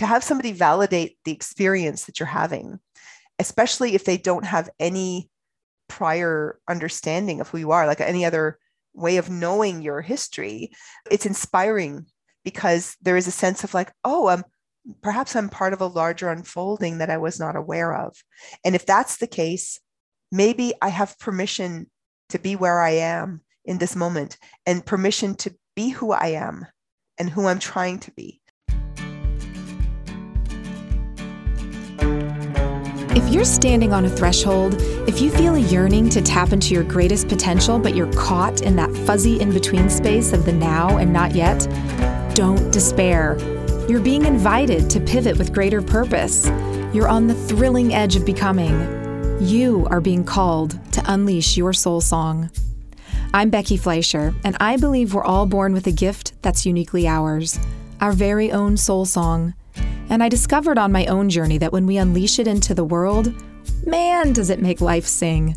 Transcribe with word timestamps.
to 0.00 0.06
have 0.06 0.24
somebody 0.24 0.52
validate 0.52 1.18
the 1.26 1.32
experience 1.32 2.06
that 2.06 2.18
you're 2.18 2.26
having, 2.26 2.80
especially 3.38 3.94
if 3.94 4.06
they 4.06 4.16
don't 4.16 4.46
have 4.46 4.70
any 4.78 5.28
prior 5.90 6.58
understanding 6.66 7.38
of 7.38 7.50
who 7.50 7.58
you 7.58 7.70
are, 7.70 7.86
like 7.86 8.00
any 8.00 8.24
other 8.24 8.58
way 8.94 9.18
of 9.18 9.28
knowing 9.28 9.82
your 9.82 10.00
history, 10.00 10.70
it's 11.10 11.26
inspiring 11.26 12.06
because 12.44 12.96
there 13.02 13.18
is 13.18 13.26
a 13.26 13.30
sense 13.30 13.62
of 13.62 13.74
like, 13.74 13.92
oh, 14.02 14.30
um, 14.30 14.42
perhaps 15.02 15.36
I'm 15.36 15.50
part 15.50 15.74
of 15.74 15.82
a 15.82 15.86
larger 15.86 16.30
unfolding 16.30 16.96
that 16.98 17.10
I 17.10 17.18
was 17.18 17.38
not 17.38 17.54
aware 17.54 17.94
of. 17.94 18.16
And 18.64 18.74
if 18.74 18.86
that's 18.86 19.18
the 19.18 19.26
case, 19.26 19.80
maybe 20.32 20.72
I 20.80 20.88
have 20.88 21.18
permission 21.18 21.90
to 22.30 22.38
be 22.38 22.56
where 22.56 22.80
I 22.80 22.92
am 22.92 23.42
in 23.66 23.76
this 23.76 23.94
moment 23.94 24.38
and 24.64 24.86
permission 24.86 25.34
to 25.36 25.54
be 25.76 25.90
who 25.90 26.12
I 26.12 26.28
am 26.28 26.66
and 27.18 27.28
who 27.28 27.46
I'm 27.46 27.58
trying 27.58 27.98
to 27.98 28.10
be. 28.12 28.39
If 33.12 33.28
you're 33.28 33.44
standing 33.44 33.92
on 33.92 34.04
a 34.04 34.08
threshold, 34.08 34.76
if 35.08 35.20
you 35.20 35.32
feel 35.32 35.56
a 35.56 35.58
yearning 35.58 36.08
to 36.10 36.22
tap 36.22 36.52
into 36.52 36.74
your 36.74 36.84
greatest 36.84 37.28
potential, 37.28 37.78
but 37.78 37.96
you're 37.96 38.12
caught 38.12 38.62
in 38.62 38.76
that 38.76 38.94
fuzzy 38.98 39.40
in 39.40 39.52
between 39.52 39.90
space 39.90 40.32
of 40.32 40.44
the 40.44 40.52
now 40.52 40.96
and 40.98 41.12
not 41.12 41.34
yet, 41.34 41.66
don't 42.34 42.72
despair. 42.72 43.36
You're 43.88 44.00
being 44.00 44.26
invited 44.26 44.88
to 44.90 45.00
pivot 45.00 45.36
with 45.38 45.52
greater 45.52 45.82
purpose. 45.82 46.46
You're 46.94 47.08
on 47.08 47.26
the 47.26 47.34
thrilling 47.34 47.92
edge 47.92 48.14
of 48.14 48.24
becoming. 48.24 48.78
You 49.40 49.88
are 49.90 50.00
being 50.00 50.22
called 50.22 50.78
to 50.92 51.02
unleash 51.12 51.56
your 51.56 51.72
soul 51.72 52.00
song. 52.00 52.48
I'm 53.34 53.50
Becky 53.50 53.76
Fleischer, 53.76 54.32
and 54.44 54.56
I 54.60 54.76
believe 54.76 55.14
we're 55.14 55.24
all 55.24 55.46
born 55.46 55.72
with 55.72 55.88
a 55.88 55.92
gift 55.92 56.40
that's 56.42 56.64
uniquely 56.64 57.08
ours 57.08 57.58
our 58.00 58.12
very 58.12 58.50
own 58.50 58.76
soul 58.76 59.04
song. 59.04 59.54
And 60.08 60.22
I 60.22 60.28
discovered 60.28 60.78
on 60.78 60.92
my 60.92 61.06
own 61.06 61.28
journey 61.28 61.58
that 61.58 61.72
when 61.72 61.86
we 61.86 61.96
unleash 61.96 62.38
it 62.38 62.46
into 62.48 62.74
the 62.74 62.84
world, 62.84 63.34
man, 63.86 64.32
does 64.32 64.50
it 64.50 64.60
make 64.60 64.80
life 64.80 65.06
sing. 65.06 65.56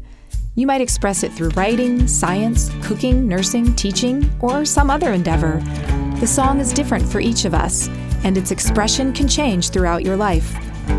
You 0.55 0.67
might 0.67 0.81
express 0.81 1.23
it 1.23 1.33
through 1.33 1.49
writing, 1.49 2.07
science, 2.07 2.69
cooking, 2.83 3.27
nursing, 3.27 3.75
teaching, 3.75 4.29
or 4.39 4.65
some 4.65 4.89
other 4.89 5.11
endeavor. 5.11 5.61
The 6.19 6.27
song 6.27 6.59
is 6.59 6.73
different 6.73 7.07
for 7.07 7.19
each 7.19 7.45
of 7.45 7.53
us, 7.53 7.87
and 8.23 8.37
its 8.37 8.51
expression 8.51 9.13
can 9.13 9.27
change 9.27 9.69
throughout 9.69 10.03
your 10.03 10.15
life 10.15 10.55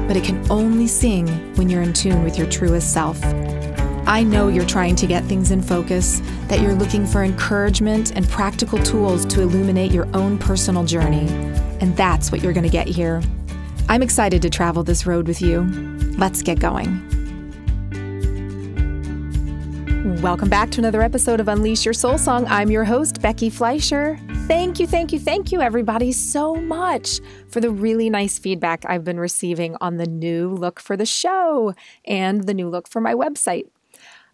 but 0.06 0.16
it 0.16 0.24
can 0.24 0.44
only 0.50 0.86
sing 0.86 1.26
when 1.56 1.68
you're 1.68 1.82
in 1.82 1.92
tune 1.92 2.22
with 2.22 2.38
your 2.38 2.48
truest 2.48 2.92
self. 2.92 3.22
I 4.06 4.22
know 4.22 4.48
you're 4.48 4.66
trying 4.66 4.96
to 4.96 5.06
get 5.06 5.24
things 5.24 5.50
in 5.50 5.62
focus, 5.62 6.20
that 6.48 6.60
you're 6.60 6.74
looking 6.74 7.06
for 7.06 7.24
encouragement 7.24 8.14
and 8.14 8.28
practical 8.28 8.78
tools 8.78 9.24
to 9.26 9.40
illuminate 9.40 9.92
your 9.92 10.08
own 10.14 10.38
personal 10.38 10.84
journey, 10.84 11.26
and 11.84 11.94
that's 11.98 12.32
what 12.32 12.42
you're 12.42 12.54
going 12.54 12.64
to 12.64 12.70
get 12.70 12.88
here. 12.88 13.20
I'm 13.90 14.02
excited 14.02 14.40
to 14.40 14.48
travel 14.48 14.82
this 14.82 15.04
road 15.04 15.28
with 15.28 15.42
you. 15.42 15.64
Let's 16.16 16.40
get 16.40 16.58
going. 16.58 16.88
Welcome 20.22 20.48
back 20.48 20.70
to 20.70 20.80
another 20.80 21.02
episode 21.02 21.40
of 21.40 21.48
Unleash 21.48 21.84
Your 21.84 21.92
Soul 21.92 22.16
Song. 22.16 22.46
I'm 22.46 22.70
your 22.70 22.84
host, 22.84 23.20
Becky 23.20 23.50
Fleischer. 23.50 24.18
Thank 24.46 24.80
you, 24.80 24.86
thank 24.86 25.12
you, 25.12 25.18
thank 25.18 25.52
you, 25.52 25.60
everybody, 25.60 26.10
so 26.10 26.54
much 26.54 27.20
for 27.50 27.60
the 27.60 27.70
really 27.70 28.08
nice 28.08 28.38
feedback 28.38 28.86
I've 28.86 29.04
been 29.04 29.20
receiving 29.20 29.76
on 29.82 29.98
the 29.98 30.06
new 30.06 30.54
look 30.54 30.80
for 30.80 30.96
the 30.96 31.04
show 31.04 31.74
and 32.06 32.44
the 32.44 32.54
new 32.54 32.70
look 32.70 32.88
for 32.88 33.02
my 33.02 33.12
website. 33.12 33.64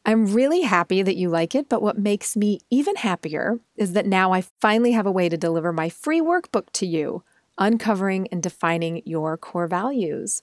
I'm 0.06 0.33
really 0.33 0.62
happy 0.62 1.03
that 1.03 1.17
you 1.17 1.28
like 1.28 1.56
it, 1.56 1.69
but 1.69 1.83
what 1.83 1.98
makes 1.98 2.37
me 2.37 2.61
even 2.71 2.95
happier 2.95 3.59
is 3.77 3.93
that 3.95 4.06
now 4.06 4.33
I 4.33 4.45
finally 4.61 4.93
have 4.93 5.06
a 5.06 5.12
way 5.12 5.28
to 5.28 5.37
deliver 5.37 5.73
my 5.73 5.89
free 5.89 6.21
workbook 6.21 6.71
to 6.75 6.87
you, 6.87 7.25
uncovering 7.61 8.27
and 8.33 8.42
defining 8.42 9.03
your 9.05 9.36
core 9.36 9.69
values. 9.69 10.42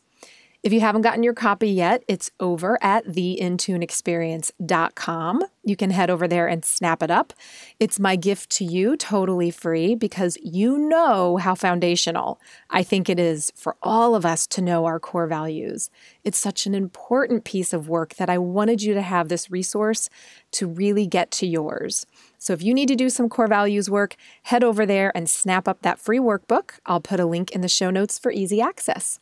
If 0.64 0.74
you 0.74 0.80
haven't 0.82 1.04
gotten 1.04 1.22
your 1.24 1.36
copy 1.36 1.70
yet, 1.70 2.04
it's 2.08 2.32
over 2.40 2.80
at 2.82 3.06
theintuneexperience.com. 3.06 5.44
You 5.64 5.76
can 5.76 5.92
head 5.92 6.10
over 6.10 6.28
there 6.28 6.48
and 6.48 6.66
snap 6.66 7.04
it 7.04 7.12
up. 7.12 7.34
It's 7.80 8.00
my 8.00 8.16
gift 8.16 8.50
to 8.52 8.64
you, 8.66 8.96
totally 8.98 9.52
free, 9.52 9.94
because 9.96 10.38
you 10.42 10.78
know 10.78 11.38
how 11.38 11.56
foundational 11.56 12.42
I 12.70 12.84
think 12.84 13.08
it 13.08 13.20
is 13.20 13.54
for 13.56 13.78
all 13.84 14.16
of 14.16 14.26
us 14.26 14.48
to 14.48 14.62
know 14.62 14.86
our 14.86 15.00
core 15.00 15.28
values. 15.28 15.92
It's 16.24 16.40
such 16.40 16.66
an 16.66 16.74
important 16.74 17.46
piece 17.46 17.72
of 17.72 17.88
work 17.88 18.16
that 18.16 18.30
I 18.30 18.38
wanted 18.38 18.82
you 18.82 18.94
to 18.96 19.02
have 19.02 19.30
this 19.30 19.52
resource 19.52 20.10
to 20.52 20.68
really 20.68 21.08
get 21.08 21.32
to 21.32 21.48
yours. 21.48 22.06
So 22.38 22.54
if 22.54 22.62
you 22.62 22.74
need 22.74 22.88
to 22.88 22.96
do 22.96 23.10
some 23.10 23.30
core 23.30 23.48
values 23.48 23.90
work, 23.90 24.16
head 24.44 24.64
over 24.64 24.86
there 24.86 25.12
and 25.16 25.30
snap 25.30 25.68
up 25.68 25.82
that 25.82 26.00
free 26.00 26.20
workbook. 26.20 26.80
I'll 26.86 27.02
put 27.02 27.20
a 27.20 27.26
link 27.26 27.52
in 27.52 27.62
the 27.62 27.68
show 27.68 27.90
notes 27.90 28.20
for 28.20 28.32
easy 28.32 28.62
access. 28.62 29.20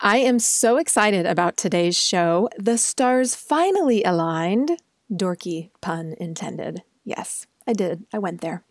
I 0.00 0.18
am 0.18 0.38
so 0.38 0.78
excited 0.78 1.26
about 1.26 1.56
today's 1.56 1.96
show. 1.96 2.48
The 2.58 2.76
stars 2.76 3.34
finally 3.34 4.02
aligned. 4.02 4.80
Dorky 5.12 5.70
pun 5.80 6.14
intended. 6.18 6.82
Yes, 7.04 7.46
I 7.66 7.72
did. 7.72 8.04
I 8.12 8.18
went 8.18 8.40
there. 8.40 8.64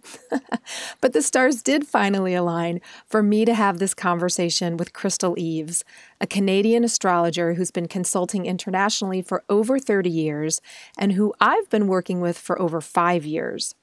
but 1.01 1.13
the 1.13 1.21
stars 1.21 1.61
did 1.61 1.87
finally 1.87 2.33
align 2.33 2.81
for 3.07 3.23
me 3.23 3.45
to 3.45 3.53
have 3.53 3.79
this 3.79 3.93
conversation 3.93 4.77
with 4.77 4.93
Crystal 4.93 5.37
Eves, 5.37 5.83
a 6.19 6.27
Canadian 6.27 6.83
astrologer 6.83 7.53
who's 7.53 7.71
been 7.71 7.87
consulting 7.87 8.45
internationally 8.45 9.21
for 9.21 9.43
over 9.49 9.79
30 9.79 10.09
years 10.09 10.61
and 10.97 11.13
who 11.13 11.33
I've 11.39 11.69
been 11.69 11.87
working 11.87 12.19
with 12.21 12.37
for 12.37 12.61
over 12.61 12.81
five 12.81 13.25
years. 13.25 13.75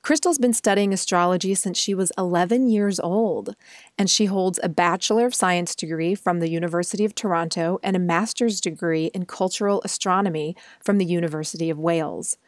Crystal's 0.00 0.38
been 0.38 0.54
studying 0.54 0.94
astrology 0.94 1.54
since 1.54 1.76
she 1.76 1.92
was 1.92 2.12
11 2.16 2.70
years 2.70 2.98
old, 3.00 3.54
and 3.98 4.08
she 4.08 4.26
holds 4.26 4.58
a 4.62 4.68
Bachelor 4.68 5.26
of 5.26 5.34
Science 5.34 5.74
degree 5.74 6.14
from 6.14 6.38
the 6.38 6.48
University 6.48 7.04
of 7.04 7.14
Toronto 7.14 7.78
and 7.82 7.96
a 7.96 7.98
master's 7.98 8.60
degree 8.60 9.06
in 9.06 9.26
cultural 9.26 9.82
astronomy 9.84 10.56
from 10.80 10.98
the 10.98 11.04
University 11.04 11.68
of 11.68 11.78
Wales. 11.78 12.38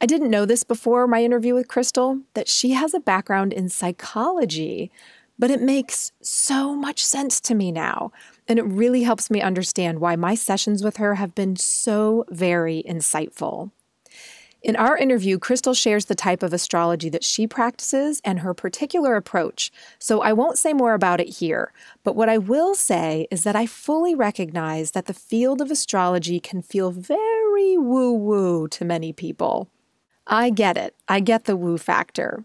I 0.00 0.06
didn't 0.06 0.30
know 0.30 0.44
this 0.44 0.62
before 0.62 1.08
my 1.08 1.24
interview 1.24 1.54
with 1.54 1.66
Crystal 1.66 2.20
that 2.34 2.48
she 2.48 2.70
has 2.70 2.94
a 2.94 3.00
background 3.00 3.52
in 3.52 3.68
psychology, 3.68 4.92
but 5.40 5.50
it 5.50 5.60
makes 5.60 6.12
so 6.22 6.76
much 6.76 7.04
sense 7.04 7.40
to 7.40 7.54
me 7.56 7.72
now. 7.72 8.12
And 8.46 8.60
it 8.60 8.64
really 8.64 9.02
helps 9.02 9.28
me 9.28 9.40
understand 9.40 9.98
why 9.98 10.14
my 10.14 10.36
sessions 10.36 10.84
with 10.84 10.98
her 10.98 11.16
have 11.16 11.34
been 11.34 11.56
so 11.56 12.24
very 12.28 12.84
insightful. 12.88 13.72
In 14.62 14.76
our 14.76 14.96
interview, 14.96 15.36
Crystal 15.38 15.74
shares 15.74 16.04
the 16.04 16.14
type 16.14 16.44
of 16.44 16.52
astrology 16.52 17.08
that 17.08 17.24
she 17.24 17.48
practices 17.48 18.20
and 18.24 18.40
her 18.40 18.54
particular 18.54 19.16
approach, 19.16 19.72
so 19.98 20.20
I 20.20 20.32
won't 20.32 20.58
say 20.58 20.72
more 20.72 20.94
about 20.94 21.20
it 21.20 21.38
here. 21.38 21.72
But 22.04 22.14
what 22.14 22.28
I 22.28 22.38
will 22.38 22.74
say 22.74 23.26
is 23.32 23.42
that 23.42 23.56
I 23.56 23.66
fully 23.66 24.14
recognize 24.14 24.92
that 24.92 25.06
the 25.06 25.14
field 25.14 25.60
of 25.60 25.72
astrology 25.72 26.38
can 26.38 26.62
feel 26.62 26.92
very 26.92 27.78
woo 27.78 28.12
woo 28.12 28.68
to 28.68 28.84
many 28.84 29.12
people. 29.12 29.70
I 30.28 30.50
get 30.50 30.76
it, 30.76 30.94
I 31.08 31.20
get 31.20 31.44
the 31.44 31.56
woo 31.56 31.78
factor. 31.78 32.44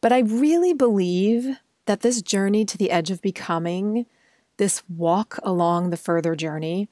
But 0.00 0.12
I 0.12 0.20
really 0.20 0.74
believe 0.74 1.56
that 1.86 2.00
this 2.00 2.22
journey 2.22 2.64
to 2.64 2.76
the 2.76 2.90
edge 2.90 3.10
of 3.10 3.22
becoming, 3.22 4.06
this 4.56 4.82
walk 4.88 5.38
along 5.42 5.90
the 5.90 5.96
further 5.96 6.34
journey, 6.34 6.88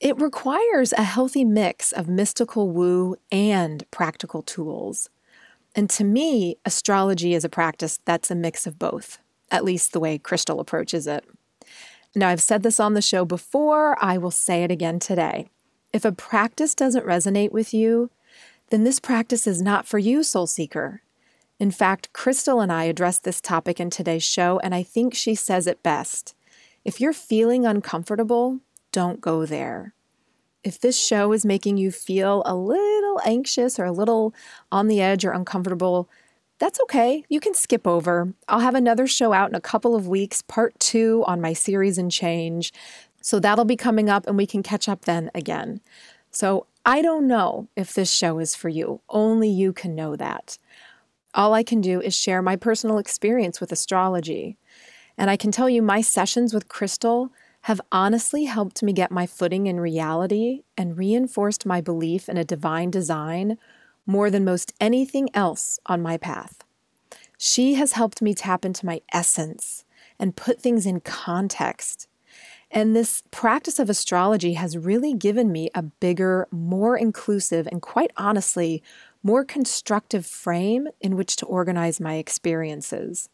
it 0.00 0.20
requires 0.20 0.92
a 0.92 1.02
healthy 1.02 1.44
mix 1.44 1.92
of 1.92 2.08
mystical 2.08 2.70
woo 2.70 3.16
and 3.32 3.88
practical 3.90 4.42
tools. 4.42 5.08
And 5.74 5.90
to 5.90 6.04
me, 6.04 6.56
astrology 6.64 7.34
is 7.34 7.44
a 7.44 7.48
practice 7.48 7.98
that's 8.04 8.30
a 8.30 8.34
mix 8.34 8.66
of 8.66 8.78
both, 8.78 9.18
at 9.50 9.64
least 9.64 9.92
the 9.92 10.00
way 10.00 10.18
Crystal 10.18 10.60
approaches 10.60 11.06
it. 11.06 11.24
Now, 12.14 12.28
I've 12.28 12.42
said 12.42 12.62
this 12.62 12.78
on 12.78 12.94
the 12.94 13.02
show 13.02 13.24
before, 13.24 13.96
I 14.02 14.18
will 14.18 14.30
say 14.30 14.62
it 14.62 14.70
again 14.70 15.00
today. 15.00 15.48
If 15.92 16.04
a 16.04 16.12
practice 16.12 16.74
doesn't 16.74 17.06
resonate 17.06 17.50
with 17.50 17.74
you, 17.74 18.10
then 18.74 18.82
this 18.82 18.98
practice 18.98 19.46
is 19.46 19.62
not 19.62 19.86
for 19.86 20.00
you, 20.00 20.24
soul 20.24 20.48
seeker. 20.48 21.00
In 21.60 21.70
fact, 21.70 22.12
Crystal 22.12 22.60
and 22.60 22.72
I 22.72 22.82
addressed 22.84 23.22
this 23.22 23.40
topic 23.40 23.78
in 23.78 23.88
today's 23.88 24.24
show, 24.24 24.58
and 24.64 24.74
I 24.74 24.82
think 24.82 25.14
she 25.14 25.36
says 25.36 25.68
it 25.68 25.84
best. 25.84 26.34
If 26.84 27.00
you're 27.00 27.12
feeling 27.12 27.64
uncomfortable, 27.64 28.58
don't 28.90 29.20
go 29.20 29.46
there. 29.46 29.94
If 30.64 30.80
this 30.80 30.98
show 30.98 31.32
is 31.32 31.46
making 31.46 31.76
you 31.76 31.92
feel 31.92 32.42
a 32.44 32.56
little 32.56 33.20
anxious 33.24 33.78
or 33.78 33.84
a 33.84 33.92
little 33.92 34.34
on 34.72 34.88
the 34.88 35.00
edge 35.00 35.24
or 35.24 35.30
uncomfortable, 35.30 36.08
that's 36.58 36.80
okay. 36.80 37.22
You 37.28 37.38
can 37.38 37.54
skip 37.54 37.86
over. 37.86 38.34
I'll 38.48 38.58
have 38.58 38.74
another 38.74 39.06
show 39.06 39.32
out 39.32 39.50
in 39.50 39.54
a 39.54 39.60
couple 39.60 39.94
of 39.94 40.08
weeks, 40.08 40.42
part 40.42 40.76
two 40.80 41.22
on 41.28 41.40
my 41.40 41.52
series 41.52 41.96
and 41.96 42.10
change. 42.10 42.72
So 43.20 43.38
that'll 43.38 43.64
be 43.64 43.76
coming 43.76 44.10
up 44.10 44.26
and 44.26 44.36
we 44.36 44.48
can 44.48 44.64
catch 44.64 44.88
up 44.88 45.04
then 45.04 45.30
again. 45.32 45.80
So 46.32 46.66
I 46.86 47.00
don't 47.00 47.26
know 47.26 47.68
if 47.76 47.94
this 47.94 48.12
show 48.12 48.38
is 48.38 48.54
for 48.54 48.68
you. 48.68 49.00
Only 49.08 49.48
you 49.48 49.72
can 49.72 49.94
know 49.94 50.16
that. 50.16 50.58
All 51.32 51.54
I 51.54 51.62
can 51.62 51.80
do 51.80 52.00
is 52.00 52.14
share 52.14 52.42
my 52.42 52.56
personal 52.56 52.98
experience 52.98 53.60
with 53.60 53.72
astrology. 53.72 54.58
And 55.16 55.30
I 55.30 55.36
can 55.36 55.50
tell 55.50 55.70
you 55.70 55.80
my 55.80 56.02
sessions 56.02 56.52
with 56.52 56.68
Crystal 56.68 57.32
have 57.62 57.80
honestly 57.90 58.44
helped 58.44 58.82
me 58.82 58.92
get 58.92 59.10
my 59.10 59.26
footing 59.26 59.66
in 59.66 59.80
reality 59.80 60.64
and 60.76 60.98
reinforced 60.98 61.64
my 61.64 61.80
belief 61.80 62.28
in 62.28 62.36
a 62.36 62.44
divine 62.44 62.90
design 62.90 63.56
more 64.04 64.28
than 64.28 64.44
most 64.44 64.74
anything 64.78 65.30
else 65.32 65.80
on 65.86 66.02
my 66.02 66.18
path. 66.18 66.64
She 67.38 67.74
has 67.74 67.92
helped 67.92 68.20
me 68.20 68.34
tap 68.34 68.66
into 68.66 68.84
my 68.84 69.00
essence 69.12 69.84
and 70.18 70.36
put 70.36 70.60
things 70.60 70.84
in 70.84 71.00
context. 71.00 72.06
And 72.74 72.94
this 72.94 73.22
practice 73.30 73.78
of 73.78 73.88
astrology 73.88 74.54
has 74.54 74.76
really 74.76 75.14
given 75.14 75.52
me 75.52 75.70
a 75.76 75.82
bigger, 75.82 76.48
more 76.50 76.98
inclusive, 76.98 77.68
and 77.70 77.80
quite 77.80 78.10
honestly, 78.16 78.82
more 79.22 79.44
constructive 79.44 80.26
frame 80.26 80.88
in 81.00 81.14
which 81.14 81.36
to 81.36 81.46
organize 81.46 82.00
my 82.00 82.14
experiences. 82.16 83.28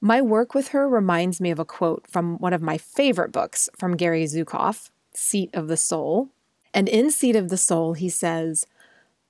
My 0.00 0.22
work 0.22 0.54
with 0.54 0.68
her 0.68 0.88
reminds 0.88 1.40
me 1.40 1.50
of 1.50 1.58
a 1.58 1.64
quote 1.64 2.06
from 2.06 2.38
one 2.38 2.52
of 2.52 2.62
my 2.62 2.78
favorite 2.78 3.32
books 3.32 3.68
from 3.76 3.96
Gary 3.96 4.22
Zukav, 4.24 4.90
Seat 5.12 5.50
of 5.52 5.66
the 5.66 5.76
Soul. 5.76 6.28
And 6.72 6.88
in 6.88 7.10
Seat 7.10 7.34
of 7.34 7.48
the 7.48 7.56
Soul, 7.56 7.94
he 7.94 8.08
says, 8.08 8.68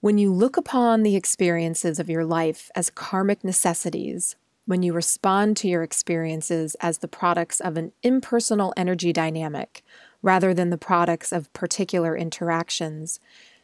When 0.03 0.19
you 0.19 0.31
look 0.31 0.59
upon 0.59 1.03
the 1.03 1.17
experiences 1.17 1.99
of 1.99 2.11
your 2.11 2.27
life 2.27 2.71
as 2.75 2.91
karmic 2.91 3.43
necessities, 3.43 4.37
when 4.69 4.83
you 4.83 4.93
respond 4.93 5.57
to 5.57 5.67
your 5.67 5.83
experiences 5.83 6.77
as 6.83 6.99
the 6.99 7.09
products 7.09 7.59
of 7.59 7.79
an 7.79 7.91
impersonal 8.03 8.75
energy 8.77 9.15
dynamic 9.15 9.83
rather 10.21 10.53
than 10.53 10.69
the 10.69 10.77
products 10.77 11.33
of 11.33 11.51
particular 11.55 12.15
interactions, 12.15 13.19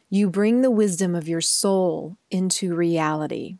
you 0.09 0.27
bring 0.27 0.61
the 0.63 0.71
wisdom 0.71 1.13
of 1.13 1.27
your 1.27 1.41
soul 1.41 2.17
into 2.31 2.73
reality. 2.73 3.57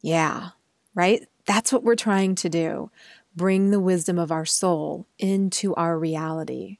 Yeah, 0.00 0.50
right? 0.94 1.26
That's 1.44 1.72
what 1.72 1.82
we're 1.82 1.96
trying 1.96 2.36
to 2.36 2.48
do. 2.48 2.92
Bring 3.34 3.72
the 3.72 3.80
wisdom 3.80 4.16
of 4.16 4.30
our 4.30 4.46
soul 4.46 5.08
into 5.18 5.74
our 5.74 5.98
reality. 5.98 6.78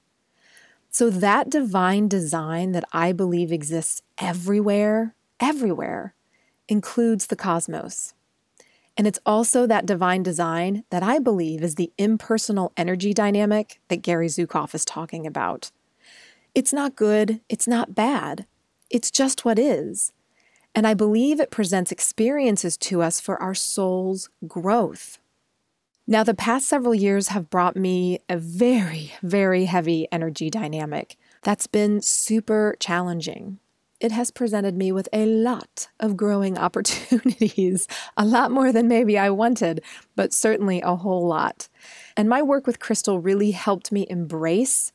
So, 0.89 1.11
that 1.11 1.51
divine 1.51 2.07
design 2.07 2.71
that 2.73 2.85
I 2.93 3.11
believe 3.11 3.51
exists 3.51 4.03
everywhere, 4.19 5.17
everywhere, 5.41 6.15
includes 6.69 7.27
the 7.27 7.35
cosmos. 7.35 8.15
And 8.97 9.07
it's 9.07 9.19
also 9.27 9.67
that 9.67 9.87
divine 9.87 10.23
design 10.23 10.85
that 10.91 11.03
I 11.03 11.19
believe 11.19 11.63
is 11.63 11.75
the 11.75 11.93
impersonal 11.99 12.73
energy 12.77 13.13
dynamic 13.13 13.79
that 13.89 14.03
Gary 14.03 14.29
Zukav 14.29 14.75
is 14.75 14.85
talking 14.85 15.27
about. 15.27 15.71
It's 16.55 16.73
not 16.73 16.97
good, 16.97 17.41
it's 17.49 17.69
not 17.69 17.95
bad, 17.95 18.47
it's 18.89 19.11
just 19.11 19.45
what 19.45 19.59
is. 19.59 20.13
And 20.75 20.87
I 20.87 20.95
believe 20.95 21.41
it 21.41 21.51
presents 21.51 21.93
experiences 21.93 22.77
to 22.79 23.03
us 23.03 23.21
for 23.21 23.41
our 23.43 23.55
soul's 23.55 24.31
growth. 24.47 25.19
Now, 26.07 26.23
the 26.23 26.35
past 26.35 26.69
several 26.69 26.95
years 26.95 27.29
have 27.29 27.51
brought 27.51 27.77
me 27.77 28.21
a 28.29 28.37
very, 28.37 29.13
very 29.23 29.65
heavy 29.65 30.07
energy 30.13 30.51
dynamic 30.51 31.17
that's 31.43 31.67
been 31.67 32.01
super 32.01 32.77
challenging 32.79 33.59
it 34.01 34.13
has 34.13 34.31
presented 34.31 34.77
me 34.77 34.93
with 34.93 35.09
a 35.13 35.25
lot 35.25 35.89
of 36.01 36.17
growing 36.17 36.59
opportunities, 36.67 37.87
a 38.17 38.25
lot 38.25 38.51
more 38.51 38.73
than 38.73 38.89
maybe 38.89 39.19
I 39.19 39.31
wanted, 39.31 39.83
but 40.15 40.33
certainly 40.33 40.81
a 40.83 40.97
whole 40.97 41.27
lot. 41.27 41.69
And 42.17 42.29
my 42.29 42.43
work 42.43 42.67
with 42.67 42.81
Crystal 42.81 43.21
really 43.21 43.53
helped 43.53 43.93
me 43.93 44.07
embrace 44.09 44.93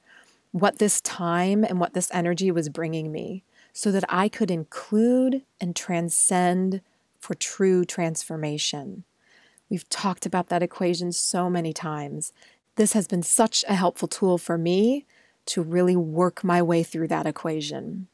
what 0.51 0.79
this 0.79 1.01
time 1.01 1.63
and 1.63 1.79
what 1.79 1.93
this 1.93 2.09
energy 2.13 2.51
was 2.51 2.69
bringing 2.69 3.11
me 3.11 3.43
so 3.73 3.91
that 3.91 4.03
I 4.09 4.27
could 4.27 4.51
include 4.51 5.43
and 5.59 5.75
transcend 5.75 6.81
for 7.19 7.35
true 7.35 7.85
transformation. 7.85 9.05
We've 9.69 9.87
talked 9.87 10.25
about 10.25 10.47
that 10.47 10.63
equation 10.63 11.13
so 11.13 11.49
many 11.49 11.71
times. 11.71 12.33
This 12.75 12.93
has 12.93 13.07
been 13.07 13.23
such 13.23 13.63
a 13.69 13.75
helpful 13.75 14.07
tool 14.09 14.37
for 14.37 14.57
me 14.57 15.05
to 15.45 15.61
really 15.61 15.95
work 15.95 16.43
my 16.43 16.61
way 16.61 16.83
through 16.83 17.07
that 17.07 17.25
equation. 17.25 18.07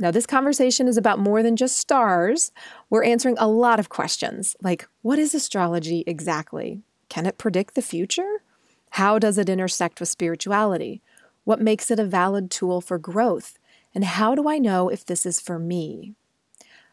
Now, 0.00 0.10
this 0.10 0.24
conversation 0.24 0.88
is 0.88 0.96
about 0.96 1.18
more 1.18 1.42
than 1.42 1.56
just 1.56 1.76
stars. 1.76 2.52
We're 2.88 3.04
answering 3.04 3.36
a 3.38 3.46
lot 3.46 3.78
of 3.78 3.90
questions 3.90 4.56
like 4.62 4.88
what 5.02 5.18
is 5.18 5.34
astrology 5.34 6.04
exactly? 6.06 6.80
Can 7.10 7.26
it 7.26 7.36
predict 7.36 7.74
the 7.74 7.82
future? 7.82 8.42
How 8.92 9.18
does 9.18 9.36
it 9.36 9.50
intersect 9.50 10.00
with 10.00 10.08
spirituality? 10.08 11.02
What 11.44 11.60
makes 11.60 11.90
it 11.90 12.00
a 12.00 12.04
valid 12.04 12.50
tool 12.50 12.80
for 12.80 12.98
growth? 12.98 13.58
And 13.94 14.04
how 14.04 14.34
do 14.34 14.48
I 14.48 14.58
know 14.58 14.88
if 14.88 15.04
this 15.04 15.26
is 15.26 15.38
for 15.38 15.58
me? 15.58 16.14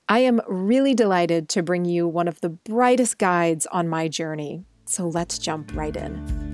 I 0.09 0.19
am 0.19 0.42
really 0.45 0.94
delighted 0.94 1.48
to 1.50 1.63
bring 1.63 1.86
you 1.86 2.07
one 2.07 2.27
of 2.27 2.42
the 2.42 2.50
brightest 2.50 3.18
guides 3.18 3.65
on 3.68 3.88
my 3.88 4.09
journey. 4.09 4.65
So 4.86 5.07
let's 5.07 5.38
jump 5.38 5.74
right 5.75 5.95
in. 5.95 6.46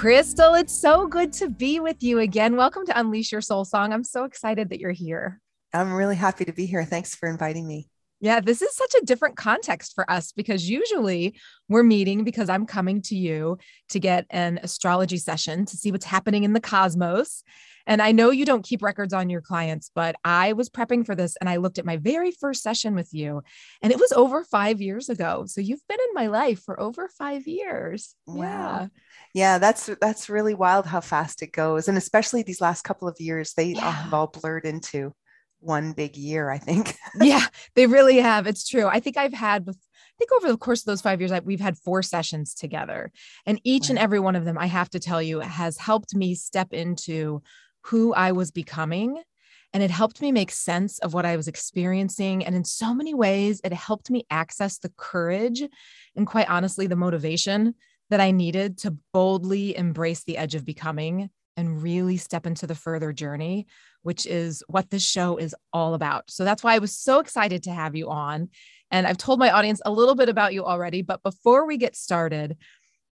Crystal, 0.00 0.54
it's 0.54 0.72
so 0.72 1.06
good 1.06 1.30
to 1.34 1.50
be 1.50 1.78
with 1.78 2.02
you 2.02 2.20
again. 2.20 2.56
Welcome 2.56 2.86
to 2.86 2.98
Unleash 2.98 3.32
Your 3.32 3.42
Soul 3.42 3.66
Song. 3.66 3.92
I'm 3.92 4.02
so 4.02 4.24
excited 4.24 4.70
that 4.70 4.80
you're 4.80 4.92
here. 4.92 5.42
I'm 5.74 5.92
really 5.92 6.16
happy 6.16 6.46
to 6.46 6.54
be 6.54 6.64
here. 6.64 6.86
Thanks 6.86 7.14
for 7.14 7.28
inviting 7.28 7.68
me. 7.68 7.89
Yeah, 8.20 8.40
this 8.40 8.60
is 8.60 8.74
such 8.76 8.94
a 8.94 9.04
different 9.04 9.36
context 9.36 9.94
for 9.94 10.08
us 10.10 10.32
because 10.32 10.68
usually 10.68 11.40
we're 11.68 11.82
meeting 11.82 12.22
because 12.22 12.50
I'm 12.50 12.66
coming 12.66 13.00
to 13.02 13.16
you 13.16 13.58
to 13.88 13.98
get 13.98 14.26
an 14.28 14.60
astrology 14.62 15.16
session 15.16 15.64
to 15.64 15.76
see 15.76 15.90
what's 15.90 16.04
happening 16.04 16.44
in 16.44 16.52
the 16.52 16.60
cosmos. 16.60 17.42
And 17.86 18.02
I 18.02 18.12
know 18.12 18.30
you 18.30 18.44
don't 18.44 18.64
keep 18.64 18.82
records 18.82 19.14
on 19.14 19.30
your 19.30 19.40
clients, 19.40 19.90
but 19.94 20.16
I 20.22 20.52
was 20.52 20.68
prepping 20.68 21.06
for 21.06 21.14
this 21.14 21.36
and 21.40 21.48
I 21.48 21.56
looked 21.56 21.78
at 21.78 21.86
my 21.86 21.96
very 21.96 22.30
first 22.30 22.62
session 22.62 22.94
with 22.94 23.08
you, 23.12 23.42
and 23.82 23.90
it 23.90 23.98
was 23.98 24.12
over 24.12 24.44
five 24.44 24.82
years 24.82 25.08
ago. 25.08 25.44
So 25.46 25.62
you've 25.62 25.86
been 25.88 25.98
in 25.98 26.14
my 26.14 26.26
life 26.26 26.62
for 26.62 26.78
over 26.78 27.08
five 27.08 27.46
years. 27.46 28.14
Wow. 28.26 28.44
Yeah. 28.44 28.86
Yeah, 29.32 29.58
that's 29.58 29.86
that's 30.00 30.28
really 30.28 30.54
wild 30.54 30.86
how 30.86 31.00
fast 31.00 31.40
it 31.42 31.52
goes. 31.52 31.88
And 31.88 31.96
especially 31.96 32.42
these 32.42 32.60
last 32.60 32.82
couple 32.82 33.06
of 33.06 33.16
years, 33.20 33.54
they 33.54 33.74
uh, 33.74 33.76
yeah. 33.76 33.90
have 33.92 34.14
all 34.14 34.26
blurred 34.26 34.66
into 34.66 35.14
one 35.60 35.92
big 35.92 36.16
year, 36.16 36.50
I 36.50 36.58
think. 36.58 36.96
yeah, 37.20 37.46
they 37.74 37.86
really 37.86 38.18
have. 38.18 38.46
It's 38.46 38.68
true. 38.68 38.86
I 38.86 39.00
think 39.00 39.16
I've 39.16 39.34
had 39.34 39.68
I 39.68 40.18
think 40.18 40.32
over 40.32 40.52
the 40.52 40.58
course 40.58 40.80
of 40.80 40.86
those 40.86 41.00
five 41.00 41.20
years, 41.20 41.32
we've 41.44 41.60
had 41.60 41.78
four 41.78 42.02
sessions 42.02 42.54
together. 42.54 43.10
And 43.46 43.58
each 43.64 43.84
right. 43.84 43.90
and 43.90 43.98
every 43.98 44.20
one 44.20 44.36
of 44.36 44.44
them, 44.44 44.58
I 44.58 44.66
have 44.66 44.90
to 44.90 45.00
tell 45.00 45.22
you, 45.22 45.40
has 45.40 45.78
helped 45.78 46.14
me 46.14 46.34
step 46.34 46.74
into 46.74 47.42
who 47.84 48.12
I 48.12 48.32
was 48.32 48.50
becoming. 48.50 49.22
And 49.72 49.82
it 49.82 49.90
helped 49.90 50.20
me 50.20 50.30
make 50.30 50.50
sense 50.50 50.98
of 50.98 51.14
what 51.14 51.24
I 51.24 51.36
was 51.36 51.48
experiencing. 51.48 52.44
And 52.44 52.54
in 52.54 52.64
so 52.64 52.92
many 52.92 53.14
ways, 53.14 53.62
it 53.64 53.72
helped 53.72 54.10
me 54.10 54.26
access 54.28 54.76
the 54.78 54.92
courage 54.96 55.62
and, 56.16 56.26
quite 56.26 56.50
honestly, 56.50 56.86
the 56.86 56.96
motivation 56.96 57.74
that 58.10 58.20
I 58.20 58.32
needed 58.32 58.76
to 58.78 58.96
boldly 59.14 59.74
embrace 59.76 60.24
the 60.24 60.36
edge 60.36 60.54
of 60.54 60.66
becoming 60.66 61.30
and 61.56 61.82
really 61.82 62.16
step 62.16 62.46
into 62.46 62.66
the 62.66 62.74
further 62.74 63.12
journey, 63.12 63.66
which 64.02 64.26
is 64.26 64.62
what 64.68 64.90
this 64.90 65.02
show 65.02 65.36
is 65.36 65.54
all 65.72 65.94
about. 65.94 66.30
So 66.30 66.44
that's 66.44 66.62
why 66.62 66.74
I 66.74 66.78
was 66.78 66.96
so 66.96 67.18
excited 67.18 67.64
to 67.64 67.72
have 67.72 67.94
you 67.94 68.10
on. 68.10 68.48
And 68.90 69.06
I've 69.06 69.18
told 69.18 69.38
my 69.38 69.50
audience 69.50 69.80
a 69.84 69.92
little 69.92 70.14
bit 70.14 70.28
about 70.28 70.54
you 70.54 70.64
already, 70.64 71.02
but 71.02 71.22
before 71.22 71.66
we 71.66 71.76
get 71.76 71.96
started, 71.96 72.56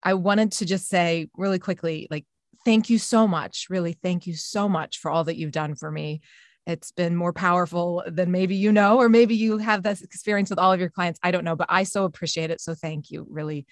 I 0.03 0.15
wanted 0.15 0.53
to 0.53 0.67
just 0.67 0.89
say 0.89 1.29
really 1.37 1.59
quickly 1.59 2.07
like, 2.11 2.27
thank 2.65 2.91
you 2.91 2.99
so 2.99 3.27
much. 3.27 3.67
Really, 3.71 3.97
thank 4.03 4.27
you 4.27 4.35
so 4.35 4.69
much 4.69 4.99
for 4.99 5.11
all 5.11 5.25
that 5.25 5.37
you've 5.37 5.53
done 5.53 5.75
for 5.75 5.91
me. 5.91 6.21
It's 6.67 6.93
been 6.93 7.15
more 7.15 7.33
powerful 7.33 8.03
than 8.07 8.31
maybe 8.31 8.57
you 8.57 8.73
know, 8.73 8.99
or 8.99 9.09
maybe 9.09 9.35
you 9.35 9.59
have 9.59 9.83
this 9.83 10.01
experience 10.01 10.49
with 10.49 10.59
all 10.59 10.73
of 10.73 10.81
your 10.81 10.89
clients. 10.89 11.21
I 11.23 11.31
don't 11.31 11.45
know, 11.45 11.57
but 11.57 11.67
I 11.69 11.85
so 11.85 12.05
appreciate 12.05 12.51
it. 12.51 12.61
So 12.61 12.75
thank 12.75 13.11
you 13.11 13.27
really 13.29 13.67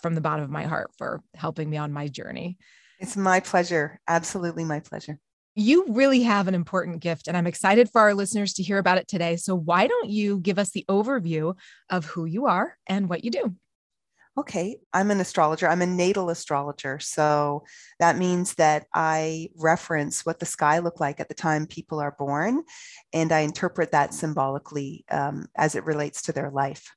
from 0.00 0.14
the 0.14 0.20
bottom 0.20 0.44
of 0.44 0.50
my 0.50 0.64
heart 0.64 0.92
for 0.96 1.20
helping 1.34 1.68
me 1.68 1.76
on 1.76 1.92
my 1.92 2.06
journey. 2.06 2.56
It's 2.98 3.16
my 3.16 3.40
pleasure. 3.40 4.00
Absolutely 4.08 4.64
my 4.64 4.80
pleasure. 4.80 5.18
You 5.54 5.86
really 5.88 6.22
have 6.22 6.46
an 6.46 6.54
important 6.54 7.00
gift, 7.00 7.26
and 7.26 7.36
I'm 7.36 7.46
excited 7.46 7.90
for 7.90 8.00
our 8.00 8.14
listeners 8.14 8.52
to 8.54 8.62
hear 8.62 8.78
about 8.78 8.98
it 8.98 9.08
today. 9.08 9.36
So, 9.36 9.56
why 9.56 9.88
don't 9.88 10.08
you 10.08 10.38
give 10.38 10.58
us 10.58 10.70
the 10.70 10.84
overview 10.88 11.56
of 11.90 12.04
who 12.04 12.26
you 12.26 12.46
are 12.46 12.76
and 12.86 13.08
what 13.08 13.24
you 13.24 13.30
do? 13.30 13.54
Okay, 14.38 14.78
I'm 14.92 15.10
an 15.10 15.18
astrologer. 15.18 15.66
I'm 15.66 15.82
a 15.82 15.86
natal 15.86 16.30
astrologer. 16.30 17.00
So 17.00 17.64
that 17.98 18.16
means 18.16 18.54
that 18.54 18.86
I 18.94 19.48
reference 19.56 20.24
what 20.24 20.38
the 20.38 20.46
sky 20.46 20.78
looked 20.78 21.00
like 21.00 21.18
at 21.18 21.28
the 21.28 21.34
time 21.34 21.66
people 21.66 21.98
are 21.98 22.14
born, 22.16 22.62
and 23.12 23.32
I 23.32 23.40
interpret 23.40 23.90
that 23.90 24.14
symbolically 24.14 25.04
um, 25.10 25.46
as 25.56 25.74
it 25.74 25.84
relates 25.84 26.22
to 26.22 26.32
their 26.32 26.50
life. 26.50 26.88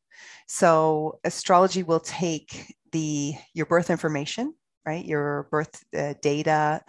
So 0.47 1.19
astrology 1.23 1.81
will 1.81 1.99
take 1.99 2.75
the 2.91 3.33
your 3.55 3.65
birth 3.65 3.89
information, 3.89 4.53
right? 4.85 5.05
Your 5.05 5.47
birth 5.51 5.83
uh, 5.97 6.13
data, 6.21 6.81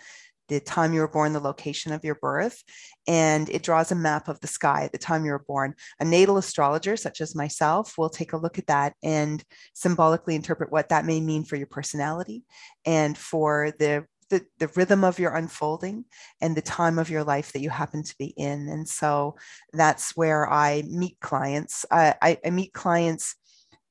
the 0.49 0.61
time 0.61 0.93
you 0.93 1.01
were 1.01 1.09
born, 1.09 1.33
the 1.33 1.41
location 1.41 1.93
of 1.93 2.05
your 2.05 2.17
birth, 2.17 2.63
and 3.07 3.49
it 3.49 3.63
draws 3.63 3.91
a 3.91 3.97
map 3.97 4.29
of 4.29 4.41
the 4.41 4.47
sky 4.47 4.83
at 4.85 4.93
the 4.93 4.99
time 4.99 5.25
you 5.25 5.33
were 5.33 5.45
born. 5.47 5.75
A 6.01 6.05
natal 6.05 6.37
astrologer, 6.37 6.97
such 6.97 7.21
as 7.21 7.35
myself, 7.35 7.97
will 7.97 8.11
take 8.11 8.33
a 8.33 8.37
look 8.37 8.59
at 8.59 8.67
that 8.67 8.95
and 9.03 9.43
symbolically 9.75 10.35
interpret 10.35 10.71
what 10.71 10.91
that 10.91 11.07
may 11.07 11.21
mean 11.21 11.45
for 11.45 11.57
your 11.57 11.67
personality 11.67 12.45
and 12.85 13.17
for 13.17 13.73
the 13.79 14.05
the, 14.33 14.45
the 14.59 14.69
rhythm 14.69 15.05
of 15.05 15.19
your 15.19 15.35
unfolding 15.35 16.07
and 16.41 16.57
the 16.57 16.63
time 16.63 16.99
of 16.99 17.11
your 17.11 17.23
life 17.23 17.53
that 17.53 17.61
you 17.61 17.69
happen 17.69 18.03
to 18.03 18.15
be 18.19 18.33
in. 18.39 18.67
And 18.71 18.89
so 18.89 19.37
that's 19.75 20.17
where 20.17 20.51
I 20.51 20.85
meet 20.89 21.21
clients. 21.21 21.85
I, 21.91 22.15
I, 22.23 22.39
I 22.47 22.49
meet 22.49 22.73
clients 22.73 23.37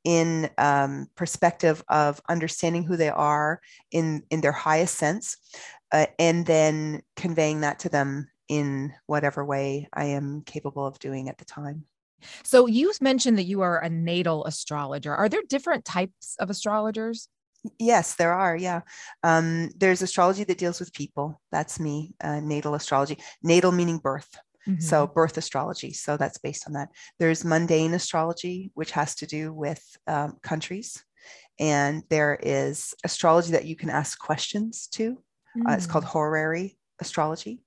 in 0.03 0.49
um, 0.57 1.07
perspective 1.15 1.83
of 1.89 2.21
understanding 2.27 2.83
who 2.83 2.97
they 2.97 3.09
are 3.09 3.61
in 3.91 4.23
in 4.29 4.41
their 4.41 4.51
highest 4.51 4.95
sense 4.95 5.37
uh, 5.91 6.07
and 6.17 6.45
then 6.45 7.01
conveying 7.15 7.61
that 7.61 7.79
to 7.79 7.89
them 7.89 8.29
in 8.47 8.93
whatever 9.05 9.45
way 9.45 9.87
i 9.93 10.05
am 10.05 10.41
capable 10.41 10.85
of 10.85 10.99
doing 10.99 11.29
at 11.29 11.37
the 11.37 11.45
time 11.45 11.85
So 12.43 12.67
you 12.67 12.91
mentioned 13.01 13.37
that 13.37 13.45
you 13.45 13.61
are 13.61 13.79
a 13.79 13.89
natal 13.89 14.45
astrologer. 14.45 15.15
Are 15.15 15.29
there 15.29 15.41
different 15.47 15.85
types 15.85 16.35
of 16.39 16.49
astrologers? 16.49 17.27
Yes, 17.77 18.15
there 18.15 18.33
are. 18.33 18.55
Yeah. 18.55 18.81
Um, 19.23 19.69
there's 19.77 20.01
astrology 20.01 20.43
that 20.45 20.57
deals 20.57 20.79
with 20.79 20.93
people. 20.93 21.39
That's 21.51 21.79
me, 21.79 22.13
uh, 22.23 22.39
natal 22.39 22.73
astrology. 22.73 23.17
Natal 23.43 23.71
meaning 23.71 23.99
birth. 23.99 24.29
Mm-hmm. 24.67 24.81
So, 24.81 25.07
birth 25.07 25.37
astrology. 25.37 25.93
So, 25.93 26.17
that's 26.17 26.37
based 26.37 26.67
on 26.67 26.73
that. 26.73 26.89
There's 27.19 27.45
mundane 27.45 27.93
astrology, 27.93 28.71
which 28.73 28.91
has 28.91 29.15
to 29.15 29.25
do 29.25 29.53
with 29.53 29.83
um, 30.07 30.37
countries. 30.41 31.03
And 31.59 32.03
there 32.09 32.39
is 32.41 32.93
astrology 33.03 33.51
that 33.51 33.65
you 33.65 33.75
can 33.75 33.89
ask 33.89 34.19
questions 34.19 34.87
to. 34.93 35.17
Mm. 35.57 35.69
Uh, 35.69 35.73
it's 35.75 35.85
called 35.85 36.05
mm. 36.05 36.09
horary 36.09 36.77
astrology. 36.99 37.61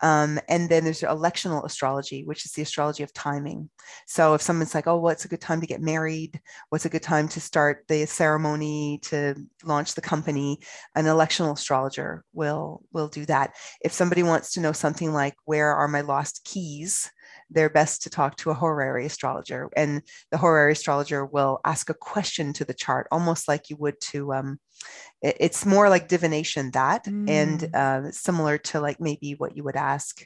Um, 0.00 0.38
and 0.48 0.68
then 0.68 0.84
there's 0.84 1.00
electional 1.02 1.64
astrology, 1.64 2.24
which 2.24 2.44
is 2.44 2.52
the 2.52 2.62
astrology 2.62 3.02
of 3.02 3.12
timing. 3.12 3.68
So 4.06 4.34
if 4.34 4.42
someone's 4.42 4.74
like, 4.74 4.86
oh, 4.86 4.98
what's 4.98 5.24
a 5.24 5.28
good 5.28 5.40
time 5.40 5.60
to 5.60 5.66
get 5.66 5.80
married? 5.80 6.40
What's 6.70 6.84
a 6.84 6.90
good 6.90 7.02
time 7.02 7.28
to 7.28 7.40
start 7.40 7.84
the 7.88 8.06
ceremony 8.06 9.00
to 9.04 9.34
launch 9.64 9.94
the 9.94 10.00
company? 10.00 10.60
An 10.94 11.04
electional 11.04 11.54
astrologer 11.54 12.24
will 12.32 12.82
will 12.92 13.08
do 13.08 13.26
that. 13.26 13.54
If 13.82 13.92
somebody 13.92 14.22
wants 14.22 14.52
to 14.52 14.60
know 14.60 14.72
something 14.72 15.12
like 15.12 15.34
where 15.44 15.74
are 15.74 15.88
my 15.88 16.00
lost 16.00 16.44
keys, 16.44 17.10
they're 17.50 17.70
best 17.70 18.02
to 18.02 18.10
talk 18.10 18.36
to 18.36 18.50
a 18.50 18.54
horary 18.54 19.06
astrologer. 19.06 19.68
And 19.76 20.02
the 20.30 20.38
horary 20.38 20.72
astrologer 20.72 21.24
will 21.24 21.60
ask 21.64 21.90
a 21.90 21.94
question 21.94 22.52
to 22.54 22.64
the 22.64 22.74
chart, 22.74 23.08
almost 23.10 23.48
like 23.48 23.70
you 23.70 23.76
would 23.76 24.00
to 24.12 24.32
um, 24.32 24.60
it's 25.22 25.66
more 25.66 25.88
like 25.90 26.08
divination 26.08 26.70
that 26.70 27.04
mm. 27.04 27.28
and 27.28 27.74
uh, 27.74 28.10
similar 28.10 28.56
to 28.56 28.80
like 28.80 29.00
maybe 29.00 29.34
what 29.34 29.56
you 29.56 29.62
would 29.64 29.76
ask 29.76 30.24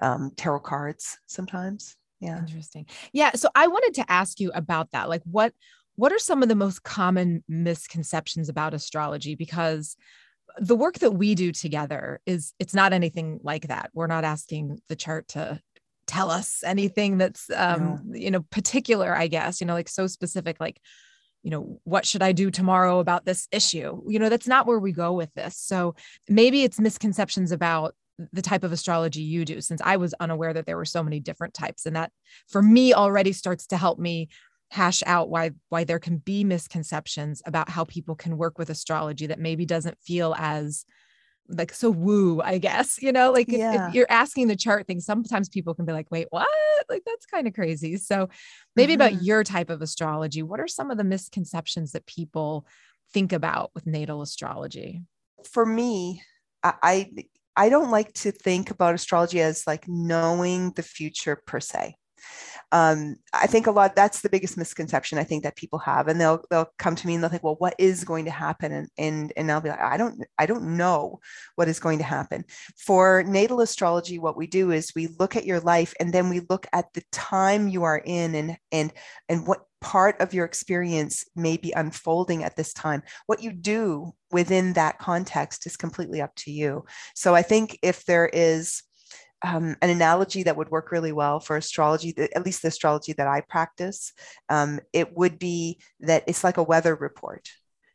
um, 0.00 0.30
tarot 0.36 0.60
cards 0.60 1.18
sometimes. 1.26 1.96
Yeah. 2.20 2.38
Interesting. 2.38 2.86
Yeah 3.12 3.32
so 3.34 3.48
i 3.54 3.66
wanted 3.66 3.94
to 3.94 4.10
ask 4.10 4.40
you 4.40 4.50
about 4.54 4.90
that. 4.92 5.08
Like 5.08 5.22
what 5.24 5.52
what 5.96 6.12
are 6.12 6.18
some 6.18 6.42
of 6.42 6.48
the 6.48 6.54
most 6.54 6.82
common 6.82 7.42
misconceptions 7.48 8.48
about 8.48 8.74
astrology? 8.74 9.34
Because 9.34 9.96
the 10.58 10.76
work 10.76 10.98
that 11.00 11.12
we 11.12 11.34
do 11.34 11.52
together 11.52 12.20
is 12.26 12.52
it's 12.58 12.74
not 12.74 12.92
anything 12.92 13.40
like 13.42 13.68
that. 13.68 13.90
We're 13.94 14.06
not 14.06 14.24
asking 14.24 14.78
the 14.88 14.96
chart 14.96 15.28
to 15.28 15.60
tell 16.06 16.30
us 16.30 16.62
anything 16.64 17.18
that's 17.18 17.50
um 17.54 18.00
no. 18.04 18.18
you 18.18 18.30
know 18.30 18.42
particular 18.50 19.14
i 19.16 19.26
guess 19.26 19.60
you 19.60 19.66
know 19.66 19.74
like 19.74 19.88
so 19.88 20.06
specific 20.06 20.58
like 20.60 20.80
you 21.46 21.50
know, 21.50 21.80
what 21.84 22.04
should 22.04 22.22
I 22.22 22.32
do 22.32 22.50
tomorrow 22.50 22.98
about 22.98 23.24
this 23.24 23.46
issue? 23.52 24.02
You 24.08 24.18
know, 24.18 24.28
that's 24.28 24.48
not 24.48 24.66
where 24.66 24.80
we 24.80 24.90
go 24.90 25.12
with 25.12 25.32
this. 25.34 25.56
So 25.56 25.94
maybe 26.28 26.64
it's 26.64 26.80
misconceptions 26.80 27.52
about 27.52 27.94
the 28.32 28.42
type 28.42 28.64
of 28.64 28.72
astrology 28.72 29.22
you 29.22 29.44
do, 29.44 29.60
since 29.60 29.80
I 29.84 29.96
was 29.96 30.12
unaware 30.18 30.52
that 30.52 30.66
there 30.66 30.76
were 30.76 30.84
so 30.84 31.04
many 31.04 31.20
different 31.20 31.54
types. 31.54 31.86
And 31.86 31.94
that 31.94 32.10
for 32.48 32.62
me 32.62 32.94
already 32.94 33.32
starts 33.32 33.68
to 33.68 33.76
help 33.76 34.00
me 34.00 34.28
hash 34.72 35.04
out 35.06 35.28
why 35.28 35.52
why 35.68 35.84
there 35.84 36.00
can 36.00 36.16
be 36.16 36.42
misconceptions 36.42 37.42
about 37.46 37.68
how 37.68 37.84
people 37.84 38.16
can 38.16 38.36
work 38.36 38.58
with 38.58 38.68
astrology 38.68 39.28
that 39.28 39.38
maybe 39.38 39.64
doesn't 39.64 40.00
feel 40.00 40.34
as 40.36 40.84
like 41.48 41.72
so 41.72 41.90
woo, 41.90 42.40
I 42.42 42.58
guess, 42.58 43.00
you 43.00 43.12
know, 43.12 43.32
like 43.32 43.50
yeah. 43.50 43.74
if, 43.74 43.88
if, 43.88 43.94
you're 43.94 44.10
asking 44.10 44.48
the 44.48 44.56
chart 44.56 44.86
thing, 44.86 45.00
sometimes 45.00 45.48
people 45.48 45.74
can 45.74 45.84
be 45.84 45.92
like, 45.92 46.10
wait, 46.10 46.26
what? 46.30 46.48
Like 46.88 47.02
that's 47.06 47.26
kind 47.26 47.46
of 47.46 47.54
crazy. 47.54 47.96
So 47.96 48.28
maybe 48.74 48.94
mm-hmm. 48.94 49.02
about 49.02 49.22
your 49.22 49.44
type 49.44 49.70
of 49.70 49.82
astrology, 49.82 50.42
what 50.42 50.60
are 50.60 50.68
some 50.68 50.90
of 50.90 50.98
the 50.98 51.04
misconceptions 51.04 51.92
that 51.92 52.06
people 52.06 52.66
think 53.12 53.32
about 53.32 53.70
with 53.74 53.86
natal 53.86 54.22
astrology? 54.22 55.02
For 55.44 55.64
me, 55.64 56.22
I 56.62 57.10
I 57.56 57.68
don't 57.68 57.90
like 57.90 58.12
to 58.14 58.32
think 58.32 58.70
about 58.70 58.94
astrology 58.94 59.40
as 59.40 59.66
like 59.66 59.86
knowing 59.88 60.72
the 60.72 60.82
future 60.82 61.36
per 61.46 61.60
se 61.60 61.96
um, 62.72 63.16
I 63.32 63.46
think 63.46 63.66
a 63.66 63.70
lot 63.70 63.94
that's 63.94 64.22
the 64.22 64.28
biggest 64.28 64.56
misconception 64.56 65.18
I 65.18 65.24
think 65.24 65.44
that 65.44 65.56
people 65.56 65.78
have, 65.80 66.08
and 66.08 66.20
they'll 66.20 66.42
they'll 66.50 66.70
come 66.78 66.96
to 66.96 67.06
me 67.06 67.14
and 67.14 67.22
they'll 67.22 67.30
think, 67.30 67.44
well, 67.44 67.56
what 67.58 67.74
is 67.78 68.02
going 68.02 68.24
to 68.24 68.30
happen? 68.30 68.72
And 68.72 68.88
and 68.98 69.32
and 69.36 69.52
I'll 69.52 69.60
be 69.60 69.68
like, 69.68 69.80
I 69.80 69.96
don't 69.96 70.24
I 70.38 70.46
don't 70.46 70.76
know 70.76 71.20
what 71.54 71.68
is 71.68 71.78
going 71.78 71.98
to 71.98 72.04
happen. 72.04 72.44
For 72.76 73.22
natal 73.22 73.60
astrology, 73.60 74.18
what 74.18 74.36
we 74.36 74.46
do 74.48 74.72
is 74.72 74.92
we 74.96 75.08
look 75.18 75.36
at 75.36 75.46
your 75.46 75.60
life 75.60 75.94
and 76.00 76.12
then 76.12 76.28
we 76.28 76.40
look 76.50 76.66
at 76.72 76.92
the 76.92 77.02
time 77.12 77.68
you 77.68 77.84
are 77.84 78.02
in 78.04 78.34
and 78.34 78.56
and 78.72 78.92
and 79.28 79.46
what 79.46 79.66
part 79.80 80.20
of 80.20 80.34
your 80.34 80.44
experience 80.44 81.24
may 81.36 81.56
be 81.56 81.70
unfolding 81.72 82.42
at 82.42 82.56
this 82.56 82.72
time. 82.72 83.02
What 83.26 83.42
you 83.42 83.52
do 83.52 84.12
within 84.32 84.72
that 84.72 84.98
context 84.98 85.66
is 85.66 85.76
completely 85.76 86.20
up 86.20 86.34
to 86.36 86.50
you. 86.50 86.84
So 87.14 87.36
I 87.36 87.42
think 87.42 87.78
if 87.82 88.04
there 88.06 88.28
is 88.32 88.82
um, 89.42 89.76
an 89.82 89.90
analogy 89.90 90.42
that 90.44 90.56
would 90.56 90.70
work 90.70 90.90
really 90.90 91.12
well 91.12 91.40
for 91.40 91.56
astrology, 91.56 92.14
at 92.34 92.44
least 92.44 92.62
the 92.62 92.68
astrology 92.68 93.12
that 93.14 93.26
I 93.26 93.42
practice, 93.42 94.12
um, 94.48 94.80
it 94.92 95.16
would 95.16 95.38
be 95.38 95.78
that 96.00 96.24
it's 96.26 96.44
like 96.44 96.56
a 96.56 96.62
weather 96.62 96.94
report. 96.94 97.48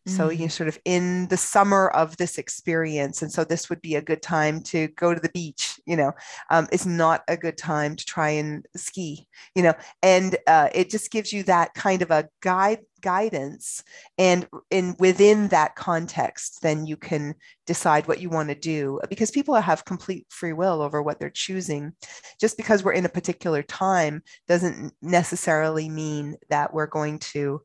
So 0.07 0.29
mm-hmm. 0.29 0.41
you're 0.41 0.49
sort 0.49 0.67
of 0.67 0.79
in 0.83 1.27
the 1.27 1.37
summer 1.37 1.89
of 1.89 2.17
this 2.17 2.39
experience, 2.39 3.21
and 3.21 3.31
so 3.31 3.43
this 3.43 3.69
would 3.69 3.81
be 3.81 3.95
a 3.95 4.01
good 4.01 4.23
time 4.23 4.61
to 4.63 4.87
go 4.89 5.13
to 5.13 5.19
the 5.19 5.29
beach. 5.29 5.79
You 5.85 5.95
know, 5.95 6.11
um, 6.49 6.67
it's 6.71 6.87
not 6.87 7.21
a 7.27 7.37
good 7.37 7.57
time 7.57 7.95
to 7.95 8.05
try 8.05 8.29
and 8.29 8.65
ski. 8.75 9.27
You 9.55 9.63
know, 9.63 9.73
and 10.01 10.37
uh, 10.47 10.69
it 10.73 10.89
just 10.89 11.11
gives 11.11 11.31
you 11.31 11.43
that 11.43 11.75
kind 11.75 12.01
of 12.01 12.09
a 12.09 12.27
guide 12.41 12.79
guidance, 13.01 13.83
and 14.17 14.47
in 14.71 14.95
within 14.97 15.49
that 15.49 15.75
context, 15.75 16.63
then 16.63 16.87
you 16.87 16.97
can 16.97 17.35
decide 17.67 18.07
what 18.07 18.19
you 18.19 18.29
want 18.29 18.49
to 18.49 18.55
do 18.55 18.99
because 19.07 19.29
people 19.29 19.53
have 19.53 19.85
complete 19.85 20.25
free 20.29 20.53
will 20.53 20.81
over 20.81 21.03
what 21.03 21.19
they're 21.19 21.29
choosing. 21.29 21.93
Just 22.39 22.57
because 22.57 22.83
we're 22.83 22.93
in 22.93 23.05
a 23.05 23.09
particular 23.09 23.61
time 23.61 24.23
doesn't 24.47 24.93
necessarily 25.03 25.89
mean 25.89 26.37
that 26.49 26.73
we're 26.73 26.87
going 26.87 27.19
to 27.19 27.61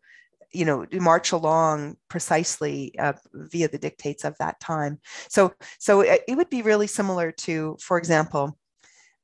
you 0.53 0.65
know 0.65 0.87
march 0.93 1.33
along 1.33 1.97
precisely 2.09 2.95
uh, 2.99 3.15
via 3.33 3.69
the 3.69 3.79
dictates 3.79 4.25
of 4.25 4.37
that 4.38 4.61
time. 4.61 4.99
So 5.29 5.53
so 5.79 6.00
it, 6.00 6.23
it 6.29 6.37
would 6.37 6.50
be 6.50 6.62
really 6.62 6.87
similar 6.87 7.33
to 7.33 7.76
for 7.81 7.99
example 7.99 8.59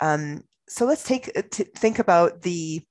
um, 0.00 0.43
so 0.69 0.85
let's 0.87 1.05
take 1.05 1.31
uh, 1.37 1.43
think 1.76 1.99
about 1.99 2.43
the 2.43 2.83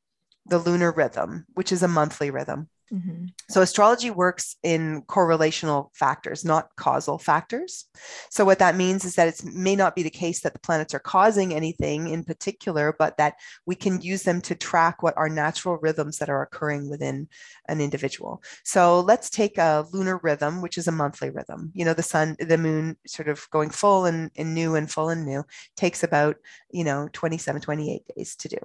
the 0.45 0.59
lunar 0.59 0.91
rhythm 0.91 1.45
which 1.53 1.71
is 1.71 1.83
a 1.83 1.87
monthly 1.87 2.31
rhythm 2.31 2.67
Mm-hmm. 2.93 3.27
So, 3.49 3.61
astrology 3.61 4.11
works 4.11 4.57
in 4.63 5.03
correlational 5.03 5.95
factors, 5.95 6.43
not 6.43 6.75
causal 6.75 7.17
factors. 7.17 7.85
So, 8.29 8.43
what 8.43 8.59
that 8.59 8.75
means 8.75 9.05
is 9.05 9.15
that 9.15 9.29
it 9.29 9.45
may 9.45 9.77
not 9.77 9.95
be 9.95 10.03
the 10.03 10.09
case 10.09 10.41
that 10.41 10.51
the 10.51 10.59
planets 10.59 10.93
are 10.93 10.99
causing 10.99 11.53
anything 11.53 12.09
in 12.09 12.25
particular, 12.25 12.93
but 12.99 13.15
that 13.15 13.35
we 13.65 13.75
can 13.75 14.01
use 14.01 14.23
them 14.23 14.41
to 14.41 14.55
track 14.55 15.03
what 15.03 15.15
are 15.15 15.29
natural 15.29 15.77
rhythms 15.77 16.17
that 16.17 16.29
are 16.29 16.41
occurring 16.41 16.89
within 16.89 17.29
an 17.69 17.79
individual. 17.79 18.43
So, 18.65 18.99
let's 18.99 19.29
take 19.29 19.57
a 19.57 19.87
lunar 19.93 20.19
rhythm, 20.21 20.61
which 20.61 20.77
is 20.77 20.89
a 20.89 20.91
monthly 20.91 21.29
rhythm. 21.29 21.71
You 21.73 21.85
know, 21.85 21.93
the 21.93 22.03
sun, 22.03 22.35
the 22.39 22.57
moon 22.57 22.97
sort 23.07 23.29
of 23.29 23.49
going 23.51 23.69
full 23.69 24.05
and, 24.05 24.31
and 24.35 24.53
new 24.53 24.75
and 24.75 24.91
full 24.91 25.07
and 25.07 25.25
new 25.25 25.45
takes 25.77 26.03
about, 26.03 26.35
you 26.71 26.83
know, 26.83 27.07
27, 27.13 27.61
28 27.61 28.03
days 28.17 28.35
to 28.35 28.49
do. 28.49 28.57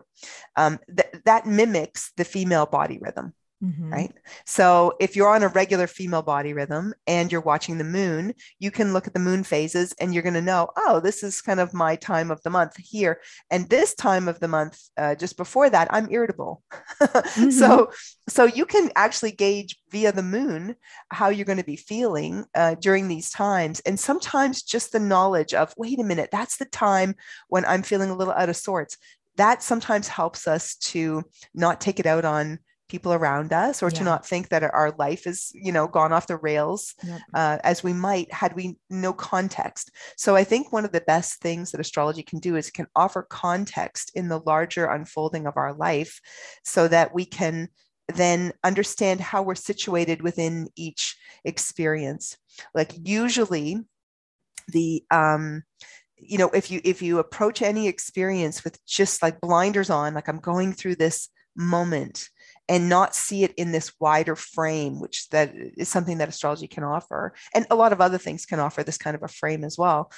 Um, 0.57 0.81
th- 0.89 1.23
that 1.27 1.47
mimics 1.47 2.11
the 2.17 2.25
female 2.25 2.67
body 2.67 2.99
rhythm. 3.01 3.33
Mm-hmm. 3.65 3.91
Right. 3.91 4.13
So 4.45 4.93
if 5.01 5.17
you're 5.17 5.35
on 5.35 5.43
a 5.43 5.49
regular 5.49 5.87
female 5.87 6.21
body 6.21 6.53
rhythm 6.53 6.93
and 7.07 7.33
you're 7.33 7.41
watching 7.41 7.79
the 7.79 7.85
moon, 7.85 8.35
you 8.59 8.71
can 8.71 8.93
look 8.93 9.07
at 9.07 9.15
the 9.15 9.21
moon 9.21 9.45
phases 9.45 9.95
and 9.99 10.13
you're 10.13 10.23
going 10.23 10.35
to 10.35 10.43
know, 10.43 10.69
oh, 10.77 11.01
this 11.01 11.23
is 11.23 11.41
kind 11.41 11.59
of 11.59 11.73
my 11.73 11.97
time 11.97 12.31
of 12.31 12.43
the 12.43 12.51
month 12.51 12.77
here. 12.77 13.19
And 13.51 13.67
this 13.71 13.95
time 13.95 14.29
of 14.29 14.41
the 14.41 14.49
month, 14.49 14.83
uh, 14.99 15.15
just 15.15 15.39
before 15.39 15.71
that, 15.71 15.89
I'm 15.91 16.11
irritable. 16.11 16.63
mm-hmm. 17.01 17.51
So, 17.51 17.91
so 18.29 18.45
you 18.45 18.67
can 18.67 18.91
actually 18.95 19.33
gauge 19.33 19.79
via 19.91 20.13
the 20.13 20.23
moon 20.23 20.77
how 21.11 21.31
you're 21.31 21.47
going 21.47 21.57
to 21.57 21.65
be 21.65 21.77
feeling 21.77 22.45
uh, 22.55 22.75
during 22.75 23.09
these 23.09 23.31
times. 23.31 23.81
And 23.81 23.99
sometimes 23.99 24.65
just 24.65 24.93
the 24.93 25.01
knowledge 25.01 25.55
of, 25.55 25.73
wait 25.79 25.99
a 25.99 26.05
minute, 26.05 26.29
that's 26.31 26.59
the 26.59 26.67
time 26.67 27.15
when 27.49 27.65
I'm 27.65 27.83
feeling 27.83 28.11
a 28.11 28.17
little 28.17 28.35
out 28.35 28.51
of 28.51 28.57
sorts. 28.57 28.99
That 29.37 29.63
sometimes 29.63 30.09
helps 30.09 30.47
us 30.47 30.77
to 30.77 31.25
not 31.55 31.81
take 31.81 31.99
it 32.01 32.07
out 32.07 32.27
on 32.27 32.59
people 32.89 33.13
around 33.13 33.53
us 33.53 33.83
or 33.83 33.87
yeah. 33.87 33.99
to 33.99 34.05
not 34.05 34.27
think 34.27 34.49
that 34.49 34.63
our 34.63 34.95
life 34.99 35.27
is 35.27 35.51
you 35.55 35.73
know 35.73 35.87
gone 35.87 36.13
off 36.13 36.27
the 36.27 36.37
rails 36.37 36.95
yep. 37.03 37.21
uh, 37.35 37.59
as 37.65 37.83
we 37.83 37.93
might 37.93 38.33
had 38.33 38.55
we 38.55 38.77
no 38.91 39.13
context 39.13 39.91
so 40.17 40.37
i 40.37 40.45
think 40.45 40.73
one 40.73 40.85
of 40.85 40.93
the 40.93 41.01
best 41.03 41.41
things 41.41 41.73
that 41.73 41.81
astrology 41.81 42.23
can 42.23 42.39
do 42.39 42.57
is 42.57 42.69
it 42.69 42.75
can 42.75 42.87
offer 42.95 43.23
context 43.23 44.13
in 44.15 44.29
the 44.29 44.41
larger 44.41 44.87
unfolding 44.87 45.47
of 45.47 45.57
our 45.57 45.75
life 45.75 46.21
so 46.65 46.87
that 46.87 47.15
we 47.15 47.25
can 47.25 47.69
then 48.15 48.53
understand 48.63 49.21
how 49.21 49.43
we're 49.43 49.57
situated 49.57 50.23
within 50.23 50.69
each 50.77 51.17
experience 51.45 52.37
like 52.75 52.93
usually 53.03 53.79
the 54.69 55.03
um 55.11 55.63
you 56.19 56.39
know 56.39 56.51
if 56.51 56.71
you 56.71 56.81
if 56.85 57.03
you 57.03 57.19
approach 57.19 57.63
any 57.63 57.89
experience 57.89 58.65
with 58.65 58.85
just 58.87 59.23
like 59.23 59.41
blinders 59.41 59.91
on 59.91 60.15
like 60.15 60.29
i'm 60.29 60.39
going 60.39 60.73
through 60.73 60.95
this 60.95 61.29
moment 61.57 62.29
and 62.69 62.89
not 62.89 63.15
see 63.15 63.45
it 63.45 63.55
in 63.55 63.73
this 63.73 63.93
wider 64.01 64.37
frame 64.37 65.01
which 65.01 65.29
that 65.31 65.53
is 65.55 65.89
something 65.89 66.19
that 66.19 66.29
astrology 66.29 66.67
can 66.67 66.85
offer 66.85 67.35
and 67.55 67.67
a 67.71 67.75
lot 67.75 67.93
of 67.93 68.01
other 68.01 68.19
things 68.19 68.47
can 68.47 68.61
offer 68.61 68.83
this 68.83 68.99
kind 68.99 69.15
of 69.15 69.23
a 69.23 69.29
frame 69.29 69.65
as 69.65 69.79
well. 69.79 70.11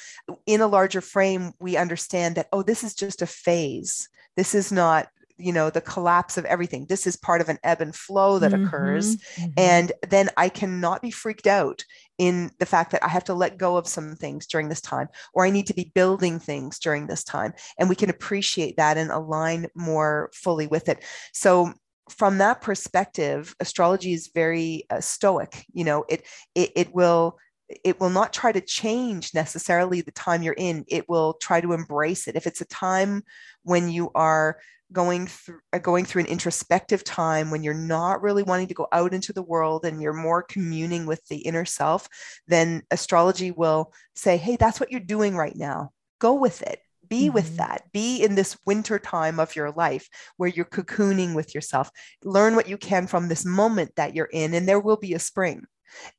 In 0.46 0.60
a 0.60 0.66
larger 0.66 1.00
frame 1.00 1.52
we 1.60 1.76
understand 1.76 2.36
that 2.36 2.48
oh 2.52 2.62
this 2.62 2.84
is 2.84 2.94
just 2.94 3.22
a 3.22 3.26
phase. 3.26 4.08
This 4.36 4.54
is 4.54 4.72
not 4.72 5.08
you 5.40 5.52
know 5.52 5.70
the 5.70 5.80
collapse 5.80 6.36
of 6.36 6.44
everything. 6.46 6.86
This 6.86 7.06
is 7.06 7.16
part 7.16 7.40
of 7.40 7.48
an 7.48 7.58
ebb 7.62 7.80
and 7.80 7.94
flow 7.94 8.38
that 8.38 8.52
mm-hmm, 8.52 8.66
occurs 8.66 9.16
mm-hmm. 9.16 9.50
and 9.56 9.92
then 10.08 10.28
i 10.36 10.48
cannot 10.48 11.00
be 11.00 11.10
freaked 11.10 11.46
out 11.46 11.84
in 12.18 12.50
the 12.58 12.66
fact 12.66 12.90
that 12.90 13.04
i 13.04 13.08
have 13.08 13.24
to 13.24 13.34
let 13.34 13.56
go 13.56 13.76
of 13.76 13.86
some 13.86 14.16
things 14.16 14.46
during 14.46 14.68
this 14.68 14.80
time 14.80 15.08
or 15.32 15.44
i 15.44 15.50
need 15.50 15.66
to 15.66 15.74
be 15.74 15.92
building 15.94 16.38
things 16.38 16.78
during 16.78 17.06
this 17.06 17.22
time. 17.22 17.52
And 17.78 17.88
we 17.88 17.94
can 17.94 18.10
appreciate 18.10 18.76
that 18.78 18.96
and 18.96 19.10
align 19.10 19.68
more 19.74 20.30
fully 20.32 20.66
with 20.66 20.88
it. 20.88 21.04
So 21.32 21.72
from 22.10 22.38
that 22.38 22.60
perspective 22.60 23.54
astrology 23.60 24.12
is 24.12 24.30
very 24.34 24.84
uh, 24.90 25.00
stoic 25.00 25.64
you 25.72 25.84
know 25.84 26.04
it, 26.08 26.24
it 26.54 26.72
it 26.74 26.94
will 26.94 27.38
it 27.84 28.00
will 28.00 28.10
not 28.10 28.32
try 28.32 28.50
to 28.52 28.60
change 28.60 29.34
necessarily 29.34 30.00
the 30.00 30.10
time 30.12 30.42
you're 30.42 30.54
in. 30.56 30.84
It 30.88 31.08
will 31.08 31.34
try 31.34 31.60
to 31.60 31.72
embrace 31.72 32.26
it. 32.26 32.36
If 32.36 32.46
it's 32.46 32.60
a 32.60 32.66
time 32.66 33.22
when 33.62 33.90
you 33.90 34.10
are 34.14 34.58
going 34.90 35.26
through 35.26 35.58
uh, 35.74 35.78
going 35.78 36.06
through 36.06 36.22
an 36.22 36.28
introspective 36.28 37.04
time 37.04 37.50
when 37.50 37.62
you're 37.62 37.74
not 37.74 38.22
really 38.22 38.42
wanting 38.42 38.68
to 38.68 38.74
go 38.74 38.88
out 38.90 39.12
into 39.12 39.34
the 39.34 39.42
world 39.42 39.84
and 39.84 40.00
you're 40.00 40.14
more 40.14 40.42
communing 40.42 41.04
with 41.04 41.22
the 41.26 41.36
inner 41.40 41.66
self 41.66 42.08
then 42.46 42.82
astrology 42.90 43.50
will 43.50 43.92
say 44.14 44.38
hey 44.38 44.56
that's 44.56 44.80
what 44.80 44.90
you're 44.90 44.98
doing 44.98 45.36
right 45.36 45.56
now. 45.56 45.90
Go 46.20 46.32
with 46.32 46.62
it 46.62 46.80
be 47.08 47.26
mm-hmm. 47.26 47.34
with 47.34 47.56
that. 47.56 47.90
Be 47.92 48.22
in 48.22 48.34
this 48.34 48.56
winter 48.66 48.98
time 48.98 49.40
of 49.40 49.56
your 49.56 49.70
life 49.70 50.08
where 50.36 50.48
you're 50.48 50.64
cocooning 50.64 51.34
with 51.34 51.54
yourself. 51.54 51.90
Learn 52.24 52.54
what 52.54 52.68
you 52.68 52.78
can 52.78 53.06
from 53.06 53.28
this 53.28 53.44
moment 53.44 53.92
that 53.96 54.14
you're 54.14 54.30
in 54.32 54.54
and 54.54 54.68
there 54.68 54.80
will 54.80 54.96
be 54.96 55.14
a 55.14 55.18
spring. 55.18 55.64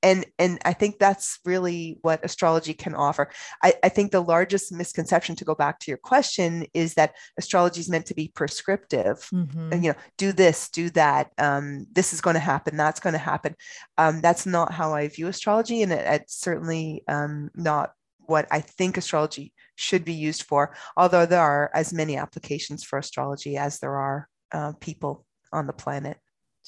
And 0.02 0.26
and 0.40 0.58
i 0.66 0.74
think 0.74 0.98
that's 0.98 1.40
really 1.46 2.00
what 2.02 2.24
astrology 2.26 2.74
can 2.74 2.96
offer. 2.96 3.30
I, 3.64 3.74
I 3.84 3.90
think 3.90 4.12
the 4.12 4.22
largest 4.22 4.72
misconception 4.72 5.36
to 5.36 5.46
go 5.46 5.56
back 5.56 5.80
to 5.80 5.92
your 5.92 5.98
question 5.98 6.66
is 6.74 6.96
that 6.96 7.14
astrology 7.38 7.80
is 7.82 7.90
meant 7.90 8.08
to 8.08 8.16
be 8.16 8.32
prescriptive. 8.34 9.28
Mm-hmm. 9.34 9.74
and 9.74 9.84
you 9.84 9.92
know 9.92 9.98
do 10.18 10.32
this 10.32 10.70
do 10.70 10.90
that 10.92 11.32
um, 11.38 11.86
this 11.92 12.14
is 12.14 12.22
going 12.22 12.34
to 12.34 12.40
happen 12.40 12.78
that's 12.78 13.00
going 13.00 13.14
to 13.14 13.20
happen. 13.20 13.56
Um, 13.98 14.22
that's 14.22 14.46
not 14.46 14.72
how 14.72 14.94
i 14.94 15.08
view 15.08 15.28
astrology 15.28 15.84
and 15.84 15.92
it, 15.92 16.06
it's 16.06 16.40
certainly 16.40 17.04
um, 17.08 17.50
not 17.56 17.92
what 18.30 18.48
i 18.52 18.60
think 18.60 18.98
astrology 18.98 19.54
should 19.76 20.06
be 20.06 20.14
used 20.14 20.44
for 20.44 20.76
although 20.96 21.26
there 21.26 21.42
are 21.42 21.72
as 21.74 21.94
many 21.94 22.16
applications 22.16 22.84
for 22.84 23.00
astrology 23.00 23.58
as 23.58 23.80
there 23.80 23.96
are 23.96 24.28
uh, 24.52 24.74
people 24.80 25.26
on 25.52 25.68
the 25.68 25.74
planet 25.74 26.18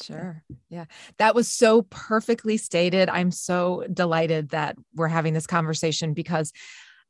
Sure. 0.02 0.44
Yeah. 0.70 0.86
That 1.18 1.36
was 1.36 1.48
so 1.48 1.84
perfectly 1.84 2.58
stated. 2.58 3.10
I'm 3.10 3.32
so 3.32 3.86
delighted 3.92 4.50
that 4.50 4.76
we're 4.96 5.08
having 5.08 5.34
this 5.34 5.46
conversation 5.46 6.14
because 6.14 6.52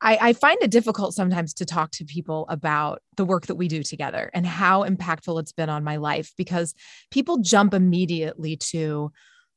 I, 0.01 0.17
I, 0.19 0.33
find 0.33 0.57
it 0.61 0.71
difficult 0.71 1.13
sometimes 1.13 1.53
to 1.55 1.65
talk 1.65 1.91
to 1.91 2.05
people 2.05 2.47
about 2.49 3.01
the 3.17 3.25
work 3.25 3.45
that 3.45 3.55
we 3.55 3.67
do 3.67 3.83
together 3.83 4.31
and 4.33 4.47
how 4.47 4.83
impactful 4.83 5.39
it's 5.39 5.51
been 5.51 5.69
on 5.69 5.83
my 5.83 5.97
life 5.97 6.33
because 6.37 6.73
people 7.11 7.37
jump 7.37 7.75
immediately 7.75 8.57
to, 8.57 9.11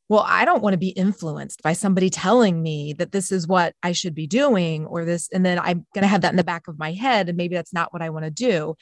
well, 0.08 0.24
I 0.26 0.44
don't 0.44 0.62
want 0.62 0.74
to 0.74 0.78
be 0.78 0.88
influenced 0.88 1.62
by 1.62 1.72
somebody 1.72 2.10
telling 2.10 2.62
me 2.62 2.92
that 2.94 3.12
this 3.12 3.32
is 3.32 3.48
what 3.48 3.74
I 3.82 3.92
should 3.92 4.14
be 4.14 4.26
doing 4.26 4.84
or 4.86 5.04
this. 5.04 5.28
And 5.32 5.46
then 5.46 5.58
I'm 5.58 5.86
going 5.94 6.02
to 6.02 6.08
have 6.08 6.20
that 6.20 6.32
in 6.32 6.36
the 6.36 6.44
back 6.44 6.68
of 6.68 6.78
my 6.78 6.92
head. 6.92 7.28
And 7.28 7.38
maybe 7.38 7.54
that's 7.54 7.72
not 7.72 7.92
what 7.92 8.02
I 8.02 8.10
want 8.10 8.26
to 8.26 8.30
do. 8.30 8.74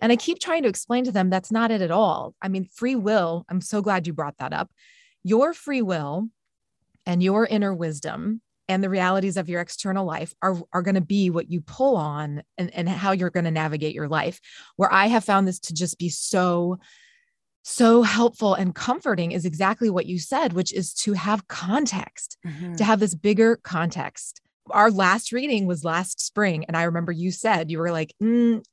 And 0.00 0.12
I 0.12 0.16
keep 0.16 0.38
trying 0.38 0.62
to 0.64 0.68
explain 0.68 1.04
to 1.04 1.12
them 1.12 1.30
that's 1.30 1.50
not 1.50 1.70
it 1.70 1.80
at 1.80 1.90
all. 1.90 2.34
I 2.42 2.48
mean, 2.48 2.68
free 2.74 2.94
will, 2.94 3.46
I'm 3.48 3.62
so 3.62 3.80
glad 3.80 4.06
you 4.06 4.12
brought 4.12 4.36
that 4.38 4.52
up. 4.52 4.70
Your 5.24 5.54
free 5.54 5.82
will 5.82 6.28
and 7.06 7.22
your 7.22 7.46
inner 7.46 7.72
wisdom 7.72 8.42
and 8.68 8.82
the 8.82 8.90
realities 8.90 9.36
of 9.36 9.48
your 9.48 9.60
external 9.60 10.04
life 10.04 10.34
are, 10.42 10.56
are 10.72 10.82
going 10.82 10.96
to 10.96 11.00
be 11.00 11.30
what 11.30 11.50
you 11.50 11.60
pull 11.60 11.96
on 11.96 12.42
and, 12.58 12.70
and 12.74 12.88
how 12.88 13.12
you're 13.12 13.30
going 13.30 13.44
to 13.44 13.50
navigate 13.50 13.94
your 13.94 14.08
life. 14.08 14.40
Where 14.76 14.92
I 14.92 15.06
have 15.06 15.24
found 15.24 15.48
this 15.48 15.60
to 15.60 15.74
just 15.74 15.98
be 15.98 16.08
so, 16.08 16.78
so 17.68 18.02
helpful 18.02 18.54
and 18.54 18.76
comforting 18.76 19.32
is 19.32 19.44
exactly 19.44 19.90
what 19.90 20.06
you 20.06 20.20
said, 20.20 20.52
which 20.52 20.72
is 20.72 20.94
to 20.94 21.14
have 21.14 21.48
context, 21.48 22.38
mm-hmm. 22.46 22.76
to 22.76 22.84
have 22.84 23.00
this 23.00 23.12
bigger 23.12 23.56
context. 23.56 24.40
Our 24.70 24.88
last 24.88 25.32
reading 25.32 25.66
was 25.66 25.82
last 25.82 26.20
spring. 26.20 26.64
And 26.66 26.76
I 26.76 26.84
remember 26.84 27.10
you 27.10 27.32
said, 27.32 27.68
you 27.68 27.80
were 27.80 27.90
like, 27.90 28.14
mm, 28.22 28.64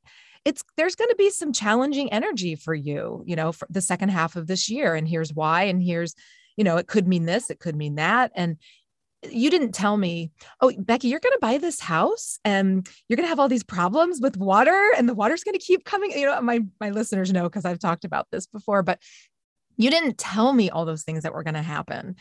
it's 0.45 0.61
there's 0.77 0.95
going 0.95 1.09
to 1.09 1.15
be 1.15 1.31
some 1.31 1.53
challenging 1.53 2.13
energy 2.13 2.53
for 2.53 2.75
you, 2.75 3.23
you 3.25 3.35
know, 3.35 3.51
for 3.51 3.67
the 3.67 3.81
second 3.81 4.09
half 4.09 4.35
of 4.35 4.45
this 4.45 4.69
year. 4.69 4.93
And 4.93 5.07
here's 5.07 5.33
why. 5.33 5.63
And 5.63 5.81
here's, 5.81 6.13
you 6.55 6.63
know, 6.63 6.77
it 6.77 6.85
could 6.85 7.07
mean 7.07 7.25
this, 7.25 7.49
it 7.49 7.59
could 7.59 7.75
mean 7.75 7.95
that. 7.95 8.31
And 8.35 8.57
you 9.31 9.49
didn't 9.49 9.73
tell 9.73 9.97
me, 9.97 10.31
oh, 10.61 10.71
Becky, 10.77 11.07
you're 11.07 11.19
going 11.19 11.33
to 11.33 11.39
buy 11.39 11.57
this 11.57 11.79
house 11.79 12.39
and 12.43 12.87
you're 13.07 13.15
going 13.17 13.25
to 13.25 13.29
have 13.29 13.39
all 13.39 13.49
these 13.49 13.63
problems 13.63 14.19
with 14.21 14.37
water 14.37 14.91
and 14.97 15.07
the 15.07 15.13
water's 15.13 15.43
going 15.43 15.57
to 15.57 15.65
keep 15.65 15.85
coming. 15.85 16.11
You 16.11 16.27
know, 16.27 16.41
my, 16.41 16.61
my 16.79 16.89
listeners 16.89 17.31
know 17.31 17.43
because 17.43 17.65
I've 17.65 17.79
talked 17.79 18.05
about 18.05 18.27
this 18.31 18.47
before, 18.47 18.83
but 18.83 18.99
you 19.77 19.89
didn't 19.89 20.17
tell 20.17 20.53
me 20.53 20.69
all 20.69 20.85
those 20.85 21.03
things 21.03 21.23
that 21.23 21.33
were 21.33 21.43
going 21.43 21.53
to 21.55 21.61
happen. 21.61 22.15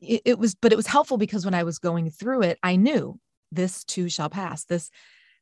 It, 0.00 0.22
it 0.24 0.38
was, 0.38 0.54
but 0.54 0.72
it 0.72 0.76
was 0.76 0.86
helpful 0.86 1.18
because 1.18 1.44
when 1.44 1.54
I 1.54 1.64
was 1.64 1.78
going 1.78 2.10
through 2.10 2.42
it, 2.42 2.58
I 2.62 2.76
knew 2.76 3.18
this 3.52 3.84
too 3.84 4.08
shall 4.08 4.30
pass. 4.30 4.64
This 4.64 4.90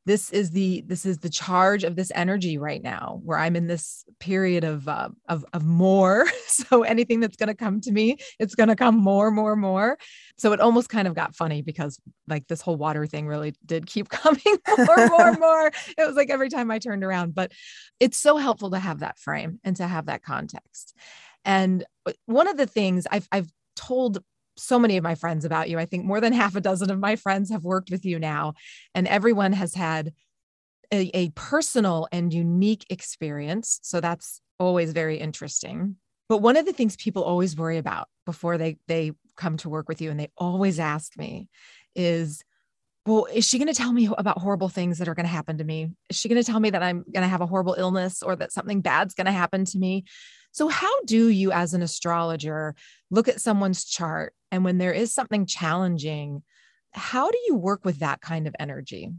this 0.04 0.30
is 0.30 0.50
the 0.50 0.82
this 0.86 1.06
is 1.06 1.18
the 1.18 1.30
charge 1.30 1.84
of 1.84 1.96
this 1.96 2.10
energy 2.14 2.58
right 2.58 2.82
now 2.82 3.20
where 3.24 3.38
i'm 3.38 3.56
in 3.56 3.66
this 3.66 4.04
period 4.22 4.62
of 4.62 4.86
uh, 4.86 5.08
of, 5.28 5.44
of 5.52 5.64
more. 5.64 6.26
So 6.52 6.82
anything 6.82 7.20
that's 7.20 7.36
going 7.36 7.48
to 7.48 7.54
come 7.54 7.80
to 7.80 7.90
me 7.90 8.18
it's 8.38 8.54
going 8.54 8.68
to 8.68 8.76
come 8.76 8.96
more 8.96 9.30
more 9.30 9.56
more. 9.56 9.98
So 10.36 10.52
it 10.52 10.60
almost 10.60 10.90
kind 10.90 11.08
of 11.08 11.14
got 11.14 11.34
funny 11.34 11.62
because 11.62 11.98
like 12.28 12.46
this 12.46 12.60
whole 12.60 12.76
water 12.76 13.06
thing 13.06 13.26
really 13.26 13.54
did 13.64 13.86
keep 13.86 14.08
coming 14.20 14.58
more 14.68 15.08
more 15.08 15.32
more. 15.38 15.72
It 15.98 16.06
was 16.06 16.14
like 16.14 16.30
every 16.30 16.50
time 16.50 16.70
i 16.70 16.78
turned 16.78 17.04
around 17.04 17.34
but 17.34 17.52
it's 18.00 18.16
so 18.16 18.36
helpful 18.36 18.70
to 18.70 18.78
have 18.78 19.00
that 19.00 19.18
frame 19.18 19.60
and 19.64 19.76
to 19.76 19.86
have 19.86 20.06
that 20.06 20.22
context. 20.22 20.94
And 21.44 21.84
uh, 22.06 22.12
one 22.26 22.48
of 22.48 22.56
the 22.56 22.66
things 22.66 23.06
i've 23.10 23.26
i've 23.32 23.50
told 23.74 24.22
so 24.56 24.78
many 24.78 24.96
of 24.96 25.04
my 25.04 25.14
friends 25.14 25.44
about 25.44 25.68
you. 25.68 25.78
I 25.78 25.86
think 25.86 26.04
more 26.04 26.20
than 26.20 26.32
half 26.42 26.56
a 26.56 26.60
dozen 26.60 26.90
of 26.90 26.98
my 26.98 27.16
friends 27.16 27.50
have 27.50 27.64
worked 27.64 27.90
with 27.90 28.04
you 28.04 28.18
now, 28.18 28.54
and 28.94 29.06
everyone 29.08 29.52
has 29.52 29.74
had 29.74 30.12
a, 30.92 31.10
a 31.14 31.30
personal 31.30 32.06
and 32.12 32.32
unique 32.32 32.86
experience. 32.90 33.80
So 33.82 34.00
that's 34.00 34.40
always 34.58 34.92
very 34.92 35.18
interesting. 35.18 35.96
But 36.28 36.38
one 36.38 36.56
of 36.56 36.66
the 36.66 36.72
things 36.72 36.96
people 36.96 37.22
always 37.22 37.56
worry 37.56 37.78
about 37.78 38.08
before 38.24 38.58
they 38.58 38.78
they 38.86 39.12
come 39.36 39.56
to 39.58 39.68
work 39.68 39.88
with 39.88 40.00
you, 40.00 40.10
and 40.10 40.20
they 40.20 40.30
always 40.36 40.78
ask 40.78 41.16
me, 41.16 41.48
is 41.94 42.44
well, 43.04 43.26
is 43.32 43.44
she 43.44 43.58
going 43.58 43.68
to 43.68 43.74
tell 43.74 43.92
me 43.92 44.08
about 44.16 44.38
horrible 44.38 44.68
things 44.68 44.98
that 44.98 45.08
are 45.08 45.14
going 45.14 45.26
to 45.26 45.32
happen 45.32 45.58
to 45.58 45.64
me? 45.64 45.90
Is 46.08 46.16
she 46.16 46.28
going 46.28 46.40
to 46.40 46.48
tell 46.48 46.60
me 46.60 46.70
that 46.70 46.82
I'm 46.82 47.04
going 47.12 47.22
to 47.22 47.28
have 47.28 47.40
a 47.40 47.46
horrible 47.46 47.74
illness 47.76 48.22
or 48.22 48.36
that 48.36 48.52
something 48.52 48.80
bad's 48.80 49.14
going 49.14 49.26
to 49.26 49.32
happen 49.32 49.64
to 49.66 49.78
me? 49.78 50.04
So, 50.52 50.68
how 50.68 51.02
do 51.04 51.28
you, 51.28 51.50
as 51.50 51.74
an 51.74 51.82
astrologer, 51.82 52.76
look 53.10 53.26
at 53.26 53.40
someone's 53.40 53.84
chart? 53.84 54.34
And 54.52 54.64
when 54.64 54.78
there 54.78 54.92
is 54.92 55.12
something 55.12 55.46
challenging, 55.46 56.42
how 56.92 57.30
do 57.30 57.38
you 57.46 57.56
work 57.56 57.84
with 57.84 58.00
that 58.00 58.20
kind 58.20 58.46
of 58.46 58.54
energy? 58.60 59.10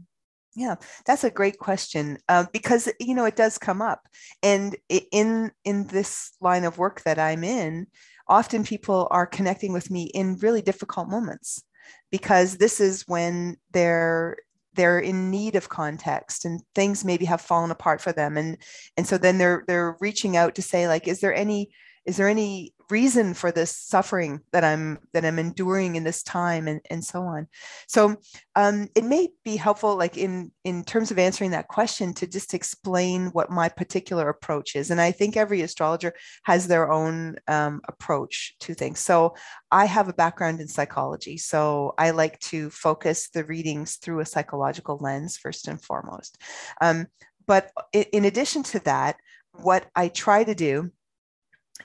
Yeah, 0.54 0.76
that's 1.04 1.24
a 1.24 1.30
great 1.30 1.58
question 1.58 2.18
uh, 2.28 2.46
because 2.52 2.88
you 3.00 3.14
know 3.14 3.24
it 3.24 3.34
does 3.34 3.58
come 3.58 3.82
up, 3.82 4.06
and 4.40 4.76
in 4.88 5.50
in 5.64 5.88
this 5.88 6.30
line 6.40 6.62
of 6.62 6.78
work 6.78 7.02
that 7.02 7.18
I'm 7.18 7.42
in, 7.42 7.88
often 8.28 8.62
people 8.62 9.08
are 9.10 9.26
connecting 9.26 9.72
with 9.72 9.90
me 9.90 10.04
in 10.04 10.36
really 10.36 10.62
difficult 10.62 11.08
moments 11.08 11.64
because 12.10 12.56
this 12.56 12.80
is 12.80 13.04
when 13.06 13.56
they're 13.72 14.36
they're 14.74 14.98
in 14.98 15.30
need 15.30 15.54
of 15.54 15.68
context 15.68 16.44
and 16.44 16.60
things 16.74 17.04
maybe 17.04 17.24
have 17.24 17.40
fallen 17.40 17.70
apart 17.70 18.00
for 18.00 18.12
them. 18.12 18.36
And 18.36 18.58
and 18.96 19.06
so 19.06 19.18
then 19.18 19.38
they're 19.38 19.64
they're 19.66 19.96
reaching 20.00 20.36
out 20.36 20.54
to 20.56 20.62
say 20.62 20.88
like 20.88 21.08
is 21.08 21.20
there 21.20 21.34
any 21.34 21.70
is 22.04 22.16
there 22.16 22.28
any 22.28 22.73
reason 22.90 23.34
for 23.34 23.50
this 23.50 23.76
suffering 23.76 24.40
that 24.52 24.64
i'm 24.64 24.98
that 25.12 25.24
i'm 25.24 25.38
enduring 25.38 25.96
in 25.96 26.04
this 26.04 26.22
time 26.22 26.68
and, 26.68 26.80
and 26.90 27.04
so 27.04 27.22
on. 27.22 27.46
So 27.88 28.16
um, 28.56 28.88
it 28.94 29.04
may 29.04 29.28
be 29.44 29.56
helpful 29.56 29.96
like 29.96 30.16
in 30.16 30.52
in 30.64 30.84
terms 30.84 31.10
of 31.10 31.18
answering 31.18 31.50
that 31.52 31.68
question 31.68 32.12
to 32.14 32.26
just 32.26 32.54
explain 32.54 33.26
what 33.28 33.50
my 33.50 33.68
particular 33.68 34.28
approach 34.28 34.76
is. 34.76 34.90
And 34.90 35.00
i 35.00 35.10
think 35.10 35.36
every 35.36 35.62
astrologer 35.62 36.14
has 36.44 36.66
their 36.66 36.90
own 36.90 37.36
um, 37.48 37.80
approach 37.88 38.54
to 38.60 38.74
things. 38.74 39.00
So 39.00 39.34
i 39.70 39.84
have 39.84 40.08
a 40.08 40.14
background 40.14 40.60
in 40.60 40.68
psychology. 40.68 41.38
So 41.38 41.94
i 41.98 42.10
like 42.10 42.38
to 42.40 42.70
focus 42.70 43.30
the 43.30 43.44
readings 43.44 43.96
through 43.96 44.20
a 44.20 44.26
psychological 44.26 44.98
lens 45.00 45.36
first 45.36 45.68
and 45.68 45.80
foremost. 45.80 46.40
Um, 46.80 47.06
but 47.46 47.70
in 47.92 48.24
addition 48.24 48.62
to 48.62 48.78
that 48.80 49.16
what 49.52 49.86
i 49.94 50.08
try 50.08 50.42
to 50.42 50.54
do 50.54 50.90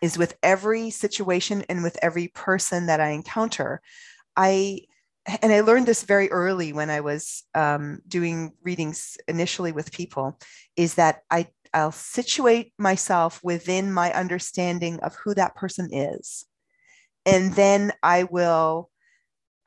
is 0.02 0.17
with 0.17 0.38
every 0.43 0.89
situation 0.89 1.63
and 1.69 1.84
with 1.84 1.97
every 2.02 2.30
person 2.30 2.88
that 2.88 2.99
I 2.99 3.10
encounter, 3.10 3.82
I 4.36 4.82
and 5.41 5.52
I 5.52 5.62
learned 5.62 5.86
this 5.86 6.04
very 6.04 6.32
early 6.32 6.73
when 6.73 6.89
I 6.89 7.02
was 7.02 7.43
um, 7.54 7.99
doing 8.08 8.54
readings 8.63 9.17
initially 9.28 9.71
with 9.71 9.91
people, 9.91 10.39
is 10.75 10.95
that 10.95 11.21
I 11.30 11.47
I'll 11.73 11.91
situate 11.91 12.73
myself 12.80 13.39
within 13.43 13.91
my 13.93 14.12
understanding 14.13 14.99
of 15.02 15.15
who 15.15 15.36
that 15.36 15.56
person 15.56 15.89
is, 15.91 16.45
and 17.25 17.54
then 17.54 17.91
I 18.02 18.23
will 18.23 18.89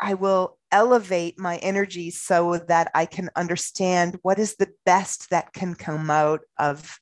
I 0.00 0.14
will 0.14 0.58
elevate 0.72 1.38
my 1.38 1.58
energy 1.58 2.10
so 2.10 2.58
that 2.66 2.90
I 2.94 3.06
can 3.06 3.28
understand 3.36 4.18
what 4.22 4.38
is 4.38 4.56
the 4.56 4.70
best 4.86 5.30
that 5.30 5.52
can 5.52 5.74
come 5.74 6.10
out 6.10 6.40
of 6.58 6.98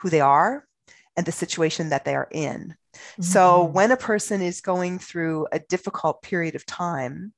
who 0.00 0.10
they 0.10 0.20
are 0.20 0.66
and 1.16 1.26
the 1.26 1.32
situation 1.32 1.90
that 1.90 2.04
they 2.04 2.14
are 2.14 2.28
in. 2.30 2.74
Mm-hmm. 2.94 3.22
So 3.22 3.64
when 3.64 3.92
a 3.92 3.96
person 3.96 4.42
is 4.42 4.60
going 4.60 4.98
through 4.98 5.46
a 5.52 5.58
difficult 5.58 6.22
period 6.22 6.54
of 6.54 6.66
time, 6.66 7.32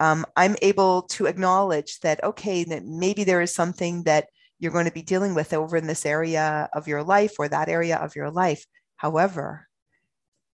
um, 0.00 0.24
I'm 0.36 0.56
able 0.62 1.02
to 1.02 1.26
acknowledge 1.26 2.00
that, 2.00 2.22
okay, 2.22 2.64
that 2.64 2.84
maybe 2.84 3.24
there 3.24 3.40
is 3.40 3.54
something 3.54 4.04
that 4.04 4.28
you're 4.58 4.72
going 4.72 4.86
to 4.86 4.92
be 4.92 5.02
dealing 5.02 5.34
with 5.34 5.52
over 5.52 5.76
in 5.76 5.86
this 5.86 6.06
area 6.06 6.68
of 6.72 6.88
your 6.88 7.02
life 7.02 7.34
or 7.38 7.48
that 7.48 7.68
area 7.68 7.96
of 7.96 8.16
your 8.16 8.30
life. 8.30 8.64
However, 8.96 9.66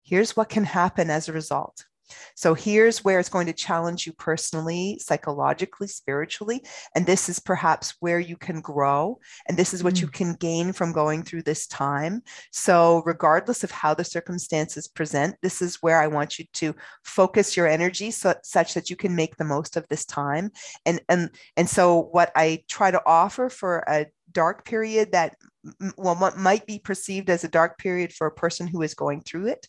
here's 0.04 0.36
what 0.36 0.48
can 0.48 0.64
happen 0.64 1.10
as 1.10 1.28
a 1.28 1.32
result. 1.32 1.84
So 2.34 2.54
here's 2.54 3.04
where 3.04 3.18
it's 3.18 3.28
going 3.28 3.46
to 3.46 3.52
challenge 3.52 4.06
you 4.06 4.12
personally, 4.12 4.98
psychologically, 5.00 5.86
spiritually. 5.86 6.62
And 6.94 7.06
this 7.06 7.28
is 7.28 7.38
perhaps 7.38 7.94
where 8.00 8.20
you 8.20 8.36
can 8.36 8.60
grow. 8.60 9.18
And 9.48 9.56
this 9.56 9.74
is 9.74 9.82
what 9.82 9.94
mm. 9.94 10.02
you 10.02 10.08
can 10.08 10.34
gain 10.34 10.72
from 10.72 10.92
going 10.92 11.22
through 11.22 11.42
this 11.42 11.66
time. 11.66 12.22
So, 12.50 13.02
regardless 13.04 13.64
of 13.64 13.70
how 13.70 13.94
the 13.94 14.04
circumstances 14.04 14.88
present, 14.88 15.36
this 15.42 15.62
is 15.62 15.76
where 15.82 16.00
I 16.00 16.06
want 16.06 16.38
you 16.38 16.44
to 16.54 16.74
focus 17.04 17.56
your 17.56 17.66
energy 17.66 18.10
so, 18.10 18.34
such 18.42 18.74
that 18.74 18.90
you 18.90 18.96
can 18.96 19.14
make 19.14 19.36
the 19.36 19.44
most 19.44 19.76
of 19.76 19.86
this 19.88 20.04
time. 20.04 20.50
And, 20.86 21.00
and, 21.08 21.30
and 21.56 21.68
so, 21.68 22.08
what 22.12 22.32
I 22.34 22.62
try 22.68 22.90
to 22.90 23.02
offer 23.06 23.48
for 23.48 23.84
a 23.88 24.06
dark 24.32 24.64
period 24.64 25.12
that 25.12 25.36
well 25.96 26.16
what 26.16 26.38
might 26.38 26.66
be 26.66 26.78
perceived 26.78 27.28
as 27.28 27.44
a 27.44 27.48
dark 27.48 27.78
period 27.78 28.12
for 28.12 28.26
a 28.26 28.32
person 28.32 28.66
who 28.66 28.80
is 28.82 28.94
going 28.94 29.20
through 29.20 29.46
it 29.46 29.68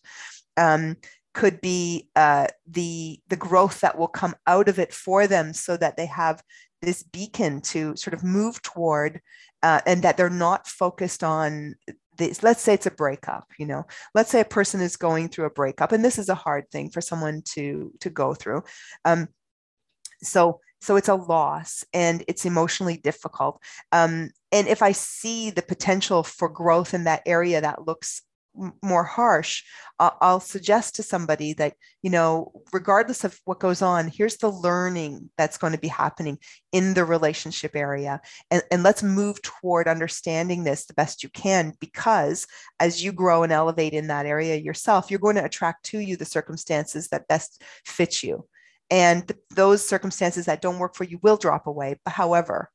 um, 0.57 0.95
could 1.33 1.59
be 1.61 2.09
uh, 2.15 2.47
the 2.67 3.19
the 3.27 3.35
growth 3.35 3.81
that 3.81 3.97
will 3.97 4.07
come 4.07 4.35
out 4.47 4.69
of 4.69 4.79
it 4.79 4.93
for 4.93 5.27
them 5.27 5.53
so 5.53 5.75
that 5.77 5.97
they 5.97 6.05
have 6.05 6.43
this 6.81 7.03
beacon 7.03 7.61
to 7.61 7.95
sort 7.95 8.13
of 8.13 8.23
move 8.23 8.61
toward 8.61 9.21
uh, 9.63 9.81
and 9.85 10.03
that 10.03 10.17
they're 10.17 10.29
not 10.29 10.67
focused 10.67 11.23
on 11.23 11.75
this 12.17 12.43
let's 12.43 12.61
say 12.61 12.75
it's 12.75 12.85
a 12.85 12.91
breakup 12.91 13.47
you 13.57 13.65
know. 13.65 13.85
Let's 14.13 14.29
say 14.29 14.39
a 14.39 14.45
person 14.45 14.81
is 14.81 14.95
going 14.97 15.29
through 15.29 15.45
a 15.45 15.51
breakup 15.51 15.91
and 15.91 16.05
this 16.05 16.19
is 16.19 16.29
a 16.29 16.35
hard 16.35 16.69
thing 16.71 16.89
for 16.89 17.01
someone 17.01 17.41
to 17.53 17.91
to 18.01 18.09
go 18.09 18.33
through. 18.33 18.63
Um, 19.05 19.27
so 20.21 20.59
so 20.81 20.97
it's 20.97 21.09
a 21.09 21.15
loss 21.15 21.83
and 21.93 22.23
it's 22.27 22.45
emotionally 22.45 22.97
difficult. 22.97 23.61
Um, 23.91 24.29
and 24.51 24.67
if 24.67 24.81
i 24.81 24.91
see 24.91 25.49
the 25.49 25.61
potential 25.61 26.23
for 26.23 26.47
growth 26.47 26.93
in 26.93 27.05
that 27.05 27.23
area 27.25 27.59
that 27.59 27.87
looks 27.87 28.21
more 28.81 29.03
harsh 29.03 29.63
I'll, 29.99 30.39
suggest 30.39 30.95
to 30.95 31.03
somebody 31.03 31.53
that 31.53 31.73
you 32.01 32.09
know 32.09 32.51
regardless 32.73 33.23
of 33.23 33.39
what 33.45 33.59
goes 33.59 33.81
on 33.81 34.09
here's 34.09 34.37
the 34.37 34.49
learning 34.49 35.29
that's 35.37 35.57
going 35.57 35.73
to 35.73 35.79
be 35.79 35.87
happening 35.87 36.37
in 36.71 36.93
the 36.93 37.05
relationship 37.05 37.75
area 37.75 38.19
and, 38.51 38.61
and 38.69 38.83
let's 38.83 39.01
move 39.01 39.41
toward 39.41 39.87
understanding 39.87 40.63
this 40.63 40.85
the 40.85 40.93
best 40.93 41.23
you 41.23 41.29
can 41.29 41.73
because 41.79 42.45
as 42.79 43.03
you 43.03 43.11
grow 43.11 43.43
and 43.43 43.53
elevate 43.53 43.93
in 43.93 44.07
that 44.07 44.25
area 44.25 44.55
yourself 44.55 45.09
you're 45.09 45.19
going 45.19 45.35
to 45.35 45.45
attract 45.45 45.85
to 45.85 45.99
you 45.99 46.17
the 46.17 46.25
circumstances 46.25 47.07
that 47.09 47.27
best 47.27 47.63
fit 47.85 48.23
you. 48.23 48.45
And 48.89 49.27
th- 49.27 49.39
those 49.51 49.87
circumstances 49.87 50.45
that 50.45 50.61
don't 50.61 50.79
work 50.79 50.95
for 50.95 51.03
you 51.03 51.19
will 51.21 51.37
drop 51.37 51.67
away 51.67 51.99
however 52.05 52.69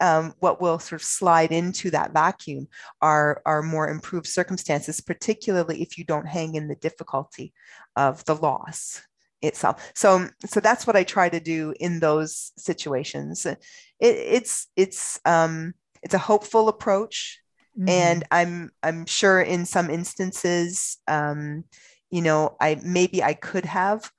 um, 0.00 0.34
what 0.40 0.60
will 0.60 0.78
sort 0.78 1.00
of 1.00 1.06
slide 1.06 1.52
into 1.52 1.90
that 1.90 2.12
vacuum 2.12 2.68
are, 3.00 3.42
are 3.44 3.62
more 3.62 3.88
improved 3.88 4.26
circumstances, 4.26 5.00
particularly 5.00 5.82
if 5.82 5.98
you 5.98 6.04
don't 6.04 6.26
hang 6.26 6.54
in 6.54 6.68
the 6.68 6.76
difficulty 6.76 7.52
of 7.96 8.24
the 8.24 8.34
loss 8.34 9.02
itself. 9.42 9.92
So, 9.94 10.28
so 10.46 10.60
that's 10.60 10.86
what 10.86 10.96
I 10.96 11.04
try 11.04 11.28
to 11.28 11.40
do 11.40 11.74
in 11.80 12.00
those 12.00 12.52
situations. 12.56 13.46
It, 13.46 13.58
it's 14.00 14.68
it's 14.76 15.20
um, 15.24 15.74
it's 16.02 16.14
a 16.14 16.18
hopeful 16.18 16.68
approach, 16.68 17.40
mm-hmm. 17.78 17.88
and 17.88 18.24
I'm 18.30 18.70
I'm 18.82 19.06
sure 19.06 19.40
in 19.40 19.66
some 19.66 19.90
instances, 19.90 20.98
um, 21.08 21.64
you 22.10 22.22
know, 22.22 22.56
I 22.60 22.80
maybe 22.82 23.22
I 23.22 23.34
could 23.34 23.66
have 23.66 24.10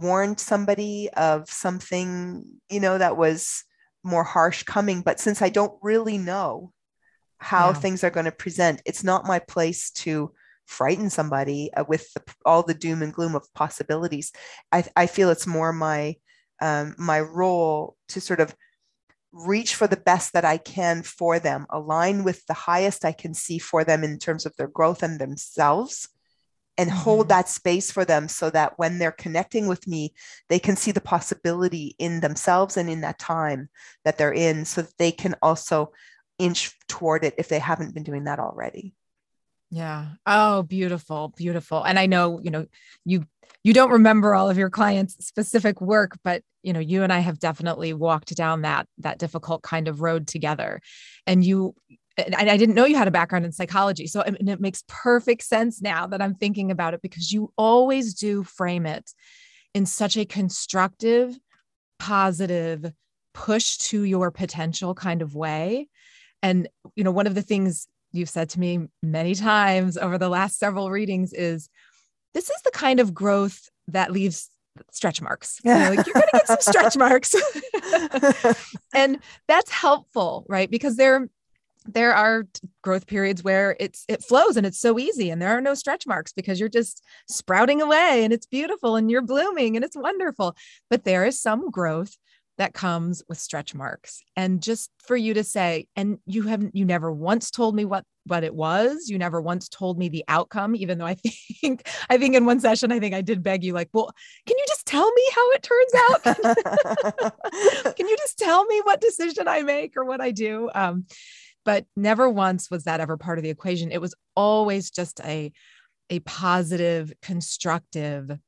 warned 0.00 0.40
somebody 0.40 1.10
of 1.10 1.50
something, 1.50 2.44
you 2.70 2.80
know, 2.80 2.98
that 2.98 3.16
was 3.16 3.64
more 4.02 4.24
harsh 4.24 4.62
coming. 4.64 5.02
But 5.02 5.20
since 5.20 5.42
I 5.42 5.48
don't 5.48 5.78
really 5.82 6.18
know 6.18 6.72
how 7.38 7.68
yeah. 7.68 7.74
things 7.74 8.04
are 8.04 8.10
going 8.10 8.26
to 8.26 8.32
present, 8.32 8.82
it's 8.84 9.04
not 9.04 9.26
my 9.26 9.38
place 9.38 9.90
to 9.90 10.32
frighten 10.66 11.10
somebody 11.10 11.72
uh, 11.74 11.84
with 11.86 12.12
the, 12.14 12.22
all 12.44 12.62
the 12.62 12.74
doom 12.74 13.02
and 13.02 13.12
gloom 13.12 13.34
of 13.34 13.52
possibilities. 13.54 14.32
I, 14.70 14.84
I 14.96 15.06
feel 15.06 15.30
it's 15.30 15.46
more 15.46 15.72
my 15.72 16.16
um, 16.60 16.94
my 16.96 17.20
role 17.20 17.96
to 18.10 18.20
sort 18.20 18.38
of 18.38 18.54
reach 19.32 19.74
for 19.74 19.86
the 19.86 19.96
best 19.96 20.34
that 20.34 20.44
I 20.44 20.58
can 20.58 21.02
for 21.02 21.38
them, 21.40 21.66
align 21.70 22.22
with 22.22 22.46
the 22.46 22.54
highest 22.54 23.04
I 23.04 23.12
can 23.12 23.34
see 23.34 23.58
for 23.58 23.82
them 23.82 24.04
in 24.04 24.18
terms 24.18 24.46
of 24.46 24.54
their 24.56 24.68
growth 24.68 25.02
and 25.02 25.18
themselves, 25.18 26.08
and 26.78 26.90
mm-hmm. 26.90 26.98
hold 26.98 27.28
that 27.28 27.48
space 27.48 27.90
for 27.90 28.04
them 28.04 28.28
so 28.28 28.50
that 28.50 28.78
when 28.78 28.98
they're 28.98 29.12
connecting 29.12 29.66
with 29.66 29.86
me, 29.86 30.14
they 30.48 30.58
can 30.58 30.76
see 30.76 30.92
the 30.92 31.00
possibility 31.00 31.94
in 31.98 32.20
themselves 32.20 32.76
and 32.76 32.88
in 32.88 33.02
that 33.02 33.18
time 33.18 33.68
that 34.04 34.18
they're 34.18 34.32
in 34.32 34.64
so 34.64 34.82
that 34.82 34.96
they 34.98 35.12
can 35.12 35.34
also 35.42 35.92
inch 36.38 36.72
toward 36.88 37.24
it 37.24 37.34
if 37.38 37.48
they 37.48 37.58
haven't 37.58 37.94
been 37.94 38.02
doing 38.02 38.24
that 38.24 38.38
already. 38.38 38.94
Yeah. 39.70 40.08
Oh, 40.26 40.62
beautiful, 40.62 41.32
beautiful. 41.36 41.82
And 41.82 41.98
I 41.98 42.06
know, 42.06 42.40
you 42.42 42.50
know, 42.50 42.66
you 43.04 43.24
you 43.64 43.72
don't 43.72 43.92
remember 43.92 44.34
all 44.34 44.50
of 44.50 44.58
your 44.58 44.70
clients' 44.70 45.24
specific 45.24 45.80
work, 45.80 46.18
but 46.24 46.42
you 46.62 46.72
know, 46.72 46.80
you 46.80 47.04
and 47.04 47.12
I 47.12 47.20
have 47.20 47.38
definitely 47.38 47.92
walked 47.94 48.34
down 48.34 48.62
that 48.62 48.86
that 48.98 49.18
difficult 49.18 49.62
kind 49.62 49.88
of 49.88 50.02
road 50.02 50.26
together. 50.26 50.80
And 51.26 51.44
you 51.44 51.74
and 52.16 52.34
I 52.34 52.56
didn't 52.56 52.74
know 52.74 52.84
you 52.84 52.96
had 52.96 53.08
a 53.08 53.12
background 53.12 53.44
in 53.44 53.52
psychology. 53.52 54.06
So 54.06 54.20
and 54.22 54.48
it 54.48 54.60
makes 54.60 54.84
perfect 54.86 55.42
sense 55.42 55.80
now 55.80 56.06
that 56.08 56.20
I'm 56.20 56.34
thinking 56.34 56.70
about 56.70 56.94
it 56.94 57.02
because 57.02 57.32
you 57.32 57.52
always 57.56 58.14
do 58.14 58.42
frame 58.42 58.86
it 58.86 59.10
in 59.74 59.86
such 59.86 60.16
a 60.16 60.24
constructive, 60.24 61.38
positive, 61.98 62.92
push 63.32 63.78
to 63.78 64.02
your 64.04 64.30
potential 64.30 64.94
kind 64.94 65.22
of 65.22 65.34
way. 65.34 65.88
And, 66.42 66.68
you 66.96 67.04
know, 67.04 67.10
one 67.10 67.26
of 67.26 67.34
the 67.34 67.42
things 67.42 67.86
you've 68.12 68.28
said 68.28 68.50
to 68.50 68.60
me 68.60 68.86
many 69.02 69.34
times 69.34 69.96
over 69.96 70.18
the 70.18 70.28
last 70.28 70.58
several 70.58 70.90
readings 70.90 71.32
is 71.32 71.68
this 72.34 72.50
is 72.50 72.62
the 72.62 72.70
kind 72.72 73.00
of 73.00 73.14
growth 73.14 73.68
that 73.88 74.12
leaves 74.12 74.50
stretch 74.90 75.20
marks. 75.22 75.60
You 75.64 75.74
know, 75.74 75.90
like 75.94 76.06
you're 76.06 76.14
going 76.14 76.26
to 76.26 76.30
get 76.32 76.46
some 76.46 76.60
stretch 76.60 76.96
marks. 76.96 77.34
and 78.94 79.18
that's 79.48 79.70
helpful, 79.70 80.44
right? 80.48 80.70
Because 80.70 80.96
they're 80.96 81.28
there 81.86 82.14
are 82.14 82.44
growth 82.82 83.06
periods 83.06 83.42
where 83.42 83.76
it's 83.80 84.04
it 84.08 84.22
flows 84.22 84.56
and 84.56 84.66
it's 84.66 84.80
so 84.80 84.98
easy 84.98 85.30
and 85.30 85.40
there 85.40 85.56
are 85.56 85.60
no 85.60 85.74
stretch 85.74 86.06
marks 86.06 86.32
because 86.32 86.60
you're 86.60 86.68
just 86.68 87.02
sprouting 87.28 87.82
away 87.82 88.24
and 88.24 88.32
it's 88.32 88.46
beautiful 88.46 88.96
and 88.96 89.10
you're 89.10 89.22
blooming 89.22 89.76
and 89.76 89.84
it's 89.84 89.96
wonderful. 89.96 90.56
But 90.90 91.04
there 91.04 91.24
is 91.24 91.40
some 91.40 91.70
growth 91.70 92.16
that 92.58 92.74
comes 92.74 93.22
with 93.28 93.38
stretch 93.38 93.74
marks. 93.74 94.22
And 94.36 94.62
just 94.62 94.90
for 94.98 95.16
you 95.16 95.34
to 95.34 95.44
say 95.44 95.88
and 95.96 96.18
you 96.26 96.42
haven't 96.42 96.76
you 96.76 96.84
never 96.84 97.10
once 97.10 97.50
told 97.50 97.74
me 97.74 97.84
what 97.84 98.04
what 98.26 98.44
it 98.44 98.54
was. 98.54 99.08
You 99.08 99.18
never 99.18 99.40
once 99.40 99.68
told 99.68 99.98
me 99.98 100.08
the 100.08 100.24
outcome 100.28 100.76
even 100.76 100.98
though 100.98 101.06
i 101.06 101.14
think 101.60 101.88
i 102.08 102.18
think 102.18 102.36
in 102.36 102.46
one 102.46 102.60
session 102.60 102.92
i 102.92 103.00
think 103.00 103.14
i 103.14 103.20
did 103.20 103.42
beg 103.42 103.64
you 103.64 103.72
like 103.72 103.88
well 103.92 104.12
can 104.46 104.56
you 104.56 104.64
just 104.68 104.86
tell 104.86 105.10
me 105.10 105.22
how 105.34 105.50
it 105.50 105.62
turns 105.62 105.94
out? 105.94 106.22
Can 107.96 108.06
you 108.08 108.16
just 108.18 108.38
tell 108.38 108.64
me 108.66 108.80
what 108.84 109.00
decision 109.00 109.48
i 109.48 109.62
make 109.62 109.96
or 109.96 110.04
what 110.04 110.20
i 110.20 110.30
do? 110.30 110.70
Um 110.74 111.06
but 111.64 111.86
never 111.96 112.28
once 112.28 112.70
was 112.70 112.84
that 112.84 113.00
ever 113.00 113.16
part 113.16 113.38
of 113.38 113.44
the 113.44 113.50
equation. 113.50 113.92
It 113.92 114.00
was 114.00 114.14
always 114.34 114.90
just 114.90 115.20
a, 115.20 115.52
a 116.10 116.20
positive, 116.20 117.12
constructive 117.22 118.38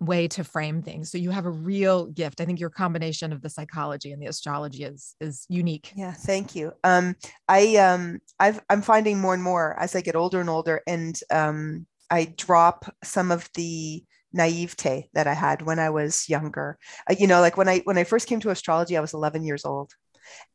way 0.00 0.26
to 0.26 0.42
frame 0.42 0.82
things. 0.82 1.10
So 1.10 1.18
you 1.18 1.30
have 1.30 1.44
a 1.44 1.50
real 1.50 2.06
gift. 2.06 2.40
I 2.40 2.46
think 2.46 2.58
your 2.58 2.70
combination 2.70 3.32
of 3.32 3.42
the 3.42 3.50
psychology 3.50 4.12
and 4.12 4.20
the 4.20 4.26
astrology 4.26 4.84
is 4.84 5.14
is 5.20 5.44
unique. 5.48 5.92
Yeah, 5.94 6.12
thank 6.12 6.56
you. 6.56 6.72
Um, 6.82 7.16
I 7.48 7.76
um, 7.76 8.20
I've, 8.38 8.60
I'm 8.70 8.82
finding 8.82 9.18
more 9.18 9.34
and 9.34 9.42
more 9.42 9.78
as 9.78 9.94
I 9.94 10.00
get 10.00 10.16
older 10.16 10.40
and 10.40 10.48
older, 10.48 10.80
and 10.86 11.18
um, 11.30 11.86
I 12.10 12.34
drop 12.36 12.92
some 13.04 13.30
of 13.30 13.48
the 13.54 14.02
naivete 14.32 15.08
that 15.12 15.26
I 15.26 15.34
had 15.34 15.62
when 15.62 15.78
I 15.78 15.90
was 15.90 16.28
younger. 16.28 16.78
Uh, 17.08 17.16
you 17.18 17.26
know, 17.26 17.40
like 17.40 17.56
when 17.56 17.68
I 17.68 17.80
when 17.80 17.98
I 17.98 18.04
first 18.04 18.26
came 18.26 18.40
to 18.40 18.50
astrology, 18.50 18.96
I 18.96 19.00
was 19.00 19.14
11 19.14 19.44
years 19.44 19.64
old, 19.64 19.92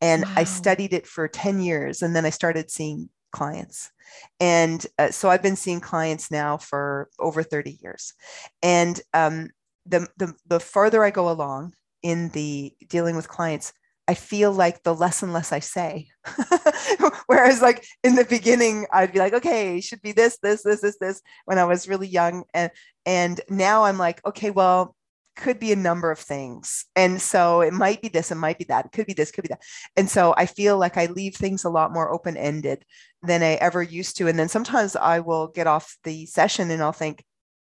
and 0.01 0.23
wow. 0.23 0.34
I 0.38 0.43
studied 0.43 0.93
it 0.93 1.08
for 1.08 1.28
10 1.28 1.62
years. 1.62 2.01
And 2.01 2.15
then 2.15 2.25
I 2.25 2.30
started 2.30 2.71
seeing 2.71 3.10
clients. 3.32 3.91
And 4.39 4.86
uh, 4.97 5.12
so 5.12 5.30
I've 5.30 5.43
been 5.43 5.56
seeing 5.56 5.80
clients 5.80 6.32
now 6.32 6.58
for 6.58 7.10
over 7.19 7.43
30 7.43 7.80
years. 7.82 8.13
And 8.62 8.99
um, 9.13 9.49
the, 9.86 10.08
the, 10.17 10.34
the 10.47 10.60
farther 10.60 11.04
I 11.04 11.12
go 11.12 11.30
along 11.30 11.73
in 12.01 12.30
the 12.30 12.73
dealing 12.88 13.15
with 13.15 13.28
clients, 13.28 13.73
I 14.08 14.13
feel 14.13 14.51
like 14.51 14.84
the 14.84 14.93
less 14.93 15.23
and 15.23 15.34
less 15.34 15.51
I 15.51 15.60
say. 15.60 16.10
Whereas, 17.25 17.62
like 17.62 17.84
in 18.04 18.15
the 18.15 18.25
beginning, 18.25 18.86
I'd 18.93 19.12
be 19.12 19.19
like, 19.19 19.34
okay, 19.34 19.82
should 19.82 20.01
be 20.01 20.12
this, 20.12 20.38
this, 20.43 20.62
this, 20.62 20.82
this, 20.82 20.97
this 20.99 21.21
when 21.45 21.58
I 21.58 21.65
was 21.65 21.89
really 21.89 22.08
young. 22.08 22.43
And 22.54 22.71
and 23.06 23.41
now 23.49 23.84
I'm 23.84 23.97
like, 23.97 24.23
okay, 24.25 24.51
well, 24.51 24.94
could 25.36 25.60
be 25.60 25.71
a 25.71 25.76
number 25.76 26.12
of 26.12 26.19
things. 26.19 26.86
And 26.95 27.21
so 27.21 27.62
it 27.62 27.74
might 27.74 28.02
be 28.02 28.08
this, 28.08 28.32
it 28.32 28.36
might 28.36 28.58
be 28.58 28.65
that, 28.65 28.86
it 28.86 28.91
could 28.91 29.06
be 29.06 29.13
this, 29.13 29.32
could 29.32 29.43
be 29.43 29.50
that. 29.50 29.62
And 29.95 30.10
so 30.10 30.34
I 30.38 30.45
feel 30.45 30.78
like 30.78 30.98
I 30.98 31.08
leave 31.08 31.36
things 31.36 31.63
a 31.63 31.69
lot 31.69 31.93
more 31.93 32.12
open 32.12 32.38
ended 32.38 32.86
than 33.24 33.43
I 33.43 33.54
ever 33.54 33.82
used 33.82 34.17
to. 34.17 34.28
And 34.28 34.38
then 34.38 34.50
sometimes 34.50 34.95
I 34.95 35.19
will 35.19 35.48
get 35.48 35.67
off 35.67 35.98
the 36.04 36.26
session 36.26 36.71
and 36.71 36.82
I'll 36.82 36.91
think, 36.91 37.24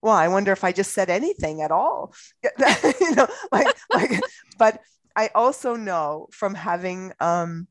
well, 0.03 0.15
I 0.15 0.29
wonder 0.29 0.53
if 0.53 0.63
I 0.63 0.73
just 0.73 0.95
said 0.95 1.11
anything 1.11 1.63
at 1.63 1.73
all. 1.73 2.15
you 2.45 3.15
know, 3.15 3.27
like, 3.51 3.67
like, 3.93 4.21
but 4.59 4.81
I 5.17 5.31
also 5.35 5.75
know 5.75 6.29
from 6.31 6.55
having 6.55 7.13
um, 7.19 7.67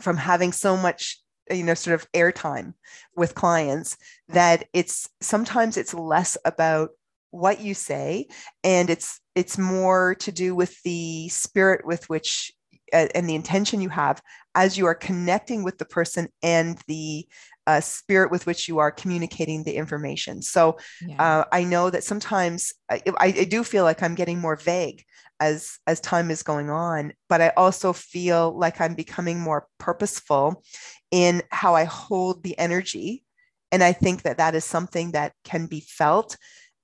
from 0.00 0.16
having 0.18 0.52
so 0.52 0.76
much 0.76 1.18
you 1.50 1.64
know 1.64 1.74
sort 1.74 1.94
of 1.94 2.10
airtime 2.12 2.74
with 3.16 3.34
clients 3.34 3.96
that 4.28 4.66
it's 4.72 5.08
sometimes 5.20 5.76
it's 5.76 5.94
less 5.94 6.36
about 6.44 6.90
what 7.30 7.60
you 7.60 7.74
say 7.74 8.26
and 8.64 8.90
it's 8.90 9.20
it's 9.34 9.56
more 9.56 10.14
to 10.16 10.32
do 10.32 10.54
with 10.54 10.80
the 10.82 11.28
spirit 11.28 11.86
with 11.86 12.08
which 12.08 12.52
uh, 12.92 13.06
and 13.14 13.28
the 13.28 13.34
intention 13.34 13.80
you 13.80 13.88
have 13.88 14.20
as 14.54 14.76
you 14.76 14.86
are 14.86 14.94
connecting 14.94 15.62
with 15.62 15.78
the 15.78 15.84
person 15.84 16.28
and 16.42 16.78
the 16.88 17.26
uh, 17.66 17.80
spirit 17.80 18.30
with 18.30 18.46
which 18.46 18.66
you 18.66 18.78
are 18.78 18.90
communicating 18.90 19.62
the 19.62 19.76
information. 19.76 20.42
So 20.42 20.78
yeah. 21.06 21.40
uh, 21.40 21.44
I 21.52 21.62
know 21.62 21.90
that 21.90 22.02
sometimes 22.02 22.72
I, 22.90 23.02
I, 23.18 23.30
do 23.30 23.62
feel 23.62 23.84
like 23.84 24.02
I'm 24.02 24.16
getting 24.16 24.40
more 24.40 24.56
vague 24.56 25.04
as 25.38 25.78
as 25.86 26.00
time 26.00 26.30
is 26.30 26.42
going 26.42 26.68
on, 26.68 27.12
but 27.28 27.40
I 27.40 27.52
also 27.56 27.92
feel 27.92 28.58
like 28.58 28.80
I'm 28.80 28.94
becoming 28.94 29.38
more 29.38 29.68
purposeful 29.78 30.64
in 31.12 31.42
how 31.50 31.76
I 31.76 31.84
hold 31.84 32.42
the 32.42 32.58
energy, 32.58 33.24
and 33.70 33.82
I 33.84 33.92
think 33.92 34.22
that 34.22 34.38
that 34.38 34.54
is 34.54 34.64
something 34.64 35.12
that 35.12 35.32
can 35.44 35.66
be 35.66 35.80
felt 35.80 36.36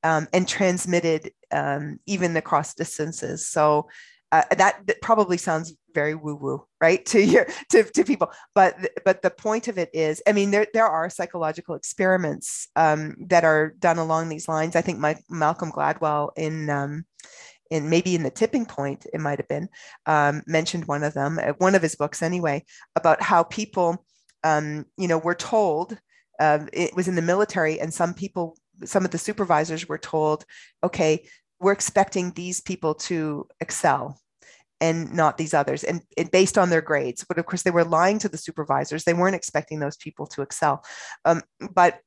um, 0.06 0.28
and 0.32 0.46
transmitted 0.46 1.32
um, 1.50 1.98
even 2.06 2.36
across 2.36 2.74
distances. 2.74 3.48
So 3.48 3.88
uh, 4.30 4.42
that, 4.56 4.86
that, 4.86 5.00
probably 5.02 5.36
sounds 5.36 5.74
very 5.94 6.14
woo 6.14 6.36
woo, 6.36 6.64
right, 6.80 7.04
to 7.06 7.20
your 7.20 7.46
to, 7.70 7.82
to 7.82 8.04
people. 8.04 8.30
But 8.54 8.76
but 9.04 9.22
the 9.22 9.30
point 9.30 9.66
of 9.68 9.78
it 9.78 9.90
is, 9.92 10.22
I 10.26 10.32
mean, 10.32 10.50
there 10.50 10.66
there 10.74 10.86
are 10.86 11.10
psychological 11.10 11.74
experiments 11.74 12.68
um, 12.76 13.16
that 13.28 13.44
are 13.44 13.74
done 13.78 13.98
along 13.98 14.28
these 14.28 14.48
lines. 14.48 14.76
I 14.76 14.80
think 14.80 14.98
my, 14.98 15.16
Malcolm 15.28 15.72
Gladwell 15.72 16.30
in 16.36 16.70
um, 16.70 17.04
in 17.70 17.90
maybe 17.90 18.14
in 18.14 18.22
the 18.22 18.30
tipping 18.30 18.66
point, 18.66 19.06
it 19.12 19.20
might 19.20 19.38
have 19.38 19.48
been 19.48 19.68
um, 20.06 20.42
mentioned 20.46 20.86
one 20.86 21.02
of 21.02 21.14
them, 21.14 21.40
uh, 21.42 21.52
one 21.58 21.74
of 21.74 21.82
his 21.82 21.96
books 21.96 22.22
anyway, 22.22 22.64
about 22.94 23.20
how 23.22 23.42
people, 23.42 24.04
um, 24.44 24.86
you 24.96 25.08
know, 25.08 25.18
were 25.18 25.34
told. 25.34 25.98
Uh, 26.38 26.66
it 26.74 26.94
was 26.94 27.08
in 27.08 27.14
the 27.14 27.22
military, 27.22 27.80
and 27.80 27.94
some 27.94 28.12
people 28.12 28.56
some 28.84 29.04
of 29.04 29.10
the 29.10 29.18
supervisors 29.18 29.88
were 29.88 29.98
told, 29.98 30.44
okay, 30.82 31.26
we're 31.60 31.72
expecting 31.72 32.32
these 32.32 32.60
people 32.60 32.94
to 32.94 33.46
excel 33.60 34.20
and 34.80 35.12
not 35.14 35.38
these 35.38 35.54
others 35.54 35.84
and, 35.84 36.02
and, 36.18 36.30
based 36.30 36.58
on 36.58 36.68
their 36.68 36.82
grades. 36.82 37.24
But 37.26 37.38
of 37.38 37.46
course 37.46 37.62
they 37.62 37.70
were 37.70 37.84
lying 37.84 38.18
to 38.20 38.28
the 38.28 38.36
supervisors. 38.36 39.04
They 39.04 39.14
weren't 39.14 39.34
expecting 39.34 39.78
those 39.78 39.96
people 39.96 40.26
to 40.28 40.42
excel. 40.42 40.84
Um, 41.24 41.42
but 41.72 42.00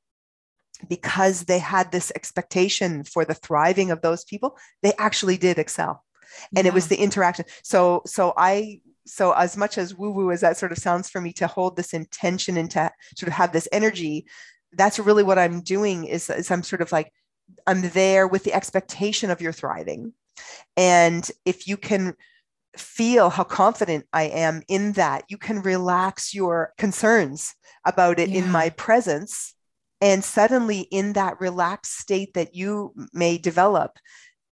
because 0.88 1.45
they 1.45 1.60
had 1.60 1.91
this 1.91 2.12
expectation 2.15 3.03
for 3.03 3.25
the 3.25 3.34
thriving 3.34 3.91
of 3.91 4.01
those 4.01 4.23
people 4.23 4.58
they 4.82 4.93
actually 4.97 5.38
did 5.38 5.60
excel. 5.60 6.03
And 6.55 6.65
yeah. 6.65 6.71
it 6.71 6.73
was 6.73 6.88
the 6.88 6.95
interaction. 6.95 7.45
So 7.63 8.01
so 8.05 8.34
i 8.38 8.82
so 9.05 9.32
as 9.34 9.58
much 9.58 9.77
as 9.77 9.95
woo 9.95 10.12
woo 10.12 10.32
as 10.32 10.41
that 10.41 10.55
sort 10.55 10.71
of 10.71 10.77
sounds 10.77 11.10
for 11.10 11.19
me 11.19 11.34
to 11.34 11.47
hold 11.47 11.75
this 11.75 11.93
intention 11.93 12.58
and 12.58 12.69
to 12.71 12.91
sort 13.17 13.27
of 13.27 13.34
have 13.34 13.51
this 13.51 13.67
energy 13.71 14.25
that's 14.73 14.99
really 14.99 15.23
what 15.23 15.39
I'm 15.39 15.62
doing 15.62 16.05
is, 16.05 16.29
is 16.29 16.51
I'm 16.51 16.63
sort 16.63 16.82
of 16.82 16.91
like, 16.91 17.12
I'm 17.65 17.82
there 17.89 18.27
with 18.27 18.43
the 18.43 18.53
expectation 18.53 19.29
of 19.29 19.41
your 19.41 19.51
thriving. 19.51 20.13
And 20.77 21.29
if 21.45 21.67
you 21.67 21.77
can 21.77 22.15
feel 22.77 23.29
how 23.29 23.43
confident 23.43 24.05
I 24.13 24.23
am 24.23 24.62
in 24.67 24.93
that, 24.93 25.25
you 25.27 25.38
can 25.38 25.62
relax 25.62 26.34
your 26.34 26.73
concerns 26.77 27.55
about 27.86 28.19
it 28.19 28.29
yeah. 28.29 28.43
in 28.43 28.51
my 28.51 28.69
presence. 28.69 29.55
And 30.01 30.23
suddenly, 30.23 30.82
in 30.91 31.13
that 31.13 31.41
relaxed 31.41 31.97
state 31.97 32.34
that 32.36 32.55
you 32.55 32.93
may 33.12 33.38
develop, 33.38 33.97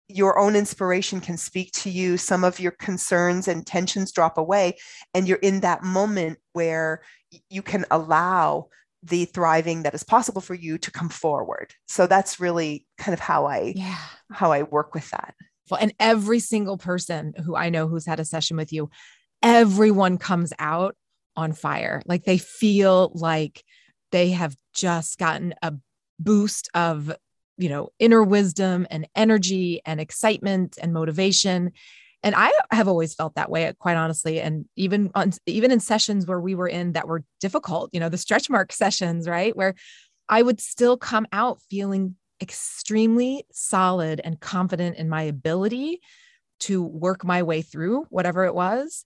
your 0.08 0.38
own 0.38 0.54
inspiration 0.54 1.20
can 1.20 1.36
speak 1.36 1.72
to 1.72 1.90
you. 1.90 2.16
Some 2.16 2.44
of 2.44 2.60
your 2.60 2.72
concerns 2.72 3.48
and 3.48 3.66
tensions 3.66 4.12
drop 4.12 4.36
away. 4.38 4.76
And 5.14 5.26
you're 5.26 5.38
in 5.38 5.60
that 5.60 5.82
moment 5.82 6.38
where 6.52 7.02
you 7.48 7.62
can 7.62 7.86
allow 7.90 8.68
the 9.02 9.24
thriving 9.24 9.82
that 9.82 9.94
is 9.94 10.04
possible 10.04 10.40
for 10.40 10.54
you 10.54 10.78
to 10.78 10.90
come 10.90 11.08
forward. 11.08 11.74
So 11.86 12.06
that's 12.06 12.38
really 12.38 12.86
kind 12.98 13.12
of 13.12 13.20
how 13.20 13.46
i 13.46 13.72
yeah. 13.74 13.98
how 14.30 14.52
i 14.52 14.62
work 14.62 14.94
with 14.94 15.10
that. 15.10 15.34
Well, 15.70 15.80
and 15.80 15.94
every 15.98 16.38
single 16.38 16.78
person 16.78 17.34
who 17.44 17.56
i 17.56 17.68
know 17.68 17.88
who's 17.88 18.06
had 18.06 18.20
a 18.20 18.24
session 18.24 18.56
with 18.56 18.72
you 18.72 18.90
everyone 19.42 20.18
comes 20.18 20.52
out 20.58 20.96
on 21.36 21.52
fire. 21.52 22.02
Like 22.06 22.24
they 22.24 22.38
feel 22.38 23.10
like 23.14 23.64
they 24.12 24.30
have 24.30 24.54
just 24.74 25.18
gotten 25.18 25.54
a 25.62 25.74
boost 26.18 26.68
of 26.74 27.14
you 27.58 27.68
know 27.68 27.90
inner 27.98 28.22
wisdom 28.22 28.86
and 28.90 29.08
energy 29.14 29.80
and 29.84 30.00
excitement 30.00 30.78
and 30.80 30.92
motivation 30.92 31.72
and 32.22 32.34
i 32.34 32.52
have 32.70 32.88
always 32.88 33.14
felt 33.14 33.34
that 33.34 33.50
way 33.50 33.72
quite 33.78 33.96
honestly 33.96 34.40
and 34.40 34.64
even 34.76 35.10
on 35.14 35.32
even 35.46 35.70
in 35.70 35.80
sessions 35.80 36.26
where 36.26 36.40
we 36.40 36.54
were 36.54 36.68
in 36.68 36.92
that 36.92 37.08
were 37.08 37.24
difficult 37.40 37.90
you 37.92 38.00
know 38.00 38.08
the 38.08 38.18
stretch 38.18 38.48
mark 38.48 38.72
sessions 38.82 39.28
right? 39.28 39.56
Where 39.56 39.74
i 40.28 40.42
would 40.42 40.60
still 40.60 40.96
come 40.96 41.26
out 41.32 41.60
feeling 41.70 42.16
extremely 42.40 43.44
solid 43.52 44.20
and 44.24 44.40
confident 44.40 44.96
in 44.96 45.08
my 45.08 45.22
ability 45.22 46.00
to 46.60 46.82
work 46.82 47.24
my 47.24 47.42
way 47.42 47.62
through 47.62 48.04
whatever 48.10 48.44
it 48.44 48.54
was 48.54 49.04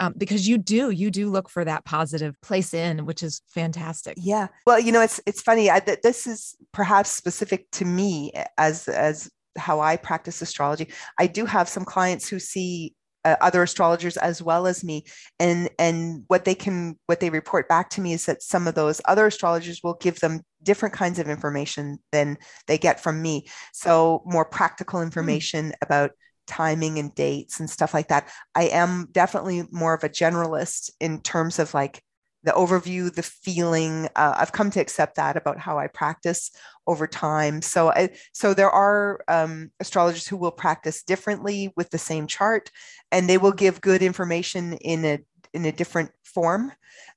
um, 0.00 0.14
because 0.16 0.48
you 0.48 0.58
do 0.58 0.90
you 0.90 1.10
do 1.10 1.30
look 1.30 1.48
for 1.48 1.64
that 1.64 1.84
positive 1.84 2.34
place 2.40 2.74
in 2.74 3.06
which 3.06 3.22
is 3.22 3.42
fantastic. 3.48 4.16
Yeah. 4.18 4.48
Well 4.66 4.80
you 4.80 4.92
know 4.92 5.00
it's 5.00 5.20
it's 5.26 5.40
funny 5.40 5.70
I, 5.70 5.80
this 5.80 6.26
is 6.26 6.56
perhaps 6.72 7.10
specific 7.10 7.70
to 7.72 7.84
me 7.84 8.32
as 8.58 8.88
as 8.88 9.30
how 9.56 9.80
I 9.80 9.96
practice 9.96 10.42
astrology. 10.42 10.88
I 11.18 11.26
do 11.26 11.46
have 11.46 11.68
some 11.68 11.84
clients 11.84 12.28
who 12.28 12.38
see 12.38 12.94
uh, 13.24 13.36
other 13.40 13.62
astrologers 13.62 14.16
as 14.18 14.42
well 14.42 14.66
as 14.66 14.84
me 14.84 15.04
and 15.40 15.70
and 15.78 16.24
what 16.28 16.44
they 16.44 16.54
can 16.54 16.98
what 17.06 17.20
they 17.20 17.30
report 17.30 17.68
back 17.68 17.88
to 17.88 18.00
me 18.00 18.12
is 18.12 18.26
that 18.26 18.42
some 18.42 18.68
of 18.68 18.74
those 18.74 19.00
other 19.06 19.26
astrologers 19.26 19.80
will 19.82 19.94
give 19.94 20.20
them 20.20 20.42
different 20.62 20.94
kinds 20.94 21.18
of 21.18 21.28
information 21.28 21.98
than 22.12 22.36
they 22.66 22.76
get 22.76 23.00
from 23.00 23.22
me 23.22 23.46
so 23.72 24.22
more 24.26 24.44
practical 24.44 25.00
hmm. 25.00 25.06
information 25.06 25.68
mm. 25.68 25.72
about 25.82 26.10
timing 26.46 26.98
and 26.98 27.14
dates 27.14 27.60
and 27.60 27.70
stuff 27.70 27.94
like 27.94 28.08
that 28.08 28.28
i 28.54 28.64
am 28.64 29.08
definitely 29.12 29.62
more 29.70 29.94
of 29.94 30.04
a 30.04 30.08
generalist 30.08 30.90
in 31.00 31.18
terms 31.22 31.58
of 31.58 31.72
like 31.72 32.02
the 32.44 32.52
overview, 32.52 33.12
the 33.12 33.22
feeling. 33.22 34.08
Uh, 34.14 34.34
I've 34.36 34.52
come 34.52 34.70
to 34.70 34.80
accept 34.80 35.16
that 35.16 35.36
about 35.36 35.58
how 35.58 35.78
I 35.78 35.86
practice 35.88 36.50
over 36.86 37.06
time. 37.06 37.62
So, 37.62 37.90
I, 37.90 38.10
so 38.32 38.54
there 38.54 38.70
are 38.70 39.24
um, 39.28 39.70
astrologers 39.80 40.28
who 40.28 40.36
will 40.36 40.52
practice 40.52 41.02
differently 41.02 41.72
with 41.76 41.90
the 41.90 41.98
same 41.98 42.26
chart, 42.26 42.70
and 43.10 43.28
they 43.28 43.38
will 43.38 43.52
give 43.52 43.80
good 43.80 44.02
information 44.02 44.74
in 44.74 45.04
a 45.04 45.18
in 45.54 45.64
a 45.64 45.72
different 45.72 46.10
form. 46.24 46.72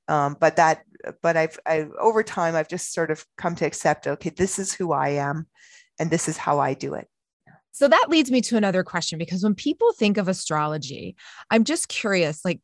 Um, 0.06 0.36
but 0.40 0.56
that, 0.56 0.84
but 1.22 1.36
I've, 1.36 1.58
I've 1.66 1.90
over 2.00 2.22
time, 2.22 2.54
I've 2.54 2.68
just 2.68 2.94
sort 2.94 3.10
of 3.10 3.24
come 3.36 3.54
to 3.56 3.66
accept. 3.66 4.06
Okay, 4.06 4.30
this 4.30 4.58
is 4.58 4.72
who 4.72 4.92
I 4.92 5.10
am, 5.10 5.46
and 5.98 6.10
this 6.10 6.28
is 6.28 6.36
how 6.36 6.58
I 6.58 6.74
do 6.74 6.94
it. 6.94 7.08
So 7.72 7.86
that 7.86 8.06
leads 8.08 8.30
me 8.30 8.40
to 8.42 8.56
another 8.56 8.82
question 8.82 9.18
because 9.18 9.44
when 9.44 9.54
people 9.54 9.92
think 9.92 10.16
of 10.16 10.26
astrology, 10.26 11.16
I'm 11.50 11.64
just 11.64 11.88
curious, 11.88 12.44
like 12.44 12.60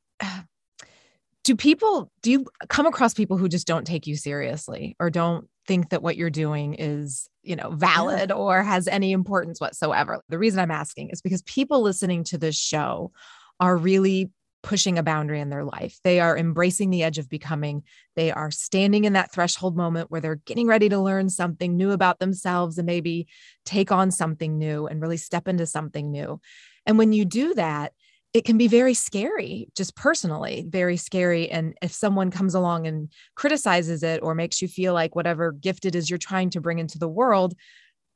do 1.44 1.54
people 1.54 2.10
do 2.22 2.30
you 2.30 2.46
come 2.68 2.86
across 2.86 3.14
people 3.14 3.36
who 3.36 3.48
just 3.48 3.66
don't 3.66 3.86
take 3.86 4.06
you 4.06 4.16
seriously 4.16 4.96
or 4.98 5.10
don't 5.10 5.48
think 5.66 5.90
that 5.90 6.02
what 6.02 6.16
you're 6.16 6.30
doing 6.30 6.74
is 6.74 7.28
you 7.42 7.54
know 7.54 7.70
valid 7.70 8.30
yeah. 8.30 8.36
or 8.36 8.62
has 8.62 8.88
any 8.88 9.12
importance 9.12 9.60
whatsoever? 9.60 10.20
The 10.28 10.38
reason 10.38 10.58
i'm 10.58 10.70
asking 10.70 11.10
is 11.10 11.22
because 11.22 11.42
people 11.42 11.82
listening 11.82 12.24
to 12.24 12.38
this 12.38 12.56
show 12.56 13.12
are 13.60 13.76
really 13.76 14.30
pushing 14.62 14.98
a 14.98 15.02
boundary 15.02 15.40
in 15.40 15.50
their 15.50 15.62
life. 15.62 16.00
They 16.04 16.20
are 16.20 16.38
embracing 16.38 16.88
the 16.88 17.02
edge 17.02 17.18
of 17.18 17.28
becoming. 17.28 17.82
They 18.16 18.32
are 18.32 18.50
standing 18.50 19.04
in 19.04 19.12
that 19.12 19.30
threshold 19.30 19.76
moment 19.76 20.10
where 20.10 20.22
they're 20.22 20.40
getting 20.46 20.66
ready 20.66 20.88
to 20.88 20.98
learn 20.98 21.28
something 21.28 21.76
new 21.76 21.90
about 21.90 22.18
themselves 22.18 22.78
and 22.78 22.86
maybe 22.86 23.28
take 23.66 23.92
on 23.92 24.10
something 24.10 24.56
new 24.56 24.86
and 24.86 25.02
really 25.02 25.18
step 25.18 25.48
into 25.48 25.66
something 25.66 26.10
new. 26.10 26.40
And 26.86 26.96
when 26.96 27.12
you 27.12 27.26
do 27.26 27.52
that 27.54 27.92
it 28.34 28.44
can 28.44 28.58
be 28.58 28.66
very 28.66 28.94
scary, 28.94 29.68
just 29.76 29.94
personally, 29.94 30.66
very 30.68 30.96
scary. 30.96 31.48
And 31.48 31.78
if 31.80 31.92
someone 31.92 32.32
comes 32.32 32.56
along 32.56 32.88
and 32.88 33.08
criticizes 33.36 34.02
it 34.02 34.20
or 34.24 34.34
makes 34.34 34.60
you 34.60 34.66
feel 34.66 34.92
like 34.92 35.14
whatever 35.14 35.52
gift 35.52 35.84
it 35.84 35.94
is 35.94 36.10
you're 36.10 36.18
trying 36.18 36.50
to 36.50 36.60
bring 36.60 36.80
into 36.80 36.98
the 36.98 37.08
world 37.08 37.54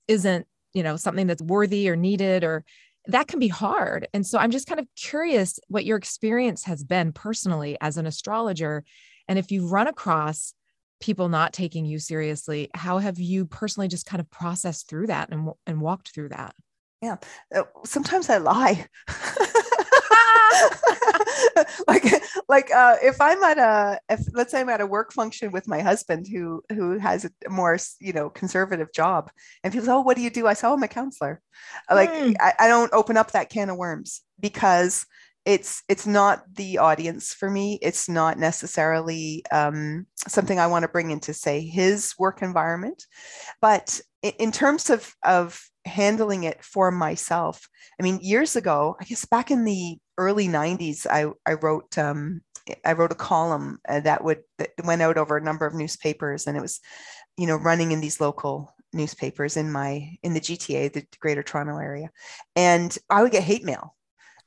isn't, 0.09 0.45
you 0.75 0.83
know, 0.83 0.97
something 0.97 1.29
that's 1.29 1.41
worthy 1.41 1.89
or 1.89 1.95
needed 1.95 2.43
or 2.43 2.65
that 3.07 3.29
can 3.29 3.39
be 3.39 3.49
hard. 3.49 4.09
And 4.13 4.27
so 4.27 4.39
I'm 4.39 4.51
just 4.51 4.67
kind 4.67 4.81
of 4.81 4.89
curious 4.97 5.61
what 5.69 5.85
your 5.85 5.97
experience 5.97 6.65
has 6.65 6.83
been 6.83 7.13
personally 7.13 7.79
as 7.81 7.97
an 7.97 8.05
astrologer. 8.05 8.85
And 9.29 9.39
if 9.39 9.53
you've 9.53 9.71
run 9.71 9.87
across 9.87 10.53
people 11.01 11.29
not 11.29 11.53
taking 11.53 11.85
you 11.85 12.01
seriously, 12.01 12.71
how 12.75 12.99
have 12.99 13.21
you 13.21 13.47
personally 13.47 13.87
just 13.87 14.05
kind 14.05 14.21
of 14.21 14.29
processed 14.31 14.89
through 14.89 15.07
that 15.07 15.31
and, 15.31 15.51
and 15.65 15.81
walked 15.81 16.13
through 16.13 16.31
that? 16.31 16.57
Yeah. 17.01 17.17
Uh, 17.55 17.63
sometimes 17.85 18.29
I 18.29 18.39
lie. 18.39 18.87
like 21.89 22.05
like 22.49 22.71
uh, 22.71 22.97
if 23.03 23.21
I'm 23.21 23.43
at 23.43 23.59
a 23.59 24.01
if 24.09 24.21
let's 24.33 24.51
say 24.51 24.61
I'm 24.61 24.69
at 24.69 24.81
a 24.81 24.87
work 24.87 25.13
function 25.13 25.51
with 25.51 25.69
my 25.69 25.81
husband 25.81 26.27
who 26.27 26.63
who 26.71 26.99
has 26.99 27.25
a 27.25 27.31
more 27.51 27.79
you 28.01 28.13
know 28.13 28.31
conservative 28.31 28.93
job 28.93 29.31
and 29.63 29.73
people 29.73 29.87
say 29.87 29.93
oh 29.93 30.01
what 30.01 30.17
do 30.17 30.23
you 30.23 30.31
do 30.31 30.47
I 30.47 30.55
say 30.55 30.67
oh 30.67 30.75
I'm 30.75 30.83
a 30.83 30.89
counselor 30.89 31.41
like 31.91 32.11
mm. 32.11 32.35
I, 32.41 32.55
I 32.61 32.69
don't 32.69 32.93
open 32.93 33.17
up 33.17 33.33
that 33.33 33.51
can 33.51 33.71
of 33.71 33.77
worms 33.77 34.23
because 34.41 35.07
it's 35.44 35.83
it's 35.88 36.07
not 36.07 36.42
the 36.55 36.79
audience 36.79 37.33
for 37.33 37.51
me. 37.51 37.79
It's 37.81 38.09
not 38.09 38.38
necessarily 38.38 39.44
um, 39.51 40.07
something 40.27 40.59
i 40.59 40.66
want 40.66 40.83
to 40.83 40.88
bring 40.88 41.11
into 41.11 41.33
say 41.33 41.61
his 41.61 42.14
work 42.18 42.42
environment. 42.42 43.07
But 43.61 44.01
in, 44.22 44.53
terms 44.53 44.90
of 44.90 45.14
of 45.24 45.61
handling 45.85 46.44
it 46.44 46.62
for 46.62 46.90
myself 46.90 47.68
i 47.98 48.03
mean 48.03 48.18
years 48.20 48.57
ago 48.57 48.96
i 49.01 49.05
guess 49.05 49.24
back 49.24 49.51
in 49.51 49.64
the 49.64 49.96
early 50.18 50.48
90s 50.48 51.07
i 51.07 51.27
i 51.46 51.55
wrote 51.55 51.96
um, 51.96 52.40
i 52.85 52.92
wrote 52.92 53.12
a 53.12 53.16
column 53.16 53.79
uh, 53.88 54.01
that 54.01 54.22
would 54.22 54.40
that 54.59 54.70
went 54.85 55.03
out 55.03 55.16
over 55.16 55.37
a 55.37 55.42
number 55.42 55.66
of 55.66 55.74
newspapers 55.74 56.46
and 56.46 56.57
it 56.57 56.61
was 56.61 56.81
you 57.37 57.46
know 57.46 57.57
running 57.57 57.92
in 57.92 58.01
these 58.01 58.20
local 58.20 58.74
newspapers 58.92 59.57
in 59.57 59.70
my 59.70 60.11
in 60.22 60.35
the 60.35 60.40
gta 60.40 60.92
the 60.92 61.05
greater 61.20 61.42
toronto 61.42 61.79
area. 61.79 62.11
And 62.57 62.96
i 63.11 63.22
would 63.22 63.33
get 63.33 63.42
hate 63.42 63.64
mail 63.64 63.94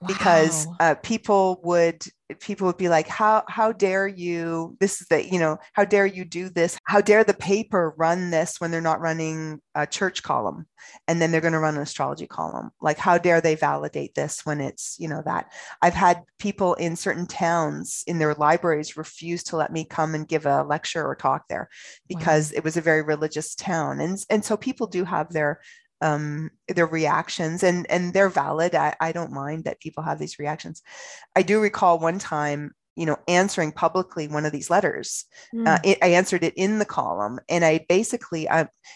because 0.08 0.68
uh, 0.80 0.96
people 0.96 1.60
would 1.64 2.04
people 2.40 2.68
would 2.68 2.78
be 2.78 2.90
like 2.90 3.08
how 3.08 3.44
how 3.48 3.72
dare 3.72 4.08
you? 4.08 4.78
This 4.80 5.02
is 5.02 5.08
the 5.08 5.28
you 5.28 5.40
know 5.40 5.58
how 5.74 5.86
dare 5.86 6.06
you 6.06 6.26
do 6.26 6.50
this? 6.50 6.78
How 6.86 7.02
dare 7.02 7.24
the 7.24 7.34
paper 7.34 7.94
run 7.98 8.32
this 8.32 8.60
when 8.60 8.72
they're 8.72 8.82
not 8.82 9.02
running 9.02 9.62
a 9.76 9.86
church 9.86 10.24
column? 10.24 10.66
And 11.08 11.22
then 11.22 11.32
they're 11.32 11.42
going 11.42 11.54
to 11.54 11.60
run 11.60 11.76
an 11.76 11.82
astrology 11.82 12.28
column. 12.28 12.72
Like 12.82 12.98
how 12.98 13.18
dare 13.18 13.42
they 13.42 13.56
validate 13.56 14.16
this 14.16 14.46
when 14.46 14.62
it's 14.62 14.96
you 15.00 15.08
know 15.08 15.22
that? 15.26 15.52
I've 15.82 15.94
had 15.94 16.24
people 16.40 16.74
in 16.76 16.96
certain 16.96 17.28
towns 17.28 18.04
in 18.08 18.20
their 18.20 18.34
libraries 18.36 18.98
refuse 18.98 19.44
to 19.46 19.58
let 19.58 19.72
me 19.72 19.86
come 19.86 20.16
and 20.16 20.28
give 20.28 20.46
a 20.46 20.64
lecture 20.64 21.06
or 21.06 21.16
talk 21.16 21.48
there 21.48 21.70
because 22.08 22.52
wow. 22.52 22.58
it 22.58 22.64
was 22.64 22.78
a 22.78 22.82
very 22.82 23.02
religious 23.02 23.56
town. 23.56 24.00
And 24.00 24.18
and 24.30 24.44
so 24.44 24.58
people 24.58 24.88
do 24.88 25.04
have 25.04 25.32
their 25.32 25.62
um, 26.02 26.52
their 26.68 26.88
reactions 26.88 27.64
and 27.64 27.90
and 27.90 28.14
they're 28.14 28.30
valid 28.30 28.76
I, 28.76 28.96
I 29.00 29.12
don't 29.12 29.32
mind 29.32 29.66
that 29.66 29.80
people 29.80 30.04
have 30.04 30.20
these 30.20 30.40
reactions 30.40 30.82
i 31.36 31.42
do 31.42 31.60
recall 31.60 32.00
one 32.00 32.20
time 32.20 32.74
you 32.96 33.06
know 33.06 33.18
answering 33.28 33.72
publicly 33.72 34.28
one 34.28 34.46
of 34.46 34.52
these 34.52 34.70
letters 34.70 35.26
mm. 35.54 35.68
uh, 35.68 35.80
it, 35.84 35.98
i 36.02 36.08
answered 36.08 36.44
it 36.44 36.54
in 36.56 36.80
the 36.80 36.86
column 36.86 37.40
and 37.50 37.64
i 37.64 37.86
basically 37.88 38.48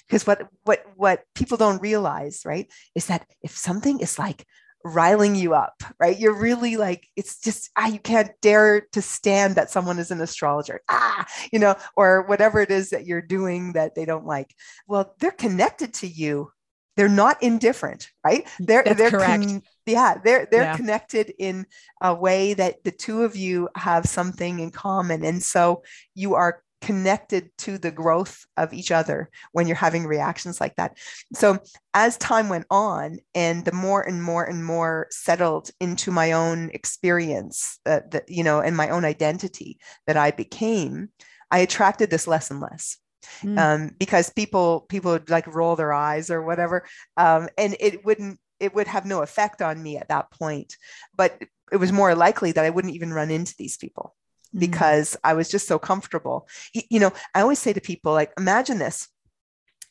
because 0.07 0.25
what 0.25 0.47
what 0.63 0.83
what 0.95 1.23
people 1.35 1.57
don't 1.57 1.81
realize 1.81 2.41
right 2.45 2.71
is 2.95 3.07
that 3.07 3.25
if 3.41 3.51
something 3.51 3.99
is 3.99 4.19
like 4.19 4.45
riling 4.85 5.33
you 5.33 5.55
up, 5.55 5.83
right? 5.99 6.17
You're 6.17 6.39
really 6.39 6.77
like, 6.77 7.07
it's 7.15 7.41
just, 7.41 7.71
ah, 7.75 7.87
you 7.87 7.97
can't 7.97 8.29
dare 8.41 8.81
to 8.91 9.01
stand 9.01 9.55
that 9.55 9.71
someone 9.71 9.97
is 9.97 10.11
an 10.11 10.21
astrologer, 10.21 10.81
ah, 10.87 11.25
you 11.51 11.57
know, 11.57 11.75
or 11.97 12.21
whatever 12.27 12.61
it 12.61 12.69
is 12.69 12.91
that 12.91 13.05
you're 13.07 13.21
doing 13.21 13.73
that 13.73 13.95
they 13.95 14.05
don't 14.05 14.27
like. 14.27 14.53
Well, 14.87 15.15
they're 15.19 15.31
connected 15.31 15.95
to 15.95 16.07
you 16.07 16.51
they're 16.95 17.09
not 17.09 17.41
indifferent, 17.43 18.09
right? 18.23 18.47
They're 18.59 18.83
That's 18.83 18.97
they're 18.97 19.11
correct. 19.11 19.45
Con- 19.45 19.61
yeah, 19.85 20.15
they're 20.23 20.47
they're 20.49 20.63
yeah. 20.63 20.77
connected 20.77 21.33
in 21.37 21.65
a 22.01 22.13
way 22.13 22.53
that 22.53 22.83
the 22.83 22.91
two 22.91 23.23
of 23.23 23.35
you 23.35 23.69
have 23.75 24.05
something 24.05 24.59
in 24.59 24.71
common, 24.71 25.23
and 25.23 25.41
so 25.43 25.83
you 26.13 26.35
are 26.35 26.61
connected 26.81 27.49
to 27.57 27.79
the 27.79 27.89
growth 27.89 28.45
of 28.57 28.71
each 28.71 28.91
other 28.91 29.29
when 29.53 29.65
you're 29.65 29.75
having 29.75 30.05
reactions 30.05 30.61
like 30.61 30.75
that. 30.75 30.95
So 31.33 31.57
as 31.95 32.15
time 32.17 32.47
went 32.47 32.67
on, 32.69 33.17
and 33.33 33.65
the 33.65 33.71
more 33.71 34.01
and 34.01 34.21
more 34.21 34.43
and 34.43 34.63
more 34.63 35.07
settled 35.09 35.71
into 35.79 36.11
my 36.11 36.33
own 36.33 36.69
experience, 36.73 37.79
uh, 37.85 38.01
that 38.11 38.29
you 38.29 38.43
know, 38.43 38.61
and 38.61 38.77
my 38.77 38.89
own 38.89 39.05
identity 39.05 39.79
that 40.07 40.17
I 40.17 40.31
became, 40.31 41.09
I 41.51 41.59
attracted 41.59 42.09
this 42.09 42.27
less 42.27 42.51
and 42.51 42.59
less 42.59 42.97
mm. 43.41 43.57
um, 43.57 43.95
because 43.99 44.29
people 44.29 44.81
people 44.81 45.11
would 45.11 45.29
like 45.29 45.47
roll 45.47 45.75
their 45.75 45.93
eyes 45.93 46.29
or 46.29 46.43
whatever, 46.43 46.85
um, 47.17 47.49
and 47.57 47.75
it 47.79 48.05
wouldn't 48.05 48.39
it 48.59 48.73
would 48.73 48.87
have 48.87 49.05
no 49.05 49.21
effect 49.21 49.61
on 49.61 49.81
me 49.81 49.97
at 49.97 50.09
that 50.09 50.31
point. 50.31 50.77
But 51.15 51.41
it 51.71 51.77
was 51.77 51.91
more 51.91 52.15
likely 52.15 52.51
that 52.51 52.65
I 52.65 52.69
wouldn't 52.69 52.95
even 52.95 53.13
run 53.13 53.31
into 53.31 53.55
these 53.57 53.77
people 53.77 54.15
mm. 54.55 54.59
because 54.59 55.17
I 55.23 55.33
was 55.33 55.49
just 55.49 55.67
so 55.67 55.79
comfortable. 55.79 56.47
You 56.73 56.99
know, 56.99 57.11
I 57.33 57.41
always 57.41 57.59
say 57.59 57.73
to 57.73 57.81
people 57.81 58.13
like, 58.13 58.31
imagine 58.37 58.79
this 58.79 59.09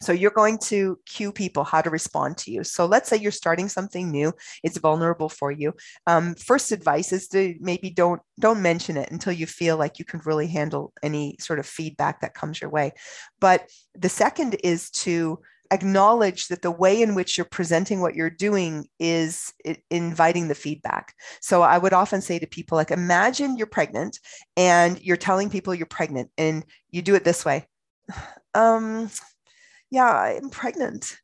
so 0.01 0.13
you're 0.13 0.31
going 0.31 0.59
to 0.59 0.99
cue 1.07 1.33
people 1.33 1.65
how 1.65 1.81
to 1.81 1.91
respond 1.91 2.37
to 2.39 2.51
you. 2.51 2.65
So 2.65 2.87
let's 2.87 3.09
say 3.09 3.17
you're 3.17 3.33
starting 3.33 3.69
something 3.69 4.11
new; 4.11 4.33
it's 4.63 4.79
vulnerable 4.79 5.29
for 5.29 5.51
you. 5.51 5.75
Um, 6.07 6.35
first 6.35 6.73
advice 6.73 7.13
is 7.13 7.29
to 7.29 7.55
maybe 7.61 7.91
don't 7.91 8.21
don't 8.41 8.63
mention 8.63 8.97
it 8.97 9.11
until 9.11 9.33
you 9.33 9.47
feel 9.47 9.77
like 9.77 9.99
you 9.99 10.05
can 10.05 10.21
really 10.25 10.47
handle 10.47 10.93
any 11.03 11.37
sort 11.41 11.59
of 11.59 11.67
feedback 11.67 12.21
that 12.21 12.35
comes 12.35 12.61
your 12.61 12.71
way. 12.71 12.93
But 13.41 13.71
the 13.95 14.09
second 14.09 14.57
is 14.63 14.91
to 14.91 15.39
acknowledge 15.71 16.49
that 16.49 16.63
the 16.63 16.71
way 16.71 17.03
in 17.03 17.15
which 17.15 17.37
you're 17.37 17.45
presenting 17.45 18.01
what 18.01 18.15
you're 18.15 18.31
doing 18.31 18.87
is 18.99 19.53
inviting 19.91 20.49
the 20.49 20.55
feedback. 20.55 21.15
So 21.41 21.63
I 21.63 21.79
would 21.79 21.93
often 21.93 22.21
say 22.21 22.39
to 22.39 22.47
people, 22.47 22.77
like, 22.77 22.91
imagine 22.91 23.57
you're 23.57 23.67
pregnant 23.67 24.19
and 24.57 25.01
you're 25.03 25.17
telling 25.17 25.51
people 25.51 25.75
you're 25.75 25.87
pregnant, 25.87 26.31
and 26.39 26.65
you 26.91 27.03
do 27.03 27.15
it 27.15 27.25
this 27.25 27.45
way. 27.45 27.67
Um, 28.57 29.11
yeah, 29.95 30.13
I'm 30.13 30.51
pregnant. 30.51 31.17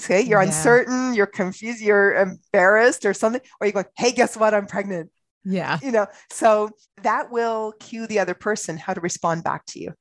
Okay, 0.00 0.20
you're 0.20 0.40
yeah. 0.40 0.46
uncertain, 0.46 1.14
you're 1.14 1.26
confused, 1.26 1.80
you're 1.80 2.14
embarrassed 2.14 3.04
or 3.04 3.14
something, 3.14 3.40
or 3.60 3.66
you 3.66 3.72
go, 3.72 3.84
hey, 3.96 4.12
guess 4.12 4.36
what? 4.36 4.54
I'm 4.54 4.66
pregnant. 4.66 5.10
Yeah. 5.44 5.78
You 5.82 5.92
know, 5.92 6.06
so 6.30 6.70
that 7.02 7.30
will 7.30 7.72
cue 7.80 8.06
the 8.06 8.18
other 8.18 8.34
person 8.34 8.76
how 8.76 8.94
to 8.94 9.00
respond 9.00 9.44
back 9.44 9.64
to 9.66 9.80
you. 9.80 9.94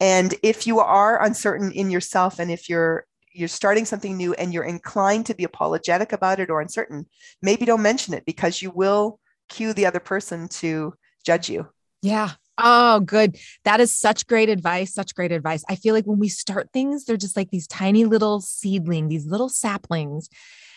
And 0.00 0.34
if 0.42 0.66
you 0.66 0.80
are 0.80 1.22
uncertain 1.22 1.70
in 1.72 1.90
yourself 1.90 2.38
and 2.40 2.50
if 2.50 2.68
you're 2.68 3.04
you're 3.32 3.46
starting 3.46 3.84
something 3.84 4.16
new 4.16 4.34
and 4.34 4.52
you're 4.52 4.64
inclined 4.64 5.26
to 5.26 5.34
be 5.34 5.44
apologetic 5.44 6.12
about 6.12 6.40
it 6.40 6.50
or 6.50 6.60
uncertain, 6.60 7.06
maybe 7.40 7.64
don't 7.64 7.82
mention 7.82 8.12
it 8.12 8.24
because 8.24 8.60
you 8.60 8.72
will 8.72 9.20
cue 9.48 9.72
the 9.72 9.86
other 9.86 10.00
person 10.00 10.48
to 10.48 10.92
judge 11.24 11.48
you. 11.48 11.68
Yeah. 12.02 12.30
Oh, 12.62 13.00
good. 13.00 13.36
That 13.64 13.80
is 13.80 13.90
such 13.90 14.26
great 14.26 14.48
advice. 14.48 14.92
Such 14.92 15.14
great 15.14 15.32
advice. 15.32 15.64
I 15.68 15.76
feel 15.76 15.94
like 15.94 16.04
when 16.04 16.18
we 16.18 16.28
start 16.28 16.70
things, 16.72 17.04
they're 17.04 17.16
just 17.16 17.36
like 17.36 17.50
these 17.50 17.66
tiny 17.66 18.04
little 18.04 18.40
seedling, 18.40 19.08
these 19.08 19.26
little 19.26 19.48
saplings. 19.48 20.28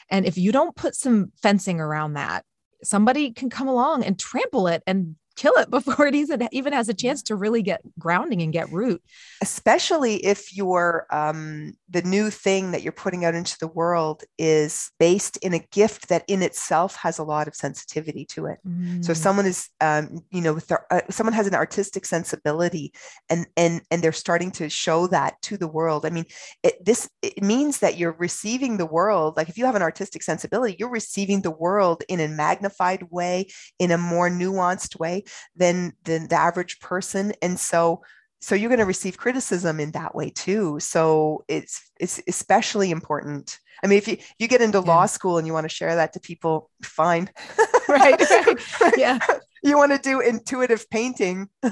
And 0.10 0.26
if 0.26 0.38
you 0.38 0.52
don't 0.52 0.76
put 0.76 0.96
some 0.96 1.32
fencing 1.42 1.80
around 1.80 2.14
that, 2.14 2.46
somebody 2.84 3.32
can 3.32 3.50
come 3.50 3.68
along 3.68 4.04
and 4.04 4.20
trample 4.20 4.68
it 4.68 4.84
and 4.86 5.16
kill 5.36 5.54
it 5.56 5.70
before 5.70 6.08
it 6.08 6.16
even, 6.16 6.48
even 6.52 6.74
has 6.74 6.90
a 6.90 6.94
chance 6.94 7.22
to 7.24 7.36
really 7.36 7.62
get 7.62 7.82
grounding 8.00 8.42
and 8.42 8.54
get 8.54 8.72
root. 8.72 9.02
Especially 9.42 10.24
if 10.26 10.56
your 10.56 11.08
um, 11.12 11.74
the 11.90 12.02
new 12.02 12.30
thing 12.30 12.72
that 12.72 12.82
you're 12.82 12.92
putting 12.92 13.26
out 13.26 13.36
into 13.36 13.58
the 13.60 13.68
world 13.68 14.24
is 14.38 14.92
based 15.00 15.38
in 15.38 15.54
a 15.54 15.60
gift 15.60 16.10
that 16.10 16.24
in 16.28 16.42
itself 16.42 16.96
has 16.96 17.20
a 17.20 17.24
lot 17.24 17.48
of 17.48 17.56
sensitivity 17.56 18.26
to 18.26 18.46
it. 18.46 18.60
Mm. 18.68 19.04
So 19.04 19.12
if 19.12 19.18
mm. 19.18 19.22
someone 19.22 19.46
is, 19.46 19.70
um, 19.82 20.24
you 20.32 20.42
know, 20.42 20.54
with 20.54 20.68
their, 20.68 20.86
uh, 20.92 21.02
someone 21.10 21.34
has 21.34 21.48
an 21.48 21.56
artistic 21.56 22.06
sensibility 22.06 22.94
and 23.30 23.46
and 23.58 23.82
and 23.92 24.02
they're 24.02 24.12
starting 24.12 24.52
to 24.52 24.70
show 24.70 25.08
that 25.08 25.42
to 25.44 25.58
the 25.58 25.68
world. 25.68 26.06
I 26.06 26.10
mean, 26.10 26.26
it, 26.64 26.84
this 26.84 27.10
it 27.22 27.44
means 27.44 27.80
that 27.80 27.98
you're 27.98 28.16
receiving 28.18 28.78
the 28.78 28.86
world. 28.86 29.38
Like 29.38 29.50
if 29.50 29.58
you 29.58 29.66
have 29.66 29.76
an 29.76 29.82
artistic 29.82 30.24
sensibility, 30.24 30.76
you're 30.80 30.90
receiving 30.90 31.42
the 31.42 31.52
world 31.52 32.04
in 32.08 32.20
a 32.20 32.28
magnified 32.28 33.04
way, 33.12 33.48
in 33.80 33.92
a 33.92 33.98
more 33.98 34.30
nuanced 34.30 35.00
way 35.00 35.23
than 35.56 35.94
than 36.04 36.28
the 36.28 36.36
average 36.36 36.80
person. 36.80 37.34
And 37.42 37.60
so 37.60 38.02
so 38.44 38.56
you're 38.56 38.68
going 38.68 38.80
to 38.80 38.86
receive 38.86 39.18
criticism 39.18 39.80
in 39.80 39.92
that 39.92 40.14
way 40.14 40.30
too. 40.30 40.78
So 40.82 41.46
it's 41.48 41.90
it's 41.98 42.22
especially 42.28 42.92
important. 42.92 43.58
I 43.82 43.88
mean 43.88 43.98
if 43.98 44.08
you 44.08 44.18
you 44.38 44.50
get 44.50 44.62
into 44.62 44.80
yeah. 44.80 44.84
law 44.84 45.06
school 45.06 45.38
and 45.38 45.48
you 45.48 45.54
want 45.54 45.64
to 45.64 45.74
share 45.74 45.96
that 45.96 46.12
to 46.14 46.20
people 46.20 46.70
fine. 46.84 47.30
Right, 47.90 48.20
right. 48.20 48.98
yeah. 48.98 49.20
You 49.66 49.78
want 49.78 49.94
to 49.94 49.98
do 49.98 50.20
intuitive 50.20 50.90
painting. 50.90 51.48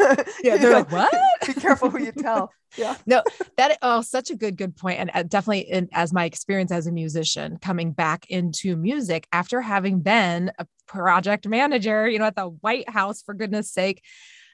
Yeah 0.44 0.58
they're 0.58 0.74
like 0.74 0.92
what? 0.92 1.14
Be 1.46 1.54
careful 1.54 1.90
who 1.90 2.00
you 2.00 2.14
tell. 2.14 2.52
Yeah. 2.78 2.96
No 3.06 3.22
that 3.58 3.78
oh 3.82 4.02
such 4.02 4.30
a 4.30 4.36
good 4.36 4.56
good 4.56 4.78
point. 4.78 5.00
And 5.00 5.12
uh, 5.14 5.24
definitely 5.24 5.70
in, 5.70 5.90
as 5.92 6.14
my 6.14 6.24
experience 6.24 6.72
as 6.72 6.88
a 6.88 6.92
musician 6.92 7.58
coming 7.62 7.92
back 7.92 8.28
into 8.30 8.78
music 8.78 9.28
after 9.34 9.60
having 9.62 10.00
been 10.00 10.52
a 10.58 10.66
project 10.92 11.48
manager, 11.48 12.10
you 12.10 12.20
know, 12.20 12.26
at 12.26 12.36
the 12.36 12.50
White 12.50 12.90
House, 12.90 13.22
for 13.22 13.34
goodness 13.34 13.72
sake. 13.72 14.04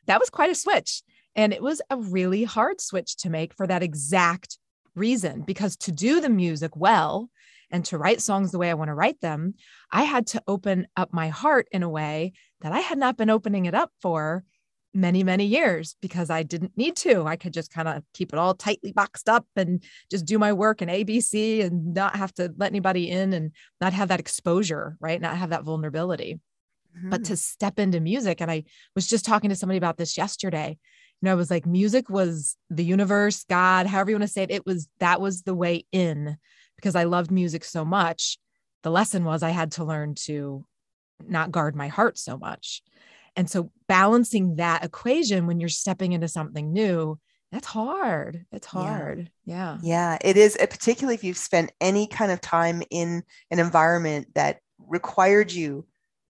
That 0.06 0.20
was 0.20 0.30
quite 0.30 0.52
a 0.52 0.56
switch. 0.56 1.02
And 1.36 1.52
it 1.52 1.62
was 1.62 1.82
a 1.90 1.98
really 1.98 2.44
hard 2.44 2.80
switch 2.80 3.18
to 3.18 3.30
make 3.30 3.54
for 3.54 3.66
that 3.68 3.84
exact 3.84 4.58
reason, 4.96 5.42
because 5.42 5.76
to 5.78 5.92
do 5.92 6.22
the 6.22 6.30
music 6.30 6.76
well 6.76 7.30
and 7.72 7.84
to 7.86 7.98
write 7.98 8.22
songs 8.22 8.52
the 8.52 8.60
way 8.60 8.70
I 8.70 8.76
want 8.76 8.90
to 8.90 8.94
write 8.94 9.20
them, 9.20 9.56
I 9.92 10.04
had 10.04 10.28
to 10.28 10.44
open 10.48 10.88
up 10.96 11.12
my 11.12 11.30
heart 11.30 11.68
in 11.72 11.84
a 11.84 11.90
way 11.90 12.34
that 12.62 12.72
I 12.72 12.80
had 12.80 12.98
not 12.98 13.18
been 13.18 13.30
opening 13.30 13.66
it 13.66 13.74
up 13.74 13.92
for 14.02 14.44
many, 14.98 15.24
many 15.24 15.46
years 15.46 15.96
because 16.02 16.32
I 16.32 16.42
didn't 16.42 16.76
need 16.76 16.96
to. 16.98 17.28
I 17.28 17.36
could 17.36 17.54
just 17.54 17.72
kind 17.72 17.88
of 17.88 18.04
keep 18.16 18.34
it 18.34 18.40
all 18.40 18.56
tightly 18.56 18.92
boxed 18.92 19.30
up 19.30 19.46
and 19.56 19.84
just 20.10 20.26
do 20.26 20.40
my 20.40 20.54
work 20.54 20.82
and 20.82 20.90
ABC 20.90 21.64
and 21.64 21.94
not 21.94 22.16
have 22.16 22.34
to 22.34 22.52
let 22.58 22.72
anybody 22.72 23.10
in 23.12 23.32
and 23.34 23.52
not 23.80 23.94
have 23.94 24.08
that 24.10 24.20
exposure, 24.20 24.98
right? 25.00 25.22
Not 25.22 25.38
have 25.38 25.52
that 25.52 25.64
vulnerability. 25.64 26.40
Mm-hmm. 26.98 27.12
But 27.12 27.26
to 27.26 27.38
step 27.38 27.78
into 27.78 28.00
music, 28.00 28.42
and 28.42 28.50
I 28.50 28.64
was 28.96 29.08
just 29.08 29.24
talking 29.24 29.52
to 29.52 29.56
somebody 29.56 29.78
about 29.78 29.98
this 29.98 30.18
yesterday. 30.18 30.80
You 31.22 31.26
know, 31.28 31.32
I 31.32 31.36
was 31.36 31.52
like, 31.52 31.68
music 31.68 32.10
was 32.10 32.58
the 32.72 32.84
universe, 32.84 33.46
God, 33.48 33.86
however 33.86 34.10
you 34.10 34.16
want 34.16 34.24
to 34.24 34.34
say 34.34 34.44
it. 34.44 34.52
It 34.52 34.66
was 34.66 34.88
that 35.00 35.22
was 35.22 35.44
the 35.44 35.56
way 35.56 35.86
in 35.92 36.38
because 36.76 36.96
I 36.96 37.04
loved 37.04 37.30
music 37.30 37.64
so 37.64 37.86
much. 37.86 38.40
The 38.82 38.92
lesson 38.92 39.26
was 39.26 39.44
I 39.44 39.52
had 39.52 39.74
to 39.74 39.84
learn 39.84 40.16
to 40.26 40.66
not 41.24 41.52
guard 41.52 41.76
my 41.76 41.88
heart 41.88 42.18
so 42.18 42.38
much. 42.38 42.82
And 43.38 43.50
so 43.50 43.72
balancing 43.88 44.56
that 44.58 44.84
equation 44.84 45.48
when 45.48 45.60
you're 45.60 45.70
stepping 45.70 46.12
into 46.12 46.28
something 46.28 46.74
new, 46.74 47.20
that's 47.52 47.68
hard. 47.68 48.46
It's 48.52 48.68
hard. 48.68 49.32
Yeah. 49.46 49.78
yeah. 49.82 50.18
Yeah. 50.22 50.30
It 50.30 50.36
is, 50.36 50.58
uh, 50.60 50.66
particularly 50.66 51.16
if 51.16 51.24
you've 51.24 51.38
spent 51.38 51.72
any 51.80 52.08
kind 52.08 52.32
of 52.32 52.42
time 52.42 52.84
in 52.90 53.24
an 53.52 53.60
environment 53.60 54.34
that 54.36 54.60
required 54.80 55.54
you 55.54 55.86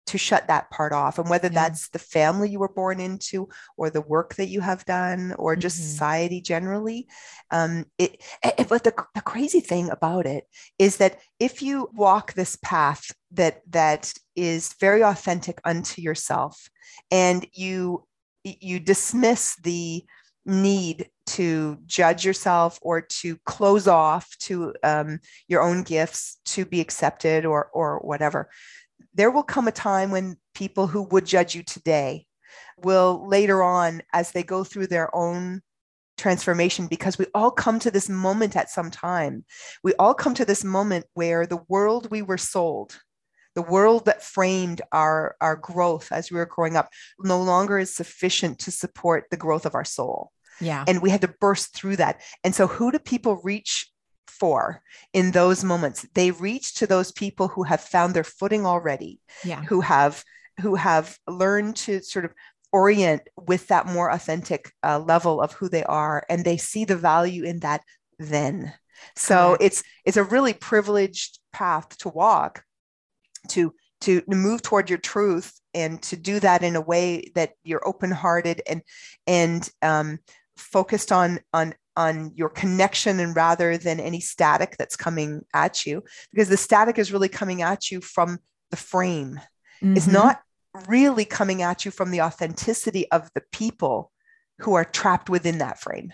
to 0.08 0.18
shut 0.18 0.48
that 0.48 0.70
part 0.70 0.94
off. 0.94 1.20
And 1.20 1.30
whether 1.30 1.48
yeah. 1.48 1.68
that's 1.68 1.90
the 1.90 2.00
family 2.00 2.50
you 2.50 2.60
were 2.60 2.68
born 2.68 3.00
into 3.00 3.50
or 3.78 3.90
the 3.90 4.02
work 4.02 4.36
that 4.36 4.48
you 4.48 4.62
have 4.62 4.86
done 4.86 5.34
or 5.38 5.56
just 5.56 5.78
mm-hmm. 5.78 5.90
society 5.90 6.42
generally. 6.42 7.08
Um, 7.52 7.86
it, 7.98 8.22
it, 8.44 8.68
but 8.68 8.84
the, 8.84 8.94
the 9.16 9.22
crazy 9.22 9.60
thing 9.60 9.90
about 9.90 10.26
it 10.26 10.46
is 10.80 10.98
that 10.98 11.20
if 11.40 11.62
you 11.62 11.90
walk 11.94 12.34
this 12.34 12.58
path 12.62 13.12
that 13.32 13.62
that 13.70 14.14
is 14.36 14.74
very 14.80 15.04
authentic 15.04 15.60
unto 15.66 16.02
yourself 16.02 16.70
and 17.12 17.46
you 17.54 18.06
you 18.44 18.80
dismiss 18.80 19.58
the 19.58 20.04
need 20.46 21.10
to 21.26 21.78
judge 21.86 22.26
yourself 22.26 22.80
or 22.82 23.02
to 23.02 23.38
close 23.46 23.88
off 23.88 24.34
to 24.40 24.74
um, 24.82 25.20
your 25.50 25.62
own 25.62 25.84
gifts 25.84 26.38
to 26.46 26.66
be 26.66 26.80
accepted 26.80 27.46
or 27.46 27.70
or 27.74 28.00
whatever 28.00 28.50
there 29.18 29.32
will 29.32 29.44
come 29.44 29.68
a 29.68 29.72
time 29.72 30.12
when 30.12 30.38
people 30.54 30.88
who 30.88 31.04
would 31.04 31.26
judge 31.26 31.54
you 31.56 31.64
today 31.64 32.26
will 32.78 33.28
later 33.28 33.62
on 33.62 34.02
as 34.14 34.32
they 34.32 34.44
go 34.44 34.64
through 34.64 34.88
their 34.88 35.14
own 35.16 35.62
transformation 36.18 36.88
because 36.88 37.18
we 37.18 37.26
all 37.36 37.52
come 37.52 37.78
to 37.80 37.92
this 37.92 38.10
moment 38.10 38.56
at 38.56 38.72
some 38.72 38.90
time 38.90 39.46
we 39.84 39.94
all 39.96 40.16
come 40.16 40.34
to 40.34 40.46
this 40.46 40.64
moment 40.64 41.06
where 41.14 41.46
the 41.46 41.60
world 41.68 42.10
we 42.10 42.24
were 42.24 42.40
sold 42.40 42.98
the 43.58 43.62
world 43.64 44.06
that 44.06 44.22
framed 44.22 44.84
our, 44.92 45.36
our 45.42 45.56
growth 45.56 46.12
as 46.12 46.30
we 46.30 46.38
were 46.38 46.46
growing 46.46 46.78
up 46.78 46.90
no 47.20 47.42
longer 47.42 47.80
is 47.80 47.92
sufficient 47.92 48.60
to 48.60 48.70
support 48.70 49.26
the 49.32 49.38
growth 49.38 49.66
of 49.66 49.74
our 49.74 49.84
soul. 49.84 50.32
Yeah. 50.62 50.86
And 50.88 51.02
we 51.02 51.10
had 51.10 51.22
to 51.22 51.34
burst 51.40 51.74
through 51.74 51.96
that. 51.96 52.22
And 52.44 52.54
so, 52.54 52.68
who 52.68 52.92
do 52.92 53.00
people 53.00 53.42
reach 53.44 53.92
for 54.40 54.82
in 55.14 55.32
those 55.32 55.64
moments? 55.64 56.08
They 56.14 56.32
reach 56.32 56.76
to 56.76 56.88
those 56.88 57.12
people 57.12 57.48
who 57.48 57.64
have 57.64 57.82
found 57.82 58.14
their 58.14 58.24
footing 58.24 58.66
already, 58.66 59.20
yeah. 59.44 59.62
who 59.64 59.82
have 59.82 60.24
who 60.62 60.76
have 60.76 61.18
learned 61.28 61.76
to 61.76 62.02
sort 62.02 62.26
of 62.26 62.34
orient 62.72 63.22
with 63.38 63.68
that 63.68 63.86
more 63.86 64.10
authentic 64.12 64.72
uh, 64.84 65.00
level 65.00 65.42
of 65.42 65.54
who 65.54 65.70
they 65.70 65.84
are, 65.84 66.26
and 66.30 66.44
they 66.44 66.58
see 66.58 66.86
the 66.86 66.96
value 66.96 67.44
in 67.44 67.60
that 67.60 67.82
then. 68.20 68.74
So 69.16 69.58
it's 69.60 69.84
it's 70.06 70.18
a 70.18 70.24
really 70.24 70.54
privileged 70.54 71.40
path 71.54 71.98
to 72.00 72.10
walk 72.10 72.64
to 73.50 73.74
to 74.02 74.22
move 74.28 74.62
toward 74.62 74.90
your 74.90 75.00
truth 75.00 75.60
and 75.74 76.02
to 76.04 76.16
do 76.16 76.40
that 76.40 76.64
in 76.64 76.76
a 76.76 76.82
way 76.82 77.32
that 77.36 77.52
you're 77.64 77.88
open-hearted 77.88 78.62
and 78.68 78.82
and 79.26 79.70
um, 79.82 80.20
focused 80.56 81.12
on 81.12 81.40
on 81.54 81.74
on 81.98 82.32
your 82.36 82.48
connection 82.48 83.20
and 83.20 83.36
rather 83.36 83.78
than 83.78 84.00
any 84.00 84.22
static 84.22 84.78
that's 84.78 84.96
coming 84.96 85.44
at 85.54 85.86
you 85.86 86.04
because 86.32 86.48
the 86.48 86.56
static 86.56 86.98
is 87.00 87.12
really 87.12 87.28
coming 87.28 87.64
at 87.64 87.92
you 87.92 88.00
from 88.00 88.40
the 88.72 88.78
frame. 88.78 89.42
Mm-hmm. 89.84 89.98
it's 89.98 90.08
not 90.08 90.42
really 90.88 91.26
coming 91.26 91.62
at 91.62 91.86
you 91.86 91.92
from 91.92 92.12
the 92.12 92.22
authenticity 92.22 93.12
of 93.12 93.30
the 93.34 93.44
people 93.52 94.12
who 94.60 94.76
are 94.76 94.86
trapped 94.86 95.30
within 95.30 95.58
that 95.58 95.80
frame. 95.80 96.14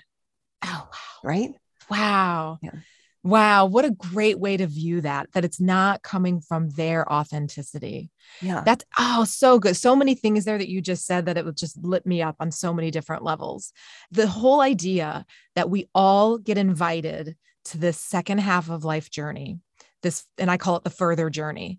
Oh 0.64 0.88
wow. 0.90 1.20
Right? 1.24 1.52
Wow. 1.90 2.60
Yeah. 2.62 2.72
Wow, 3.24 3.68
what 3.68 3.86
a 3.86 3.92
great 3.92 4.38
way 4.38 4.58
to 4.58 4.68
view 4.68 5.00
that, 5.02 5.32
that 5.32 5.46
it's 5.46 5.62
not 5.62 6.04
coming 6.04 6.42
from 6.42 6.70
their 6.72 7.10
authenticity. 7.12 8.12
Yeah. 8.42 8.64
That's 8.66 8.84
oh, 9.00 9.24
so 9.24 9.60
good. 9.60 9.78
So 9.78 9.96
many 9.96 10.14
things 10.14 10.44
there 10.44 10.58
that 10.58 10.70
you 10.70 10.82
just 10.82 11.06
said 11.06 11.26
that 11.26 11.38
it 11.38 11.46
would 11.46 11.56
just 11.56 11.82
lit 11.82 12.06
me 12.06 12.22
up 12.22 12.36
on 12.42 12.52
so 12.52 12.74
many 12.74 12.92
different 12.92 13.24
levels. 13.24 13.72
The 14.12 14.28
whole 14.28 14.60
idea 14.60 15.26
that 15.56 15.70
we 15.70 15.88
all 15.96 16.38
get 16.38 16.58
invited 16.58 17.38
to 17.66 17.78
this 17.78 17.98
second 17.98 18.40
half 18.40 18.70
of 18.70 18.84
life 18.84 19.10
journey, 19.10 19.60
this, 20.02 20.26
and 20.38 20.52
I 20.52 20.58
call 20.58 20.76
it 20.76 20.84
the 20.84 20.90
further 20.90 21.30
journey 21.30 21.78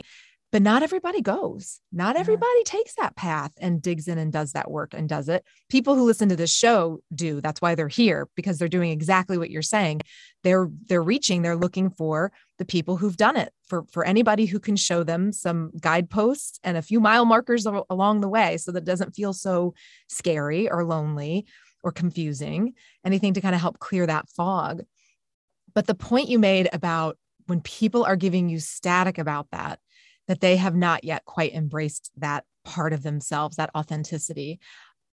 but 0.54 0.62
not 0.62 0.84
everybody 0.84 1.20
goes. 1.20 1.80
Not 1.90 2.14
everybody 2.14 2.62
takes 2.62 2.94
that 2.94 3.16
path 3.16 3.50
and 3.58 3.82
digs 3.82 4.06
in 4.06 4.18
and 4.18 4.32
does 4.32 4.52
that 4.52 4.70
work 4.70 4.94
and 4.94 5.08
does 5.08 5.28
it. 5.28 5.44
People 5.68 5.96
who 5.96 6.04
listen 6.04 6.28
to 6.28 6.36
this 6.36 6.54
show 6.54 7.00
do. 7.12 7.40
That's 7.40 7.60
why 7.60 7.74
they're 7.74 7.88
here 7.88 8.28
because 8.36 8.56
they're 8.58 8.68
doing 8.68 8.92
exactly 8.92 9.36
what 9.36 9.50
you're 9.50 9.62
saying. 9.62 10.02
They're 10.44 10.68
they're 10.88 11.02
reaching, 11.02 11.42
they're 11.42 11.56
looking 11.56 11.90
for 11.90 12.30
the 12.58 12.64
people 12.64 12.96
who've 12.96 13.16
done 13.16 13.36
it. 13.36 13.52
For 13.64 13.84
for 13.90 14.04
anybody 14.04 14.46
who 14.46 14.60
can 14.60 14.76
show 14.76 15.02
them 15.02 15.32
some 15.32 15.72
guideposts 15.80 16.60
and 16.62 16.76
a 16.76 16.82
few 16.82 17.00
mile 17.00 17.24
markers 17.24 17.66
along 17.66 18.20
the 18.20 18.28
way 18.28 18.58
so 18.58 18.70
that 18.70 18.82
it 18.82 18.86
doesn't 18.86 19.16
feel 19.16 19.32
so 19.32 19.74
scary 20.08 20.70
or 20.70 20.84
lonely 20.84 21.46
or 21.82 21.90
confusing. 21.90 22.74
Anything 23.04 23.34
to 23.34 23.40
kind 23.40 23.54
of 23.54 23.60
help 23.60 23.78
clear 23.80 24.06
that 24.06 24.28
fog. 24.28 24.82
But 25.74 25.86
the 25.86 25.94
point 25.94 26.28
you 26.28 26.38
made 26.38 26.68
about 26.72 27.18
when 27.46 27.60
people 27.60 28.04
are 28.04 28.16
giving 28.16 28.48
you 28.48 28.60
static 28.60 29.18
about 29.18 29.48
that, 29.50 29.80
that 30.28 30.40
they 30.40 30.56
have 30.56 30.76
not 30.76 31.04
yet 31.04 31.24
quite 31.24 31.52
embraced 31.52 32.10
that 32.16 32.44
part 32.64 32.92
of 32.92 33.02
themselves, 33.02 33.56
that 33.56 33.70
authenticity. 33.74 34.60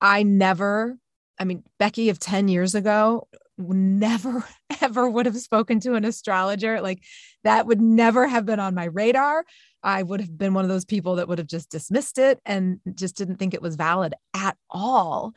I 0.01 0.23
never, 0.23 0.97
I 1.39 1.45
mean, 1.45 1.63
Becky 1.79 2.09
of 2.11 2.19
10 2.19 2.49
years 2.49 2.75
ago 2.75 3.29
never 3.59 4.45
ever 4.81 5.09
would 5.09 5.27
have 5.27 5.37
spoken 5.37 5.81
to 5.81 5.95
an 5.95 6.05
astrologer. 6.05 6.81
Like 6.81 7.03
that 7.45 7.67
would 7.67 7.81
never 7.81 8.27
have 8.27 8.47
been 8.47 8.61
on 8.61 8.75
my 8.75 8.85
radar. 8.85 9.45
I 9.83 10.03
would 10.03 10.21
have 10.21 10.37
been 10.37 10.55
one 10.55 10.65
of 10.65 10.69
those 10.69 10.85
people 10.85 11.17
that 11.17 11.29
would 11.29 11.39
have 11.39 11.47
just 11.47 11.71
dismissed 11.71 12.19
it 12.19 12.41
and 12.45 12.81
just 12.95 13.17
didn't 13.17 13.37
think 13.37 13.55
it 13.55 13.63
was 13.63 13.77
valid 13.77 14.15
at 14.35 14.57
all. 14.69 15.33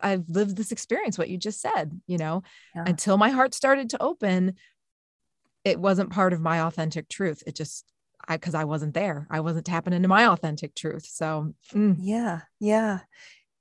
I've 0.00 0.28
lived 0.28 0.56
this 0.56 0.72
experience, 0.72 1.16
what 1.16 1.28
you 1.28 1.38
just 1.38 1.60
said, 1.60 2.00
you 2.06 2.18
know, 2.18 2.42
yeah. 2.74 2.84
until 2.86 3.16
my 3.16 3.30
heart 3.30 3.54
started 3.54 3.90
to 3.90 4.02
open, 4.02 4.56
it 5.64 5.78
wasn't 5.78 6.10
part 6.10 6.32
of 6.32 6.40
my 6.40 6.62
authentic 6.62 7.08
truth. 7.08 7.42
It 7.46 7.54
just 7.54 7.84
I 8.26 8.36
because 8.36 8.54
I 8.54 8.64
wasn't 8.64 8.94
there. 8.94 9.26
I 9.30 9.40
wasn't 9.40 9.66
tapping 9.66 9.92
into 9.92 10.08
my 10.08 10.26
authentic 10.26 10.74
truth. 10.74 11.06
So 11.06 11.54
mm. 11.72 11.96
yeah, 11.98 12.40
yeah. 12.60 13.00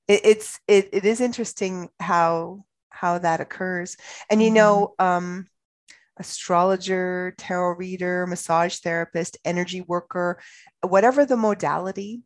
It, 0.07 0.21
it's 0.23 0.59
it, 0.67 0.89
it 0.93 1.05
is 1.05 1.21
interesting 1.21 1.89
how 1.99 2.65
how 2.91 3.17
that 3.17 3.41
occurs. 3.41 3.97
And 4.29 4.41
you 4.41 4.49
mm-hmm. 4.49 4.55
know, 4.55 4.93
um, 4.99 5.47
astrologer, 6.17 7.33
tarot 7.37 7.75
reader, 7.75 8.27
massage 8.27 8.77
therapist, 8.77 9.37
energy 9.43 9.81
worker, 9.81 10.39
whatever 10.81 11.25
the 11.25 11.37
modality, 11.37 12.21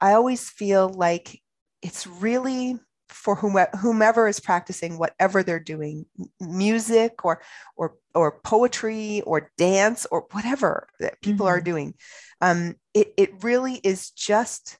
I 0.00 0.12
always 0.12 0.50
feel 0.50 0.88
like 0.88 1.40
it's 1.82 2.06
really 2.06 2.78
for 3.08 3.34
whomever 3.34 4.28
is 4.28 4.38
practicing 4.38 4.96
whatever 4.96 5.42
they're 5.42 5.58
doing 5.58 6.06
music 6.40 7.24
or 7.24 7.42
or 7.76 7.96
or 8.14 8.38
poetry 8.44 9.20
or 9.22 9.50
dance 9.58 10.06
or 10.12 10.26
whatever 10.30 10.86
that 11.00 11.20
people 11.20 11.46
mm-hmm. 11.46 11.56
are 11.56 11.60
doing 11.60 11.94
um, 12.40 12.76
it, 12.94 13.12
it 13.16 13.42
really 13.42 13.74
is 13.74 14.10
just 14.10 14.78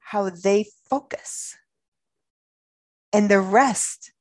how 0.00 0.30
they 0.30 0.64
focus 0.88 1.54
and 3.12 3.28
the 3.28 3.40
rest 3.40 4.12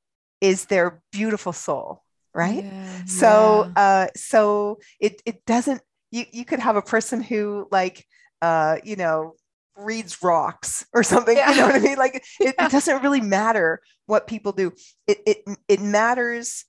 is 0.46 0.66
their 0.66 1.02
beautiful 1.12 1.54
soul 1.54 2.04
right 2.34 2.66
yeah, 2.66 3.06
so 3.06 3.72
yeah. 3.76 3.84
uh 3.84 4.08
so 4.16 4.80
it 5.00 5.22
it 5.26 5.46
doesn't 5.46 5.82
you 6.12 6.26
you 6.32 6.46
could 6.46 6.60
have 6.60 6.76
a 6.76 6.82
person 6.82 7.22
who 7.22 7.68
like 7.72 8.06
uh 8.41 8.78
you 8.84 8.96
know 8.96 9.34
reads 9.78 10.24
rocks 10.24 10.86
or 10.93 11.04
something. 11.04 11.36
Yeah. 11.36 11.52
You 11.52 11.58
know 11.58 11.66
what 11.68 11.76
I 11.76 11.80
mean? 11.80 11.98
Like 11.98 12.16
it, 12.39 12.56
it, 12.58 12.72
doesn't 12.72 13.04
really 13.04 13.22
matter 13.22 13.82
what 14.06 14.28
people 14.28 14.52
do. 14.52 14.74
It, 15.08 15.20
it 15.26 15.38
it 15.68 15.82
matters 15.82 16.66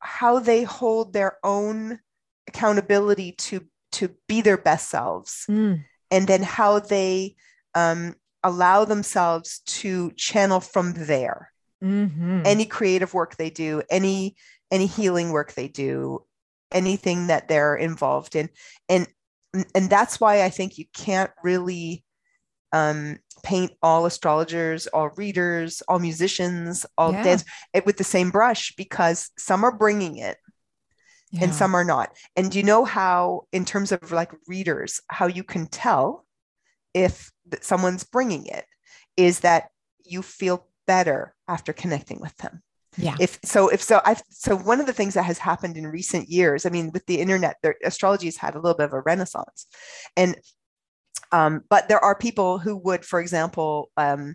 how 0.00 0.38
they 0.38 0.62
hold 0.62 1.12
their 1.12 1.38
own 1.42 1.98
accountability 2.46 3.32
to 3.32 3.64
to 3.92 4.10
be 4.28 4.40
their 4.40 4.58
best 4.58 4.90
selves, 4.90 5.44
mm. 5.48 5.82
and 6.10 6.26
then 6.26 6.42
how 6.42 6.78
they 6.78 7.34
um, 7.74 8.14
allow 8.44 8.84
themselves 8.84 9.60
to 9.66 10.12
channel 10.12 10.60
from 10.60 10.92
there. 10.94 11.50
Mm-hmm. 11.82 12.42
Any 12.44 12.66
creative 12.66 13.14
work 13.14 13.36
they 13.36 13.50
do, 13.50 13.82
any 13.90 14.36
any 14.70 14.86
healing 14.86 15.30
work 15.30 15.54
they 15.54 15.68
do, 15.68 16.24
anything 16.72 17.28
that 17.28 17.48
they're 17.48 17.76
involved 17.76 18.34
in, 18.36 18.48
and 18.88 19.06
and 19.74 19.88
that's 19.88 20.20
why 20.20 20.42
I 20.42 20.50
think 20.50 20.76
you 20.76 20.84
can't 20.92 21.30
really 21.42 22.04
um, 22.72 23.18
paint 23.42 23.72
all 23.82 24.04
astrologers, 24.04 24.86
all 24.88 25.08
readers, 25.16 25.82
all 25.88 25.98
musicians, 25.98 26.84
all 26.98 27.12
Yeah. 27.12 27.22
dance 27.22 27.44
it 27.72 27.86
with 27.86 27.96
the 27.96 28.04
same 28.04 28.30
brush 28.30 28.74
because 28.76 29.30
some 29.38 29.64
are 29.64 29.74
bringing 29.74 30.18
it 30.18 30.36
Yeah. 31.30 31.44
and 31.44 31.54
some 31.54 31.74
are 31.74 31.84
not. 31.84 32.14
And 32.36 32.50
do 32.50 32.58
you 32.58 32.64
know 32.64 32.84
how, 32.84 33.46
in 33.52 33.64
terms 33.64 33.90
of 33.90 34.12
like 34.12 34.32
readers, 34.46 35.00
how 35.08 35.28
you 35.28 35.44
can 35.44 35.66
tell 35.66 36.26
if 36.92 37.30
someone's 37.62 38.04
bringing 38.04 38.44
it 38.46 38.66
is 39.16 39.40
that 39.40 39.70
you 40.04 40.20
feel 40.22 40.66
better 40.86 41.34
after 41.48 41.72
connecting 41.72 42.20
with 42.20 42.36
them. 42.36 42.62
Yeah. 42.96 43.16
If 43.20 43.38
so, 43.44 43.68
if 43.68 43.82
so, 43.82 44.00
I 44.04 44.16
so 44.30 44.56
one 44.56 44.80
of 44.80 44.86
the 44.86 44.92
things 44.92 45.14
that 45.14 45.24
has 45.24 45.38
happened 45.38 45.76
in 45.76 45.86
recent 45.86 46.28
years, 46.28 46.66
I 46.66 46.70
mean, 46.70 46.90
with 46.92 47.06
the 47.06 47.20
internet, 47.20 47.56
there, 47.62 47.76
astrology 47.84 48.26
has 48.26 48.36
had 48.36 48.54
a 48.54 48.60
little 48.60 48.76
bit 48.76 48.86
of 48.86 48.92
a 48.92 49.00
renaissance, 49.00 49.66
and 50.16 50.36
um, 51.30 51.62
but 51.68 51.88
there 51.88 52.02
are 52.02 52.16
people 52.16 52.58
who 52.58 52.76
would, 52.76 53.04
for 53.04 53.20
example, 53.20 53.90
um, 53.96 54.34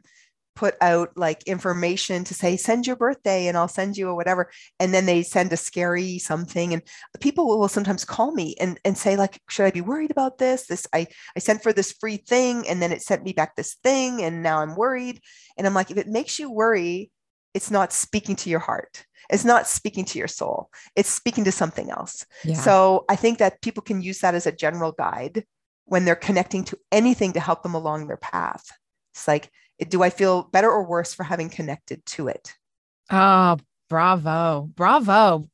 put 0.55 0.75
out 0.81 1.09
like 1.15 1.43
information 1.43 2.23
to 2.23 2.33
say 2.33 2.55
send 2.57 2.85
your 2.85 2.95
birthday 2.95 3.47
and 3.47 3.57
I'll 3.57 3.67
send 3.67 3.97
you 3.97 4.09
a 4.09 4.15
whatever 4.15 4.51
and 4.79 4.93
then 4.93 5.05
they 5.05 5.23
send 5.23 5.51
a 5.51 5.57
scary 5.57 6.19
something 6.19 6.73
and 6.73 6.81
people 7.19 7.47
will 7.47 7.67
sometimes 7.67 8.05
call 8.05 8.31
me 8.31 8.55
and, 8.59 8.79
and 8.85 8.97
say 8.97 9.15
like 9.15 9.39
should 9.49 9.65
I 9.65 9.71
be 9.71 9.81
worried 9.81 10.11
about 10.11 10.37
this 10.37 10.67
this 10.67 10.85
I 10.93 11.07
I 11.35 11.39
sent 11.39 11.63
for 11.63 11.73
this 11.73 11.91
free 11.93 12.17
thing 12.17 12.67
and 12.67 12.81
then 12.81 12.91
it 12.91 13.01
sent 13.01 13.23
me 13.23 13.33
back 13.33 13.55
this 13.55 13.75
thing 13.83 14.21
and 14.21 14.43
now 14.43 14.59
I'm 14.59 14.75
worried 14.75 15.19
and 15.57 15.65
I'm 15.65 15.73
like 15.73 15.91
if 15.91 15.97
it 15.97 16.07
makes 16.07 16.37
you 16.39 16.51
worry 16.51 17.09
it's 17.53 17.71
not 17.71 17.93
speaking 17.93 18.35
to 18.37 18.49
your 18.49 18.59
heart 18.59 19.05
it's 19.29 19.45
not 19.45 19.67
speaking 19.67 20.05
to 20.05 20.19
your 20.19 20.27
soul 20.27 20.69
it's 20.95 21.09
speaking 21.09 21.45
to 21.45 21.51
something 21.51 21.89
else 21.89 22.25
Yeah. 22.43 22.55
so 22.55 23.05
I 23.09 23.15
think 23.15 23.39
that 23.39 23.61
people 23.61 23.81
can 23.83 24.01
use 24.01 24.19
that 24.19 24.35
as 24.35 24.45
a 24.45 24.51
general 24.51 24.91
guide 24.91 25.45
when 25.85 26.05
they're 26.05 26.15
connecting 26.15 26.63
to 26.65 26.77
anything 26.91 27.33
to 27.33 27.39
help 27.39 27.63
them 27.63 27.73
along 27.75 28.07
their 28.07 28.17
path. 28.17 28.63
It's 29.13 29.27
like, 29.27 29.49
do 29.83 30.03
I 30.03 30.09
feel 30.09 30.43
better 30.51 30.69
or 30.69 30.83
worse 30.83 31.13
for 31.13 31.23
having 31.23 31.49
connected 31.49 32.05
to 32.07 32.27
it? 32.27 32.53
Oh, 33.11 33.57
bravo. 33.89 34.69
Bravo. 34.75 35.45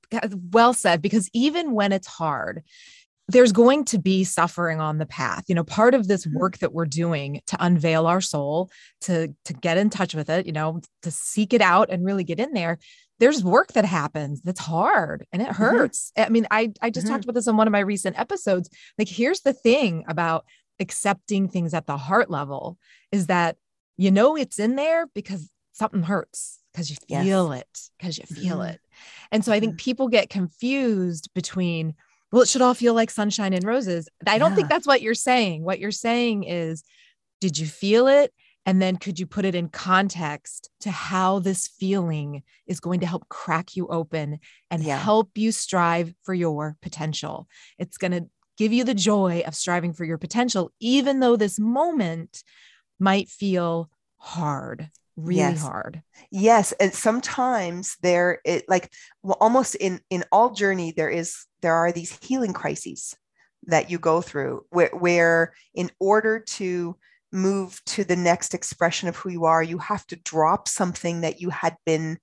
Well 0.52 0.74
said. 0.74 1.02
Because 1.02 1.30
even 1.34 1.74
when 1.74 1.92
it's 1.92 2.08
hard, 2.08 2.64
there's 3.28 3.52
going 3.52 3.86
to 3.86 4.00
be 4.00 4.24
suffering 4.24 4.80
on 4.80 4.98
the 4.98 5.06
path. 5.06 5.44
You 5.48 5.56
know, 5.56 5.64
part 5.64 5.94
of 5.94 6.08
this 6.08 6.26
Mhm. 6.26 6.34
work 6.34 6.58
that 6.60 6.74
we're 6.74 6.86
doing 6.88 7.42
to 7.48 7.58
unveil 7.64 8.08
our 8.08 8.22
soul, 8.22 8.72
to 9.02 9.36
to 9.46 9.54
get 9.54 9.78
in 9.78 9.90
touch 9.90 10.16
with 10.16 10.30
it, 10.30 10.46
you 10.48 10.52
know, 10.52 10.82
to 11.04 11.12
seek 11.12 11.54
it 11.54 11.62
out 11.62 11.90
and 11.92 12.04
really 12.06 12.24
get 12.24 12.40
in 12.40 12.54
there. 12.54 12.80
There's 13.20 13.44
work 13.44 13.74
that 13.74 13.86
happens 13.86 14.42
that's 14.42 14.62
hard 14.62 15.28
and 15.32 15.42
it 15.42 15.50
hurts. 15.50 16.12
I 16.18 16.30
mean, 16.30 16.48
I 16.50 16.72
I 16.82 16.90
just 16.90 17.06
Mhm. 17.06 17.10
talked 17.12 17.24
about 17.26 17.36
this 17.36 17.48
on 17.48 17.58
one 17.58 17.68
of 17.68 17.72
my 17.72 17.80
recent 17.82 18.18
episodes. 18.18 18.70
Like 18.98 19.10
here's 19.10 19.42
the 19.42 19.54
thing 19.54 20.06
about 20.08 20.46
accepting 20.80 21.50
things 21.50 21.74
at 21.74 21.86
the 21.86 21.98
heart 21.98 22.32
level 22.32 22.78
is 23.12 23.28
that 23.28 23.58
you 24.00 24.12
know 24.12 24.36
it's 24.38 24.60
in 24.60 24.76
there 24.78 25.06
because 25.14 25.50
something 25.74 26.04
hurts 26.04 26.60
because 26.72 26.90
you 26.90 26.96
Yes. 27.08 27.26
feel 27.26 27.52
it 27.52 27.80
because 27.98 28.18
you 28.18 28.26
feel 28.26 28.60
Mhm. 28.60 28.74
it. 28.74 28.82
And 29.32 29.44
so 29.44 29.52
i 29.52 29.60
think 29.60 29.78
people 29.78 30.08
get 30.08 30.30
confused 30.30 31.30
between 31.36 31.94
well 32.32 32.42
it 32.44 32.48
should 32.48 32.62
all 32.62 32.74
feel 32.74 32.94
like 32.94 33.12
sunshine 33.12 33.54
and 33.54 33.66
roses. 33.66 34.08
I 34.26 34.38
don't 34.38 34.56
think 34.56 34.70
that's 34.70 34.88
what 34.88 35.02
you're 35.02 35.14
saying. 35.14 35.64
What 35.64 35.80
you're 35.80 35.92
saying 35.92 36.46
is 36.46 36.84
did 37.42 37.58
you 37.58 37.68
feel 37.68 38.08
it? 38.08 38.34
And 38.66 38.82
then 38.82 38.98
could 38.98 39.18
you 39.20 39.26
put 39.26 39.46
it 39.46 39.56
in 39.56 39.70
context 39.70 40.70
to 40.82 40.92
how 40.92 41.40
this 41.40 41.68
feeling 41.68 42.44
is 42.68 42.80
going 42.80 43.00
to 43.00 43.08
help 43.08 43.28
crack 43.30 43.76
you 43.76 43.88
open 43.88 44.40
and 44.70 44.84
Yeah. 44.84 44.98
help 45.00 45.32
you 45.36 45.52
strive 45.52 46.14
for 46.24 46.34
your 46.34 46.78
potential. 46.82 47.48
It's 47.80 47.98
going 47.98 48.12
to 48.12 48.30
give 48.58 48.72
you 48.74 48.84
the 48.84 48.94
joy 48.94 49.42
of 49.48 49.56
striving 49.56 49.94
for 49.94 50.06
your 50.06 50.18
potential 50.18 50.72
even 50.80 51.20
though 51.22 51.36
this 51.38 51.60
moment 51.60 52.44
might 53.00 53.30
feel 53.30 53.90
hard 54.18 54.90
really 55.16 55.38
Yes. 55.38 55.62
hard 55.62 56.02
Yes, 56.32 56.72
and 56.74 56.94
sometimes 56.94 57.96
there 58.02 58.40
it 58.46 58.66
like 58.68 58.92
well, 59.24 59.38
almost 59.40 59.76
in 59.76 60.00
in 60.10 60.24
all 60.32 60.52
journey 60.52 60.94
there 60.96 61.10
is 61.10 61.46
there 61.62 61.74
are 61.76 61.92
these 61.92 62.18
healing 62.22 62.54
crises 62.54 63.16
that 63.68 63.90
you 63.90 64.00
go 64.00 64.22
through 64.22 64.66
where 64.70 64.90
where 64.94 65.54
in 65.74 65.90
order 66.00 66.40
to 66.40 66.96
move 67.32 67.80
to 67.86 68.04
the 68.04 68.16
next 68.16 68.54
expression 68.54 69.08
of 69.08 69.16
who 69.16 69.30
you 69.30 69.46
are 69.46 69.62
you 69.64 69.78
have 69.78 70.06
to 70.08 70.16
drop 70.18 70.68
something 70.68 71.22
that 71.22 71.40
you 71.42 71.50
had 71.50 71.76
been 71.86 72.18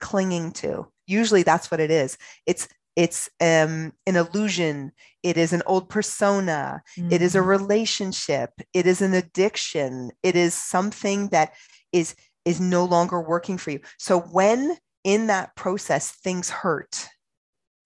clinging 0.00 0.52
to. 0.52 0.86
Usually 1.06 1.42
that's 1.42 1.70
what 1.70 1.80
it 1.80 1.90
is. 1.90 2.16
It's 2.46 2.68
it's 2.96 3.28
um, 3.40 3.92
an 4.06 4.16
illusion. 4.16 4.92
It 5.22 5.36
is 5.36 5.52
an 5.52 5.62
old 5.66 5.88
persona. 5.88 6.82
It 7.10 7.22
is 7.22 7.34
a 7.34 7.38
Mhm. 7.38 7.46
relationship. 7.46 8.50
It 8.74 8.86
is 8.86 9.00
an 9.02 9.14
addiction. 9.14 10.12
It 10.22 10.36
is 10.36 10.54
something 10.54 11.28
that 11.28 11.54
is 11.92 12.14
is 12.44 12.60
no 12.60 12.84
longer 12.84 13.20
working 13.20 13.56
for 13.58 13.70
you. 13.70 13.80
So 13.98 14.18
when 14.20 14.76
in 15.04 15.28
that 15.28 15.54
process 15.56 16.10
things 16.10 16.50
hurt, 16.50 17.08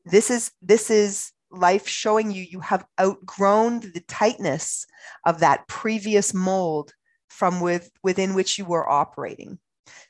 this 0.05 0.31
is 0.31 0.51
this 0.63 0.91
is 0.91 1.33
life 1.51 1.87
showing 1.89 2.31
you 2.31 2.43
you 2.43 2.61
have 2.61 2.85
outgrown 3.01 3.81
the 3.81 4.03
tightness 4.09 4.87
of 5.25 5.41
that 5.41 5.67
previous 5.69 6.35
mold 6.35 6.93
from 7.29 7.61
with 7.61 7.91
within 8.03 8.35
which 8.35 8.59
you 8.59 8.65
were 8.65 8.89
operating. 8.89 9.59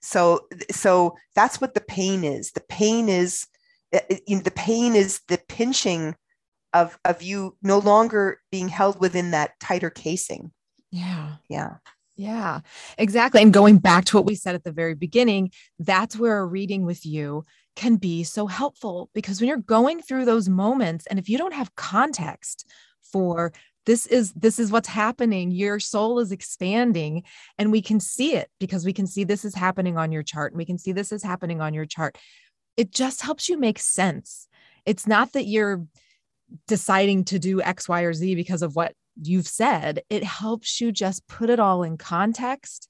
So 0.00 0.46
so 0.70 1.16
that's 1.34 1.60
what 1.60 1.74
the 1.74 1.80
pain 1.80 2.24
is. 2.24 2.52
The 2.52 2.64
pain 2.68 3.08
is 3.08 3.46
Uh, 3.96 4.16
you 4.26 4.36
know, 4.36 4.42
the 4.42 4.50
pain 4.50 4.94
is 4.94 5.20
the 5.28 5.38
pinching 5.48 6.14
of 6.72 6.98
of 7.04 7.22
you 7.22 7.56
no 7.62 7.78
longer 7.78 8.40
being 8.50 8.68
held 8.68 9.00
within 9.00 9.30
that 9.32 9.58
tighter 9.60 9.90
casing. 9.90 10.52
yeah 10.90 11.36
Yeah. 11.48 11.76
Yeah, 12.18 12.60
exactly. 12.96 13.42
And 13.42 13.52
going 13.52 13.76
back 13.76 14.06
to 14.06 14.16
what 14.16 14.24
we 14.24 14.36
said 14.36 14.54
at 14.54 14.64
the 14.64 14.72
very 14.72 14.94
beginning, 14.94 15.50
that's 15.78 16.16
where 16.16 16.38
a 16.38 16.46
reading 16.46 16.86
with 16.86 17.04
you 17.04 17.44
can 17.76 17.96
be 17.96 18.24
so 18.24 18.46
helpful 18.46 19.10
because 19.14 19.38
when 19.38 19.48
you're 19.48 19.58
going 19.58 20.00
through 20.00 20.24
those 20.24 20.48
moments 20.48 21.06
and 21.06 21.18
if 21.18 21.28
you 21.28 21.36
don't 21.36 21.52
have 21.52 21.74
context 21.76 22.66
for 23.02 23.52
this 23.84 24.06
is 24.06 24.32
this 24.32 24.58
is 24.58 24.72
what's 24.72 24.88
happening 24.88 25.50
your 25.50 25.78
soul 25.78 26.18
is 26.18 26.32
expanding 26.32 27.22
and 27.58 27.70
we 27.70 27.82
can 27.82 28.00
see 28.00 28.34
it 28.34 28.48
because 28.58 28.84
we 28.84 28.94
can 28.94 29.06
see 29.06 29.24
this 29.24 29.44
is 29.44 29.54
happening 29.54 29.98
on 29.98 30.10
your 30.10 30.22
chart 30.22 30.52
and 30.52 30.58
we 30.58 30.64
can 30.64 30.78
see 30.78 30.90
this 30.90 31.12
is 31.12 31.22
happening 31.22 31.60
on 31.60 31.74
your 31.74 31.84
chart 31.84 32.16
it 32.76 32.92
just 32.92 33.22
helps 33.22 33.48
you 33.48 33.58
make 33.58 33.78
sense. 33.78 34.48
It's 34.84 35.06
not 35.06 35.32
that 35.32 35.46
you're 35.46 35.86
deciding 36.66 37.24
to 37.24 37.38
do 37.38 37.60
x 37.60 37.88
y 37.88 38.02
or 38.02 38.12
z 38.12 38.34
because 38.34 38.62
of 38.62 38.76
what 38.76 38.94
you've 39.20 39.46
said, 39.46 40.02
it 40.10 40.22
helps 40.22 40.80
you 40.80 40.92
just 40.92 41.26
put 41.26 41.50
it 41.50 41.58
all 41.58 41.82
in 41.82 41.96
context 41.96 42.88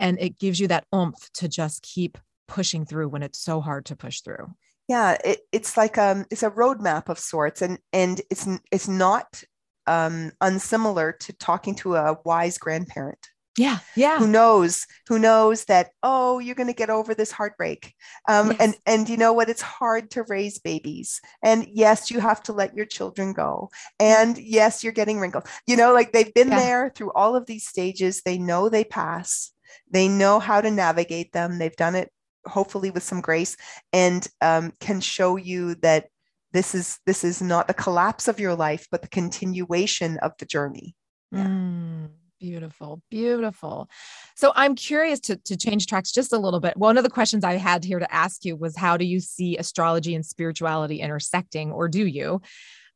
and 0.00 0.18
it 0.20 0.38
gives 0.38 0.60
you 0.60 0.68
that 0.68 0.84
oomph 0.94 1.30
to 1.34 1.48
just 1.48 1.82
keep 1.82 2.16
pushing 2.46 2.86
through 2.86 3.08
when 3.08 3.22
it's 3.22 3.38
so 3.38 3.60
hard 3.60 3.84
to 3.86 3.96
push 3.96 4.20
through. 4.20 4.46
Yeah, 4.86 5.18
it, 5.24 5.40
it's 5.52 5.76
like 5.76 5.98
um 5.98 6.24
it's 6.30 6.42
a 6.42 6.50
roadmap 6.50 7.08
of 7.08 7.18
sorts 7.18 7.62
and 7.62 7.78
and 7.92 8.20
it's 8.30 8.48
it's 8.70 8.88
not 8.88 9.42
um 9.86 10.32
unsimilar 10.40 11.12
to 11.12 11.32
talking 11.34 11.74
to 11.76 11.96
a 11.96 12.18
wise 12.24 12.58
grandparent 12.58 13.28
Yeah. 13.58 13.78
Yeah. 13.96 14.18
who 14.18 14.26
knows 14.28 14.86
who 15.08 15.18
knows 15.18 15.64
that 15.64 15.90
oh 16.02 16.38
you're 16.38 16.54
going 16.54 16.68
to 16.68 16.72
get 16.82 16.90
over 16.90 17.14
this 17.14 17.32
heartbreak 17.32 17.92
um, 18.28 18.50
and 18.60 18.72
Yes. 18.72 18.80
and 18.86 19.08
you 19.08 19.16
know 19.16 19.32
what 19.32 19.48
it's 19.48 19.60
hard 19.62 20.10
to 20.12 20.22
raise 20.28 20.58
babies 20.58 21.20
and 21.42 21.66
yes 21.70 22.10
you 22.10 22.20
have 22.20 22.42
to 22.44 22.52
let 22.52 22.74
your 22.74 22.86
children 22.86 23.32
go 23.32 23.70
and 23.98 24.38
yes 24.38 24.82
you're 24.84 24.92
getting 24.92 25.18
wrinkles 25.20 25.44
you 25.66 25.76
know 25.76 25.92
like 25.92 26.12
they've 26.12 26.32
been 26.34 26.48
Yeah. 26.48 26.60
there 26.60 26.92
through 26.94 27.12
all 27.12 27.34
of 27.36 27.46
these 27.46 27.66
stages 27.66 28.22
they 28.24 28.38
know 28.38 28.68
they 28.68 28.84
pass 28.84 29.50
they 29.90 30.06
know 30.08 30.38
how 30.38 30.60
to 30.60 30.70
navigate 30.70 31.32
them 31.32 31.58
they've 31.58 31.76
done 31.76 31.94
it 31.96 32.10
hopefully 32.46 32.90
with 32.90 33.02
some 33.02 33.20
grace 33.20 33.56
and 33.92 34.26
um, 34.40 34.72
can 34.80 35.00
show 35.00 35.36
you 35.36 35.74
that 35.76 36.06
this 36.52 36.74
is 36.74 36.98
this 37.04 37.24
is 37.24 37.42
not 37.42 37.66
the 37.68 37.74
collapse 37.74 38.28
of 38.28 38.40
your 38.40 38.54
life 38.54 38.86
but 38.90 39.02
the 39.02 39.08
continuation 39.08 40.16
of 40.18 40.32
the 40.38 40.46
journey 40.46 40.94
Yeah. 41.32 41.46
Mm, 41.46 42.08
beautiful, 42.40 43.02
beautiful. 43.10 43.88
So 44.34 44.52
I'm 44.54 44.74
curious 44.74 45.20
to, 45.20 45.36
to 45.36 45.56
change 45.56 45.86
tracks 45.86 46.12
just 46.12 46.32
a 46.32 46.38
little 46.38 46.60
bit. 46.60 46.76
One 46.76 46.96
of 46.96 47.04
the 47.04 47.10
questions 47.10 47.44
I 47.44 47.54
had 47.54 47.84
here 47.84 47.98
to 47.98 48.14
ask 48.14 48.44
you 48.44 48.56
was 48.56 48.76
how 48.76 48.96
do 48.96 49.04
you 49.04 49.20
see 49.20 49.56
astrology 49.56 50.14
and 50.14 50.24
spirituality 50.24 51.00
intersecting, 51.00 51.72
or 51.72 51.88
do 51.88 52.06
you? 52.06 52.40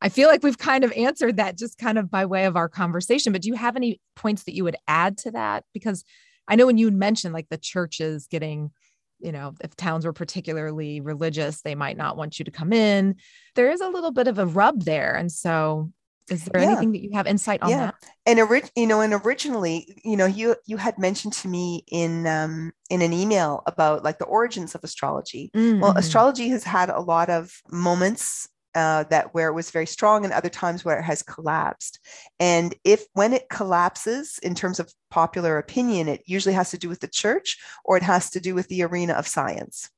I 0.01 0.09
feel 0.09 0.27
like 0.27 0.43
we've 0.43 0.57
kind 0.57 0.83
of 0.83 0.91
answered 0.93 1.37
that 1.37 1.57
just 1.57 1.77
kind 1.77 1.97
of 1.97 2.11
by 2.11 2.25
way 2.25 2.45
of 2.45 2.57
our 2.57 2.67
conversation, 2.67 3.31
but 3.31 3.41
do 3.41 3.47
you 3.47 3.55
have 3.55 3.75
any 3.75 4.01
points 4.15 4.43
that 4.43 4.55
you 4.55 4.65
would 4.65 4.75
add 4.87 5.17
to 5.19 5.31
that? 5.31 5.63
Because 5.73 6.03
I 6.47 6.55
know 6.55 6.65
when 6.65 6.77
you 6.77 6.91
mentioned 6.91 7.33
like 7.33 7.47
the 7.49 7.57
churches 7.57 8.27
getting, 8.27 8.71
you 9.19 9.31
know, 9.31 9.53
if 9.61 9.75
towns 9.77 10.05
were 10.05 10.11
particularly 10.11 10.99
religious, 10.99 11.61
they 11.61 11.75
might 11.75 11.95
not 11.95 12.17
want 12.17 12.37
you 12.37 12.45
to 12.45 12.51
come 12.51 12.73
in. 12.73 13.15
There 13.55 13.71
is 13.71 13.79
a 13.79 13.87
little 13.87 14.11
bit 14.11 14.27
of 14.27 14.39
a 14.39 14.45
rub 14.45 14.83
there. 14.83 15.15
And 15.15 15.31
so 15.31 15.91
is 16.29 16.45
there 16.45 16.61
Yeah. 16.61 16.67
anything 16.69 16.91
that 16.93 17.01
you 17.03 17.11
have 17.13 17.27
insight 17.27 17.61
on 17.61 17.69
Yeah. 17.69 17.77
that? 17.77 17.95
and 18.25 18.39
orig- 18.39 18.71
you 18.75 18.87
know 18.87 19.01
and 19.01 19.13
originally 19.13 19.99
you 20.03 20.15
know 20.15 20.25
you 20.25 20.55
you 20.65 20.77
had 20.77 20.97
mentioned 20.97 21.33
to 21.33 21.47
me 21.49 21.83
in 21.91 22.25
um 22.27 22.71
in 22.89 23.01
an 23.01 23.11
email 23.11 23.61
about 23.67 24.03
like 24.03 24.17
the 24.17 24.25
origins 24.25 24.75
of 24.75 24.83
astrology 24.83 25.51
well 25.53 25.93
Mhm. 25.93 25.97
astrology 25.97 26.47
has 26.49 26.63
had 26.63 26.89
a 26.89 26.99
lot 27.01 27.29
of 27.29 27.51
moments 27.69 28.47
uh, 28.75 29.03
that 29.11 29.35
where 29.35 29.49
it 29.49 29.53
was 29.53 29.69
very 29.69 29.85
strong 29.85 30.23
and 30.23 30.33
other 30.33 30.49
times 30.49 30.83
where 30.83 30.97
it 30.97 31.03
has 31.03 31.21
collapsed 31.21 31.99
and 32.39 32.73
if 32.83 33.05
when 33.13 33.31
it 33.33 33.47
collapses 33.49 34.39
in 34.41 34.55
terms 34.55 34.79
of 34.79 34.91
popular 35.11 35.57
opinion 35.59 36.07
it 36.07 36.23
usually 36.25 36.55
has 36.55 36.71
to 36.71 36.77
do 36.77 36.89
with 36.89 36.99
the 37.01 37.07
church 37.07 37.59
or 37.85 37.97
it 37.97 38.03
has 38.03 38.29
to 38.31 38.39
do 38.39 38.55
with 38.55 38.67
the 38.69 38.81
arena 38.81 39.13
of 39.13 39.27
science 39.27 39.89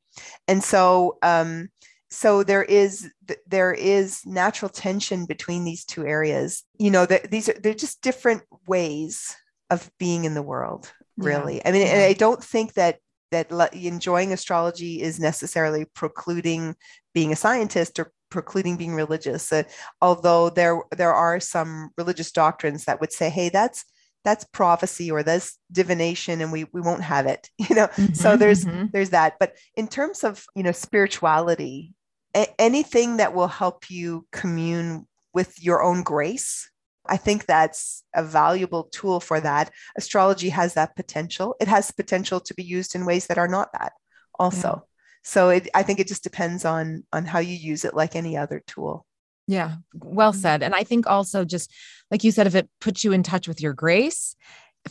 and 0.49 0.61
so 0.63 1.17
um, 1.21 1.69
so 2.09 2.43
there 2.43 2.63
is 2.63 3.11
there 3.47 3.73
is 3.73 4.25
natural 4.25 4.69
tension 4.69 5.25
between 5.25 5.63
these 5.63 5.83
two 5.83 6.05
areas 6.05 6.63
you 6.77 6.91
know 6.91 7.05
that 7.05 7.31
these 7.31 7.49
are 7.49 7.59
they're 7.61 7.73
just 7.73 8.01
different 8.01 8.43
ways 8.67 9.35
of 9.69 9.89
being 9.97 10.25
in 10.25 10.33
the 10.33 10.43
world 10.43 10.91
really 11.17 11.57
yeah. 11.57 11.61
i 11.65 11.71
mean 11.71 11.87
yeah. 11.87 12.05
i 12.05 12.13
don't 12.13 12.43
think 12.43 12.73
that 12.73 12.99
that 13.31 13.73
enjoying 13.73 14.31
astrology 14.31 15.01
is 15.01 15.19
necessarily 15.19 15.85
precluding 15.93 16.75
being 17.13 17.31
a 17.31 17.35
scientist 17.35 17.99
or 17.99 18.11
precluding 18.29 18.77
being 18.77 18.93
religious. 18.93 19.51
Uh, 19.51 19.63
although 20.01 20.49
there 20.49 20.81
there 20.91 21.13
are 21.13 21.39
some 21.39 21.89
religious 21.97 22.31
doctrines 22.31 22.85
that 22.85 22.99
would 23.01 23.11
say, 23.11 23.29
hey, 23.29 23.49
that's 23.49 23.85
that's 24.25 24.43
prophecy 24.45 25.09
or 25.11 25.23
that's 25.23 25.57
divination 25.71 26.41
and 26.41 26.51
we 26.51 26.65
we 26.73 26.81
won't 26.81 27.03
have 27.03 27.25
it 27.27 27.49
you 27.57 27.75
know? 27.75 27.87
Mm-hmm, 27.87 28.13
so 28.13 28.35
there's 28.35 28.65
mm-hmm. 28.65 28.87
there's 28.91 29.11
that. 29.11 29.35
But 29.39 29.55
in 29.75 29.87
terms 29.87 30.23
of 30.23 30.45
you 30.55 30.63
know 30.63 30.73
spirituality 30.73 31.93
a- 32.35 32.53
anything 32.59 33.17
that 33.17 33.33
will 33.33 33.47
help 33.47 33.89
you 33.89 34.25
commune 34.31 35.07
with 35.33 35.63
your 35.63 35.83
own 35.83 36.03
grace 36.03 36.69
i 37.07 37.17
think 37.17 37.45
that's 37.45 38.03
a 38.15 38.23
valuable 38.23 38.85
tool 38.91 39.19
for 39.19 39.39
that. 39.39 39.71
Astrology 39.95 40.49
has 40.49 40.73
that 40.73 40.95
potential. 40.95 41.55
It 41.59 41.67
has 41.67 41.91
potential 41.91 42.39
to 42.41 42.53
be 42.53 42.63
used 42.63 42.95
in 42.95 43.05
ways 43.05 43.27
that 43.27 43.37
are 43.37 43.47
not 43.47 43.71
that 43.73 43.93
also. 44.39 44.87
So 45.23 45.49
it, 45.49 45.67
i 45.73 45.83
think 45.83 45.99
it 45.99 46.07
just 46.07 46.23
depends 46.23 46.65
on 46.65 47.03
on 47.13 47.25
how 47.25 47.39
you 47.39 47.55
use 47.55 47.85
it 47.85 47.95
like 47.95 48.15
any 48.15 48.37
other 48.37 48.63
tool 48.67 49.05
yeah 49.47 49.75
well 49.93 50.31
mm-hmm. 50.31 50.39
said 50.39 50.63
and 50.63 50.73
i 50.75 50.83
think 50.83 51.07
also 51.07 51.45
just 51.45 51.71
like 52.11 52.23
you 52.23 52.31
said 52.31 52.47
if 52.47 52.55
it 52.55 52.69
puts 52.81 53.03
you 53.03 53.11
in 53.11 53.23
touch 53.23 53.47
with 53.47 53.61
your 53.61 53.73
grace 53.73 54.35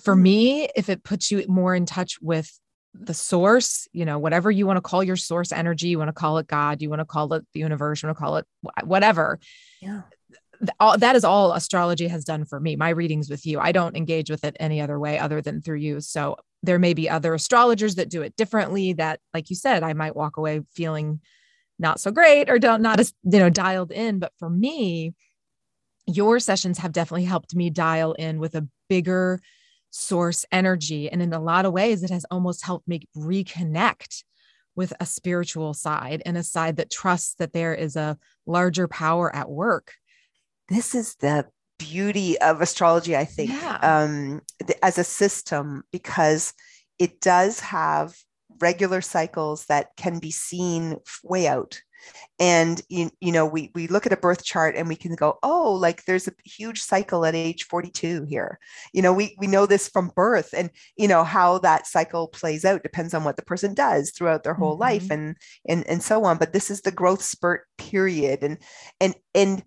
for 0.00 0.14
mm-hmm. 0.14 0.22
me 0.22 0.68
if 0.76 0.88
it 0.88 1.02
puts 1.04 1.30
you 1.30 1.44
more 1.48 1.74
in 1.74 1.86
touch 1.86 2.18
with 2.20 2.58
the 2.94 3.14
source 3.14 3.88
you 3.92 4.04
know 4.04 4.18
whatever 4.18 4.50
you 4.50 4.66
want 4.66 4.76
to 4.76 4.80
call 4.80 5.02
your 5.02 5.16
source 5.16 5.50
energy 5.50 5.88
you 5.88 5.98
want 5.98 6.08
to 6.08 6.12
call 6.12 6.38
it 6.38 6.46
god 6.46 6.80
you 6.80 6.88
want 6.88 7.00
to 7.00 7.04
call 7.04 7.32
it 7.32 7.44
the 7.52 7.60
universe 7.60 8.02
you 8.02 8.06
want 8.06 8.16
to 8.16 8.22
call 8.22 8.36
it 8.36 8.46
whatever 8.84 9.38
yeah 9.80 10.02
all, 10.78 10.96
that 10.96 11.16
is 11.16 11.24
all 11.24 11.52
astrology 11.52 12.06
has 12.06 12.24
done 12.24 12.44
for 12.44 12.60
me 12.60 12.76
my 12.76 12.90
readings 12.90 13.28
with 13.28 13.44
you 13.44 13.58
i 13.58 13.72
don't 13.72 13.96
engage 13.96 14.30
with 14.30 14.44
it 14.44 14.56
any 14.60 14.80
other 14.80 14.98
way 14.98 15.18
other 15.18 15.42
than 15.42 15.60
through 15.60 15.76
you 15.76 16.00
so 16.00 16.36
there 16.62 16.78
may 16.78 16.94
be 16.94 17.10
other 17.10 17.34
astrologers 17.34 17.96
that 17.96 18.08
do 18.08 18.22
it 18.22 18.36
differently 18.36 18.92
that 18.92 19.18
like 19.34 19.50
you 19.50 19.56
said 19.56 19.82
i 19.82 19.92
might 19.92 20.14
walk 20.14 20.36
away 20.36 20.60
feeling 20.72 21.20
not 21.78 22.00
so 22.00 22.10
great 22.10 22.48
or 22.48 22.58
don't 22.58 22.82
not 22.82 23.00
as 23.00 23.12
you 23.22 23.38
know 23.38 23.50
dialed 23.50 23.92
in. 23.92 24.18
But 24.18 24.32
for 24.38 24.50
me 24.50 25.14
your 26.06 26.38
sessions 26.38 26.78
have 26.78 26.92
definitely 26.92 27.24
helped 27.24 27.54
me 27.54 27.70
dial 27.70 28.12
in 28.12 28.38
with 28.38 28.54
a 28.54 28.68
bigger 28.88 29.40
source 29.90 30.44
energy. 30.52 31.10
And 31.10 31.22
in 31.22 31.32
a 31.32 31.40
lot 31.40 31.64
of 31.64 31.72
ways 31.72 32.02
it 32.02 32.10
has 32.10 32.26
almost 32.30 32.64
helped 32.64 32.86
me 32.86 33.00
reconnect 33.16 34.24
with 34.76 34.92
a 35.00 35.06
spiritual 35.06 35.72
side 35.72 36.22
and 36.26 36.36
a 36.36 36.42
side 36.42 36.76
that 36.76 36.90
trusts 36.90 37.34
that 37.36 37.52
there 37.52 37.74
is 37.74 37.96
a 37.96 38.18
larger 38.46 38.88
power 38.88 39.34
at 39.34 39.48
work. 39.48 39.92
This 40.68 40.94
is 40.94 41.14
the 41.16 41.46
beauty 41.78 42.38
of 42.40 42.60
astrology, 42.60 43.16
I 43.16 43.24
think, 43.24 43.50
yeah. 43.50 43.78
um, 43.82 44.40
as 44.82 44.98
a 44.98 45.04
system, 45.04 45.84
because 45.92 46.54
it 46.98 47.20
does 47.20 47.60
have 47.60 48.16
regular 48.64 49.02
cycles 49.02 49.66
that 49.66 49.88
can 49.98 50.18
be 50.18 50.30
seen 50.30 50.96
way 51.22 51.46
out. 51.46 51.82
And 52.38 52.80
you, 52.88 53.10
you 53.20 53.30
know, 53.30 53.46
we 53.46 53.70
we 53.74 53.86
look 53.88 54.06
at 54.06 54.12
a 54.12 54.24
birth 54.26 54.42
chart 54.42 54.74
and 54.74 54.88
we 54.88 54.96
can 54.96 55.14
go, 55.14 55.38
oh, 55.42 55.72
like 55.72 56.04
there's 56.04 56.26
a 56.28 56.32
huge 56.44 56.80
cycle 56.80 57.26
at 57.26 57.34
age 57.34 57.64
42 57.64 58.24
here. 58.24 58.58
You 58.94 59.02
know, 59.02 59.12
we 59.12 59.36
we 59.38 59.46
know 59.46 59.66
this 59.66 59.88
from 59.88 60.12
birth, 60.16 60.54
and 60.56 60.70
you 60.96 61.08
know 61.08 61.24
how 61.24 61.58
that 61.58 61.86
cycle 61.86 62.28
plays 62.28 62.64
out 62.64 62.82
depends 62.82 63.14
on 63.14 63.24
what 63.24 63.36
the 63.36 63.50
person 63.50 63.74
does 63.74 64.10
throughout 64.10 64.44
their 64.44 64.54
whole 64.54 64.74
mm-hmm. 64.74 64.88
life 64.88 65.10
and 65.10 65.36
and 65.68 65.86
and 65.86 66.02
so 66.02 66.24
on. 66.24 66.38
But 66.38 66.52
this 66.52 66.70
is 66.70 66.80
the 66.80 66.90
growth 66.90 67.22
spurt 67.22 67.66
period, 67.78 68.42
and 68.42 68.58
and 69.00 69.14
and 69.34 69.62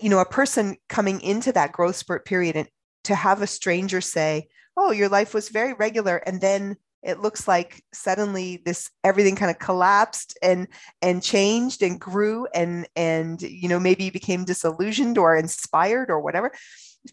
you 0.00 0.10
know, 0.10 0.20
a 0.20 0.36
person 0.38 0.76
coming 0.88 1.20
into 1.20 1.52
that 1.52 1.72
growth 1.72 1.96
spurt 1.96 2.24
period 2.24 2.56
and 2.56 2.68
to 3.04 3.14
have 3.14 3.42
a 3.42 3.46
stranger 3.46 4.00
say, 4.00 4.48
Oh, 4.76 4.92
your 4.92 5.08
life 5.08 5.34
was 5.34 5.48
very 5.48 5.74
regular. 5.74 6.16
And 6.18 6.40
then 6.40 6.76
it 7.02 7.20
looks 7.20 7.48
like 7.48 7.82
suddenly 7.92 8.62
this 8.64 8.90
everything 9.04 9.36
kind 9.36 9.50
of 9.50 9.58
collapsed 9.58 10.38
and 10.42 10.68
and 11.00 11.22
changed 11.22 11.82
and 11.82 12.00
grew 12.00 12.46
and 12.54 12.86
and 12.96 13.42
you 13.42 13.68
know 13.68 13.80
maybe 13.80 14.10
became 14.10 14.44
disillusioned 14.44 15.18
or 15.18 15.36
inspired 15.36 16.10
or 16.10 16.20
whatever 16.20 16.52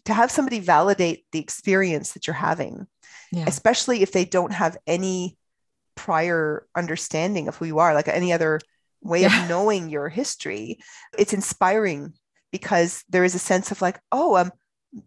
to 0.04 0.12
have 0.12 0.30
somebody 0.30 0.60
validate 0.60 1.24
the 1.32 1.38
experience 1.38 2.12
that 2.12 2.26
you're 2.26 2.34
having 2.34 2.86
yeah. 3.32 3.44
especially 3.46 4.02
if 4.02 4.12
they 4.12 4.24
don't 4.24 4.52
have 4.52 4.76
any 4.86 5.36
prior 5.94 6.66
understanding 6.76 7.48
of 7.48 7.56
who 7.56 7.64
you 7.64 7.78
are 7.78 7.94
like 7.94 8.08
any 8.08 8.32
other 8.32 8.60
way 9.02 9.22
yeah. 9.22 9.42
of 9.42 9.48
knowing 9.48 9.88
your 9.88 10.08
history 10.08 10.78
it's 11.16 11.32
inspiring 11.32 12.12
because 12.50 13.04
there 13.08 13.24
is 13.24 13.34
a 13.34 13.38
sense 13.38 13.70
of 13.70 13.82
like, 13.82 14.00
oh, 14.12 14.36
um, 14.36 14.52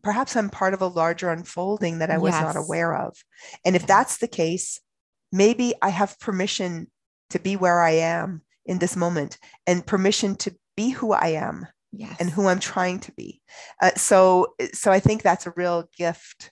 perhaps 0.01 0.35
I'm 0.35 0.49
part 0.49 0.73
of 0.73 0.81
a 0.81 0.87
larger 0.87 1.29
unfolding 1.29 1.99
that 1.99 2.11
I 2.11 2.17
was 2.17 2.33
yes. 2.33 2.41
not 2.41 2.55
aware 2.55 2.95
of. 2.95 3.17
And 3.65 3.75
if 3.75 3.87
that's 3.87 4.17
the 4.17 4.27
case, 4.27 4.79
maybe 5.31 5.73
I 5.81 5.89
have 5.89 6.19
permission 6.19 6.87
to 7.31 7.39
be 7.39 7.55
where 7.55 7.81
I 7.81 7.91
am 7.91 8.41
in 8.65 8.77
this 8.77 8.95
moment 8.95 9.37
and 9.65 9.85
permission 9.85 10.35
to 10.37 10.55
be 10.75 10.89
who 10.89 11.13
I 11.13 11.29
am 11.29 11.67
yes. 11.91 12.15
and 12.19 12.29
who 12.29 12.47
I'm 12.47 12.59
trying 12.59 12.99
to 13.01 13.11
be. 13.13 13.41
Uh, 13.81 13.91
so, 13.95 14.53
so 14.73 14.91
I 14.91 14.99
think 14.99 15.21
that's 15.21 15.47
a 15.47 15.53
real 15.55 15.89
gift. 15.97 16.51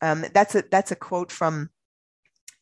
Um, 0.00 0.24
that's 0.32 0.54
a 0.54 0.62
that's 0.70 0.92
a 0.92 0.96
quote 0.96 1.32
from 1.32 1.70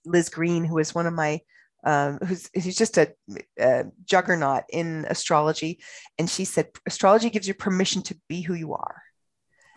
Liz 0.07 0.30
Greene, 0.30 0.64
who 0.64 0.78
is 0.78 0.94
one 0.94 1.07
of 1.07 1.12
my 1.12 1.40
um, 1.84 2.18
who's 2.26 2.48
who's 2.54 2.76
just 2.76 2.96
a, 2.96 3.12
a, 3.59 3.84
juggernaut 4.04 4.64
in 4.70 5.04
astrology, 5.09 5.80
and 6.18 6.30
she 6.30 6.44
said 6.44 6.68
astrology 6.86 7.28
gives 7.30 7.46
you 7.46 7.54
permission 7.54 8.02
to 8.02 8.16
be 8.28 8.40
who 8.40 8.54
you 8.54 8.74
are. 8.74 9.02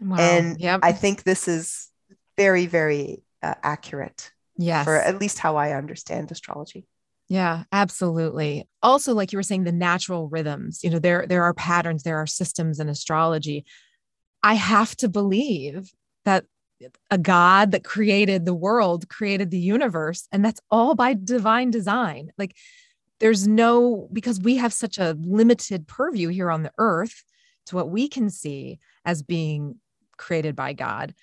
Wow. 0.02 0.18
And 0.18 0.60
yep. 0.60 0.82
I 0.84 0.92
think 0.92 1.24
this 1.24 1.48
is 1.48 1.90
very 2.38 2.66
very 2.66 3.24
uh, 3.42 3.56
accurate. 3.64 4.32
Yes. 4.58 4.84
For 4.84 4.98
at 4.98 5.20
least 5.20 5.40
how 5.40 5.56
I 5.56 5.72
understand 5.72 6.32
astrology. 6.32 6.86
Yeah, 7.30 7.64
absolutely. 7.72 8.68
Also, 8.82 9.14
like 9.14 9.32
you 9.32 9.38
were 9.38 9.44
saying, 9.44 9.64
the 9.64 9.72
natural 9.72 10.28
rhythms, 10.28 10.84
you 10.84 10.90
know, 10.90 10.98
there, 10.98 11.26
there 11.28 11.44
are 11.44 11.54
patterns, 11.54 12.02
there 12.02 12.18
are 12.18 12.28
systems 12.28 12.80
in 12.80 12.90
astrology. 12.90 13.66
I 14.42 14.56
have 14.56 14.96
to 14.98 15.08
believe 15.08 15.92
that 16.26 16.46
a 17.12 17.18
God 17.18 17.72
that 17.72 17.84
created 17.84 18.46
the 18.46 18.54
world, 18.54 19.08
created 19.10 19.52
the 19.52 19.60
universe, 19.60 20.28
and 20.32 20.44
that's 20.44 20.62
all 20.72 20.96
by 20.96 21.14
divine 21.14 21.70
design. 21.70 22.32
Like 22.38 22.56
there's 23.20 23.48
no, 23.48 24.10
because 24.12 24.40
we 24.40 24.56
have 24.56 24.74
such 24.74 24.98
a 24.98 25.16
limited 25.22 25.88
purview 25.88 26.30
here 26.30 26.50
on 26.50 26.64
the 26.64 26.72
earth 26.80 27.24
to 27.68 27.76
what 27.76 27.90
we 27.92 28.08
can 28.08 28.30
see 28.30 28.80
as 29.06 29.22
being 29.22 29.76
created 30.20 30.56
by 30.56 30.74
God. 30.74 31.16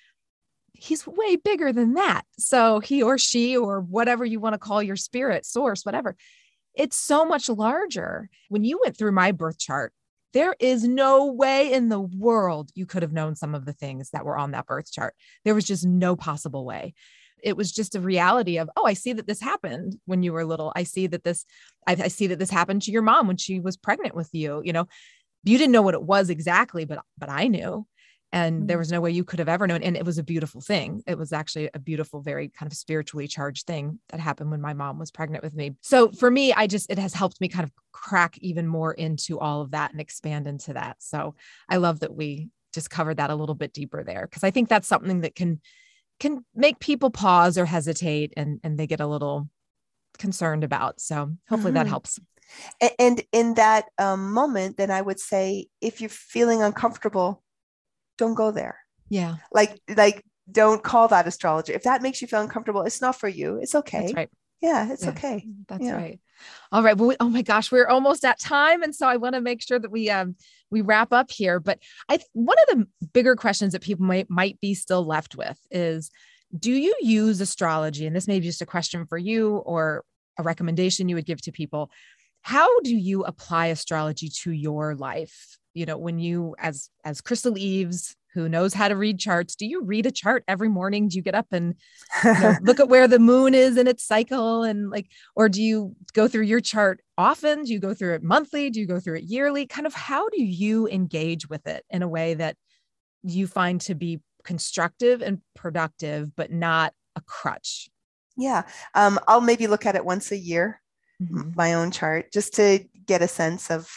He's 0.73 1.07
way 1.07 1.37
bigger 1.37 1.71
than 1.71 1.93
that. 1.93 2.23
So 2.37 2.79
he 2.79 3.01
or 3.01 3.17
she, 3.17 3.55
or 3.55 3.79
whatever 3.79 4.25
you 4.25 4.39
want 4.41 4.53
to 4.53 4.59
call 4.59 4.83
your 4.83 4.97
spirit, 4.97 5.45
source, 5.45 5.85
whatever, 5.85 6.17
it's 6.75 6.97
so 6.97 7.25
much 7.25 7.47
larger. 7.49 8.29
When 8.49 8.63
you 8.63 8.79
went 8.83 8.97
through 8.97 9.13
my 9.13 9.31
birth 9.31 9.57
chart, 9.57 9.93
there 10.33 10.55
is 10.59 10.83
no 10.83 11.31
way 11.31 11.71
in 11.71 11.89
the 11.89 12.01
world 12.01 12.69
you 12.75 12.85
could 12.85 13.01
have 13.01 13.13
known 13.13 13.35
some 13.35 13.55
of 13.55 13.65
the 13.65 13.73
things 13.73 14.11
that 14.11 14.25
were 14.25 14.37
on 14.37 14.51
that 14.51 14.67
birth 14.67 14.91
chart. 14.91 15.15
There 15.45 15.55
was 15.55 15.65
just 15.65 15.85
no 15.85 16.15
possible 16.15 16.65
way. 16.65 16.93
It 17.41 17.55
was 17.55 17.71
just 17.71 17.95
a 17.95 18.01
reality 18.01 18.57
of, 18.57 18.69
oh, 18.75 18.85
I 18.85 18.93
see 18.93 19.13
that 19.13 19.25
this 19.25 19.39
happened 19.39 19.95
when 20.05 20.21
you 20.23 20.33
were 20.33 20.45
little. 20.45 20.73
I 20.75 20.83
see 20.83 21.07
that 21.07 21.23
this, 21.23 21.45
I, 21.87 21.93
I 21.93 22.07
see 22.09 22.27
that 22.27 22.39
this 22.39 22.49
happened 22.49 22.83
to 22.83 22.91
your 22.91 23.03
mom 23.03 23.27
when 23.27 23.37
she 23.37 23.59
was 23.59 23.77
pregnant 23.77 24.15
with 24.15 24.29
you. 24.33 24.61
You 24.63 24.73
know, 24.73 24.87
you 25.43 25.57
didn't 25.57 25.71
know 25.71 25.81
what 25.81 25.93
it 25.93 26.03
was 26.03 26.29
exactly, 26.29 26.85
but 26.85 26.99
but 27.17 27.29
I 27.29 27.47
knew 27.47 27.87
and 28.31 28.57
mm-hmm. 28.57 28.65
there 28.67 28.77
was 28.77 28.91
no 28.91 29.01
way 29.01 29.11
you 29.11 29.23
could 29.23 29.39
have 29.39 29.49
ever 29.49 29.67
known 29.67 29.83
and 29.83 29.95
it 29.95 30.05
was 30.05 30.17
a 30.17 30.23
beautiful 30.23 30.61
thing. 30.61 31.03
It 31.07 31.17
was 31.17 31.31
actually 31.31 31.69
a 31.73 31.79
beautiful 31.79 32.21
very 32.21 32.49
kind 32.49 32.71
of 32.71 32.77
spiritually 32.77 33.27
charged 33.27 33.65
thing 33.65 33.99
that 34.09 34.19
happened 34.19 34.51
when 34.51 34.61
my 34.61 34.73
mom 34.73 34.99
was 34.99 35.11
pregnant 35.11 35.43
with 35.43 35.53
me. 35.53 35.75
So 35.81 36.11
for 36.11 36.29
me 36.29 36.53
i 36.53 36.67
just 36.67 36.91
it 36.91 36.99
has 36.99 37.13
helped 37.13 37.39
me 37.41 37.47
kind 37.47 37.63
of 37.63 37.71
crack 37.91 38.37
even 38.39 38.67
more 38.67 38.93
into 38.93 39.39
all 39.39 39.61
of 39.61 39.71
that 39.71 39.91
and 39.91 40.01
expand 40.01 40.47
into 40.47 40.73
that. 40.73 40.97
So 40.99 41.35
i 41.69 41.77
love 41.77 42.01
that 42.01 42.15
we 42.15 42.49
just 42.73 42.89
covered 42.89 43.17
that 43.17 43.29
a 43.29 43.35
little 43.35 43.55
bit 43.55 43.73
deeper 43.73 44.03
there 44.03 44.27
because 44.27 44.43
i 44.43 44.51
think 44.51 44.69
that's 44.69 44.87
something 44.87 45.21
that 45.21 45.35
can 45.35 45.61
can 46.19 46.43
make 46.55 46.79
people 46.79 47.11
pause 47.11 47.57
or 47.57 47.65
hesitate 47.65 48.33
and 48.35 48.59
and 48.63 48.77
they 48.77 48.87
get 48.87 48.99
a 48.99 49.07
little 49.07 49.49
concerned 50.17 50.63
about. 50.63 50.99
So 50.99 51.31
hopefully 51.47 51.69
mm-hmm. 51.69 51.75
that 51.75 51.87
helps 51.87 52.19
and 52.99 53.21
in 53.31 53.55
that 53.55 53.85
um, 53.97 54.31
moment 54.31 54.77
then 54.77 54.91
i 54.91 55.01
would 55.01 55.19
say 55.19 55.67
if 55.81 56.01
you're 56.01 56.09
feeling 56.09 56.61
uncomfortable 56.61 57.43
don't 58.17 58.35
go 58.35 58.51
there. 58.51 58.79
Yeah. 59.09 59.37
Like, 59.51 59.79
like, 59.95 60.23
don't 60.51 60.83
call 60.83 61.07
that 61.09 61.27
astrology. 61.27 61.73
If 61.73 61.83
that 61.83 62.01
makes 62.01 62.21
you 62.21 62.27
feel 62.27 62.41
uncomfortable, 62.41 62.83
it's 62.83 63.01
not 63.01 63.19
for 63.19 63.27
you. 63.27 63.57
It's 63.61 63.75
okay. 63.75 64.01
That's 64.01 64.13
right. 64.13 64.29
Yeah, 64.61 64.91
it's 64.91 65.03
yeah, 65.03 65.09
okay. 65.11 65.47
That's 65.67 65.83
yeah. 65.83 65.95
right. 65.95 66.19
All 66.71 66.83
right. 66.83 66.97
Well, 66.97 67.09
we, 67.09 67.15
oh 67.19 67.29
my 67.29 67.41
gosh, 67.41 67.71
we're 67.71 67.87
almost 67.87 68.25
at 68.25 68.39
time, 68.39 68.81
and 68.81 68.95
so 68.95 69.07
I 69.07 69.17
want 69.17 69.35
to 69.35 69.41
make 69.41 69.61
sure 69.61 69.77
that 69.77 69.91
we 69.91 70.09
um 70.09 70.35
we 70.71 70.81
wrap 70.81 71.13
up 71.13 71.31
here. 71.31 71.59
But 71.59 71.79
I 72.09 72.19
one 72.33 72.57
of 72.67 72.77
the 72.77 73.07
bigger 73.13 73.35
questions 73.35 73.73
that 73.73 73.81
people 73.81 74.05
might 74.05 74.29
might 74.29 74.59
be 74.59 74.73
still 74.73 75.05
left 75.05 75.35
with 75.35 75.59
is, 75.69 76.09
do 76.57 76.71
you 76.71 76.95
use 77.01 77.41
astrology? 77.41 78.07
And 78.07 78.15
this 78.15 78.27
may 78.27 78.39
be 78.39 78.47
just 78.47 78.61
a 78.61 78.65
question 78.65 79.05
for 79.05 79.17
you 79.17 79.57
or 79.57 80.03
a 80.39 80.43
recommendation 80.43 81.09
you 81.09 81.15
would 81.15 81.25
give 81.25 81.41
to 81.41 81.51
people. 81.51 81.91
How 82.41 82.79
do 82.81 82.95
you 82.95 83.25
apply 83.25 83.67
astrology 83.67 84.29
to 84.43 84.51
your 84.51 84.95
life? 84.95 85.57
You 85.77 85.85
know, 85.85 85.97
when 85.97 86.19
you 86.19 86.55
as 86.59 86.89
as 87.05 87.21
Crystal 87.21 87.57
Eves 87.57 88.15
who 88.37 88.47
knows 88.47 88.71
how 88.71 88.87
to 88.87 88.95
read 88.95 89.17
charts. 89.17 89.55
Do 89.55 89.65
you 89.65 89.81
read 89.81 90.05
a 90.05 90.11
chart 90.11 90.43
every 90.47 90.69
morning? 90.69 91.07
Do 91.07 91.15
you 91.15 91.23
get 91.23 91.33
up 91.33 91.47
and 91.51 91.73
you 92.23 92.33
know, 92.33 92.55
look 92.61 92.79
at 92.79 92.87
where 92.87 93.07
the 93.07 93.17
moon 93.17 93.55
is 93.55 93.77
in 93.77 93.87
its 93.87 94.05
cycle 94.05 94.61
and 94.61 94.91
like, 94.91 95.09
or 95.35 95.49
do 95.49 95.59
you 95.59 95.95
go 96.13 96.27
through 96.27 96.43
your 96.43 96.61
chart 96.61 97.01
often? 97.17 97.63
Do 97.63 97.73
you 97.73 97.79
go 97.79 97.95
through 97.95 98.13
it 98.13 98.21
monthly? 98.21 98.69
Do 98.69 98.79
you 98.79 98.85
go 98.85 98.99
through 98.99 99.17
it 99.17 99.23
yearly? 99.23 99.65
Kind 99.65 99.87
of 99.87 99.95
how 99.95 100.29
do 100.29 100.39
you 100.39 100.87
engage 100.87 101.49
with 101.49 101.65
it 101.65 101.83
in 101.89 102.03
a 102.03 102.07
way 102.07 102.35
that 102.35 102.55
you 103.23 103.47
find 103.47 103.81
to 103.81 103.95
be 103.95 104.19
constructive 104.43 105.23
and 105.23 105.41
productive, 105.55 106.35
but 106.35 106.51
not 106.51 106.93
a 107.15 107.21
crutch? 107.21 107.89
Yeah. 108.37 108.63
Um, 108.93 109.19
I'll 109.27 109.41
maybe 109.41 109.65
look 109.65 109.87
at 109.87 109.95
it 109.95 110.05
once 110.05 110.31
a 110.31 110.37
year, 110.37 110.79
mm-hmm. 111.19 111.53
my 111.55 111.73
own 111.73 111.89
chart, 111.89 112.31
just 112.31 112.53
to 112.55 112.85
get 113.07 113.23
a 113.23 113.27
sense 113.27 113.71
of 113.71 113.89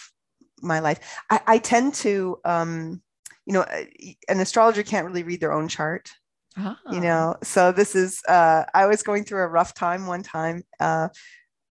my 0.62 0.80
life. 0.80 1.00
I, 1.30 1.40
I 1.46 1.58
tend 1.58 1.94
to, 1.94 2.38
um, 2.44 3.02
you 3.46 3.52
know, 3.52 3.62
uh, 3.62 3.84
an 4.28 4.40
astrologer 4.40 4.82
can't 4.82 5.06
really 5.06 5.22
read 5.22 5.40
their 5.40 5.52
own 5.52 5.68
chart. 5.68 6.10
Oh. 6.58 6.76
You 6.90 6.98
ah. 6.98 7.00
know, 7.00 7.36
so 7.42 7.72
this 7.72 7.94
is, 7.94 8.22
uh, 8.28 8.64
I 8.74 8.86
was 8.86 9.02
going 9.02 9.24
through 9.24 9.42
a 9.42 9.48
rough 9.48 9.74
time 9.74 10.06
one 10.06 10.22
time. 10.22 10.62
Uh, 10.78 11.08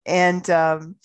and 0.07 0.49
um, 0.51 0.97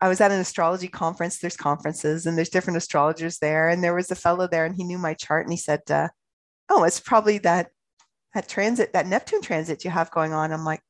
I 0.00 0.08
was 0.08 0.20
at 0.20 0.32
an 0.32 0.40
astrology 0.40 0.88
conference. 0.88 1.38
There's 1.38 1.56
conferences 1.56 2.26
and 2.26 2.36
there's 2.36 2.48
different 2.48 2.76
astrologers 2.76 3.38
there. 3.38 3.68
And 3.68 3.84
there 3.84 3.94
was 3.94 4.10
a 4.10 4.16
fellow 4.16 4.48
there 4.48 4.64
and 4.64 4.74
he 4.74 4.82
knew 4.82 4.98
my 4.98 5.14
chart 5.14 5.46
and 5.46 5.52
he 5.52 5.56
said, 5.56 5.82
uh, 5.88 6.08
Oh, 6.68 6.84
it's 6.84 7.00
probably 7.00 7.38
that, 7.38 7.68
that 8.34 8.48
transit, 8.48 8.94
that 8.94 9.06
Neptune 9.06 9.42
transit 9.42 9.84
you 9.84 9.90
have 9.90 10.10
going 10.10 10.32
on. 10.32 10.52
I'm 10.52 10.64
like, 10.64 10.80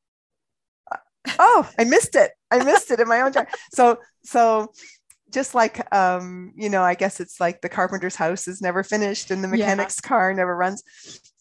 uh, 0.91 0.97
Oh, 1.37 1.69
I 1.77 1.83
missed 1.83 2.15
it. 2.15 2.31
I 2.49 2.63
missed 2.63 2.89
it 2.89 2.99
in 2.99 3.07
my 3.07 3.21
own 3.21 3.33
chart. 3.33 3.49
So, 3.71 3.99
so 4.23 4.71
just 5.33 5.55
like 5.55 5.93
um, 5.93 6.53
you 6.55 6.69
know, 6.69 6.83
I 6.83 6.95
guess 6.95 7.19
it's 7.19 7.39
like 7.39 7.61
the 7.61 7.69
carpenter's 7.69 8.15
house 8.15 8.47
is 8.47 8.61
never 8.61 8.83
finished 8.83 9.31
and 9.31 9.43
the 9.43 9.47
mechanic's 9.47 9.99
yeah. 10.03 10.07
car 10.07 10.33
never 10.33 10.55
runs. 10.55 10.83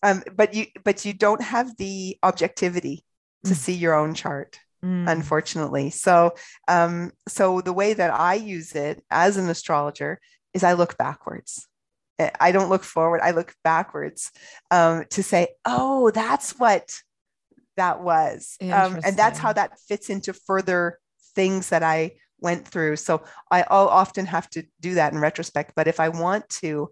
Um, 0.03 0.22
but 0.34 0.55
you 0.55 0.66
but 0.84 1.05
you 1.05 1.12
don't 1.12 1.43
have 1.43 1.76
the 1.76 2.18
objectivity 2.22 3.05
to 3.45 3.53
mm. 3.53 3.57
see 3.57 3.74
your 3.74 3.95
own 3.95 4.14
chart, 4.14 4.59
mm. 4.84 5.09
unfortunately. 5.11 5.90
So 5.90 6.34
um, 6.68 7.12
so 7.28 7.61
the 7.61 7.72
way 7.72 7.95
that 7.95 8.12
I 8.12 8.34
use 8.34 8.72
it 8.72 9.05
as 9.11 9.36
an 9.36 9.49
astrologer 9.49 10.20
is 10.55 10.64
I 10.64 10.72
look 10.72 10.97
backwards. 10.99 11.68
I 12.38 12.53
don't 12.53 12.68
look 12.68 12.84
forward, 12.84 13.20
I 13.20 13.32
look 13.32 13.53
backwards 13.64 14.30
um, 14.70 15.07
to 15.11 15.24
say, 15.24 15.49
oh, 15.64 16.12
that's 16.12 16.53
what 16.59 16.93
that 17.76 18.01
was. 18.01 18.57
Um, 18.61 19.01
and 19.05 19.16
that's 19.16 19.38
how 19.38 19.53
that 19.53 19.78
fits 19.88 20.09
into 20.11 20.32
further 20.32 20.99
things 21.34 21.70
that 21.70 21.82
I 21.82 22.12
went 22.43 22.66
through. 22.66 22.97
So 22.97 23.22
I, 23.51 23.64
I'll 23.70 23.88
often 23.88 24.26
have 24.26 24.51
to 24.51 24.64
do 24.80 24.95
that 24.95 25.12
in 25.12 25.18
retrospect. 25.18 25.72
But 25.74 25.88
if 25.88 26.01
I 26.01 26.09
want 26.09 26.49
to 26.61 26.90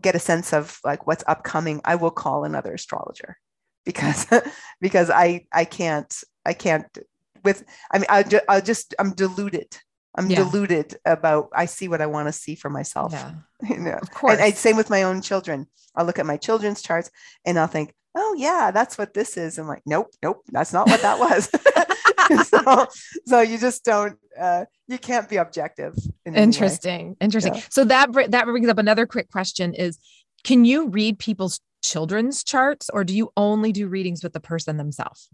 get 0.00 0.14
a 0.14 0.20
sense 0.20 0.52
of 0.52 0.78
like 0.84 1.06
what's 1.06 1.24
upcoming, 1.26 1.80
I 1.84 1.96
will 1.96 2.10
call 2.10 2.44
another 2.44 2.74
astrologer 2.74 3.36
because 3.84 4.26
because 4.80 5.10
I 5.10 5.46
I 5.52 5.64
can't 5.64 6.12
I 6.46 6.54
can't 6.54 6.86
with 7.42 7.64
I 7.90 7.98
mean 7.98 8.06
I 8.08 8.24
I 8.48 8.60
just 8.60 8.94
I'm 8.98 9.14
deluded. 9.14 9.76
I'm 10.16 10.30
yeah. 10.30 10.36
deluded 10.36 10.96
about 11.04 11.48
I 11.52 11.66
see 11.66 11.88
what 11.88 12.00
I 12.00 12.06
want 12.06 12.28
to 12.28 12.32
see 12.32 12.54
for 12.54 12.70
myself. 12.70 13.12
Yeah. 13.12 13.32
You 13.68 13.78
know? 13.78 13.98
Of 14.02 14.10
course. 14.10 14.34
And, 14.34 14.42
and 14.42 14.54
same 14.54 14.76
with 14.76 14.90
my 14.90 15.04
own 15.04 15.22
children. 15.22 15.66
I'll 15.96 16.04
look 16.04 16.18
at 16.18 16.26
my 16.26 16.36
children's 16.36 16.82
charts 16.82 17.10
and 17.46 17.58
I'll 17.58 17.66
think, 17.66 17.94
oh 18.14 18.34
yeah, 18.36 18.70
that's 18.70 18.98
what 18.98 19.14
this 19.14 19.38
is. 19.38 19.58
I'm 19.58 19.66
like, 19.66 19.82
nope, 19.86 20.10
nope, 20.22 20.42
that's 20.48 20.72
not 20.72 20.86
what 20.86 21.00
that 21.02 21.18
was. 21.18 21.50
so, 22.44 22.86
so 23.26 23.40
you 23.40 23.58
just 23.58 23.84
don't 23.84 24.16
uh, 24.38 24.64
you 24.86 24.98
can't 24.98 25.28
be 25.28 25.36
objective 25.36 25.94
in 26.24 26.34
interesting 26.34 27.16
interesting 27.20 27.54
yeah. 27.54 27.62
so 27.70 27.84
that 27.84 28.10
that 28.30 28.44
brings 28.44 28.68
up 28.68 28.78
another 28.78 29.06
quick 29.06 29.30
question 29.30 29.74
is 29.74 29.98
can 30.42 30.64
you 30.64 30.88
read 30.88 31.18
people's 31.18 31.60
children's 31.82 32.42
charts 32.42 32.88
or 32.90 33.04
do 33.04 33.14
you 33.14 33.30
only 33.36 33.72
do 33.72 33.88
readings 33.88 34.22
with 34.22 34.32
the 34.32 34.40
person 34.40 34.76
themselves 34.76 35.28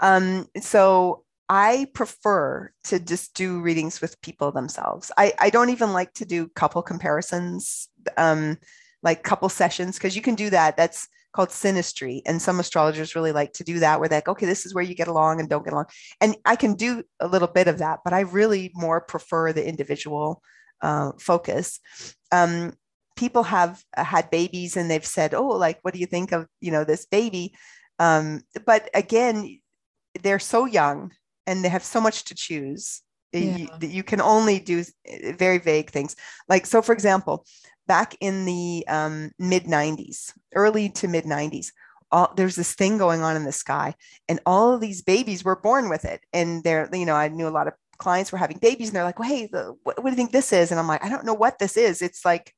um 0.00 0.46
so 0.60 1.24
I 1.52 1.88
prefer 1.94 2.70
to 2.84 3.00
just 3.00 3.34
do 3.34 3.60
readings 3.60 4.00
with 4.00 4.20
people 4.20 4.52
themselves. 4.52 5.10
I, 5.18 5.32
I 5.40 5.50
don't 5.50 5.70
even 5.70 5.92
like 5.92 6.14
to 6.14 6.24
do 6.24 6.46
couple 6.46 6.80
comparisons, 6.80 7.88
um, 8.16 8.56
like 9.02 9.24
couple 9.24 9.48
sessions, 9.48 9.96
because 9.96 10.14
you 10.14 10.22
can 10.22 10.36
do 10.36 10.48
that. 10.50 10.76
That's 10.76 11.08
called 11.32 11.50
synastry. 11.50 12.22
And 12.26 12.40
some 12.40 12.60
astrologers 12.60 13.14
really 13.14 13.32
like 13.32 13.52
to 13.54 13.64
do 13.64 13.78
that, 13.80 14.00
where 14.00 14.08
they're 14.08 14.18
like, 14.18 14.28
okay, 14.28 14.46
this 14.46 14.66
is 14.66 14.74
where 14.74 14.84
you 14.84 14.94
get 14.94 15.08
along 15.08 15.40
and 15.40 15.48
don't 15.48 15.64
get 15.64 15.72
along. 15.72 15.86
And 16.20 16.36
I 16.44 16.56
can 16.56 16.74
do 16.74 17.02
a 17.20 17.28
little 17.28 17.48
bit 17.48 17.68
of 17.68 17.78
that, 17.78 18.00
but 18.04 18.12
I 18.12 18.20
really 18.20 18.70
more 18.74 19.00
prefer 19.00 19.52
the 19.52 19.66
individual 19.66 20.42
uh, 20.82 21.12
focus. 21.18 21.80
Um, 22.32 22.72
people 23.16 23.42
have 23.44 23.82
uh, 23.96 24.04
had 24.04 24.30
babies 24.30 24.76
and 24.76 24.90
they've 24.90 25.04
said, 25.04 25.34
oh, 25.34 25.48
like, 25.48 25.78
what 25.82 25.94
do 25.94 26.00
you 26.00 26.06
think 26.06 26.32
of, 26.32 26.46
you 26.60 26.72
know, 26.72 26.84
this 26.84 27.06
baby? 27.06 27.54
Um, 27.98 28.42
but 28.64 28.88
again, 28.94 29.60
they're 30.22 30.38
so 30.38 30.64
young 30.64 31.12
and 31.46 31.64
they 31.64 31.68
have 31.68 31.84
so 31.84 32.00
much 32.00 32.24
to 32.24 32.34
choose 32.34 33.02
yeah. 33.32 33.56
you, 33.56 33.88
you, 33.88 34.02
can 34.02 34.20
only 34.20 34.58
do 34.58 34.80
uh, 34.80 35.32
very 35.38 35.58
vague 35.58 35.90
things 35.90 36.16
like 36.48 36.66
so 36.66 36.82
for 36.82 36.92
example 36.92 37.44
back 37.86 38.16
in 38.20 38.44
the 38.44 38.84
um, 38.88 39.32
mid 39.38 39.64
90s, 39.64 40.32
early 40.54 40.88
to 40.90 41.08
mid 41.08 41.24
90s, 41.24 41.68
all, 42.12 42.32
there's 42.36 42.56
this 42.56 42.74
thing 42.74 42.98
going 42.98 43.22
on 43.22 43.36
in 43.36 43.44
the 43.44 43.52
sky, 43.52 43.94
and 44.28 44.40
all 44.46 44.72
of 44.72 44.80
these 44.80 45.02
babies 45.02 45.44
were 45.44 45.60
born 45.60 45.88
with 45.88 46.04
it. 46.04 46.20
And 46.32 46.62
they're, 46.64 46.88
you 46.92 47.06
know, 47.06 47.14
I 47.14 47.28
knew 47.28 47.46
a 47.46 47.50
lot 47.50 47.68
of 47.68 47.74
clients 47.98 48.32
were 48.32 48.38
having 48.38 48.58
babies, 48.58 48.88
and 48.88 48.96
they're 48.96 49.04
like, 49.04 49.18
well, 49.18 49.28
"Hey, 49.28 49.46
the, 49.46 49.74
what, 49.82 50.02
what 50.02 50.04
do 50.04 50.10
you 50.10 50.16
think 50.16 50.32
this 50.32 50.52
is?" 50.52 50.70
And 50.70 50.80
I'm 50.80 50.88
like, 50.88 51.04
"I 51.04 51.08
don't 51.08 51.26
know 51.26 51.34
what 51.34 51.58
this 51.58 51.76
is. 51.76 52.02
It's 52.02 52.24
like, 52.24 52.54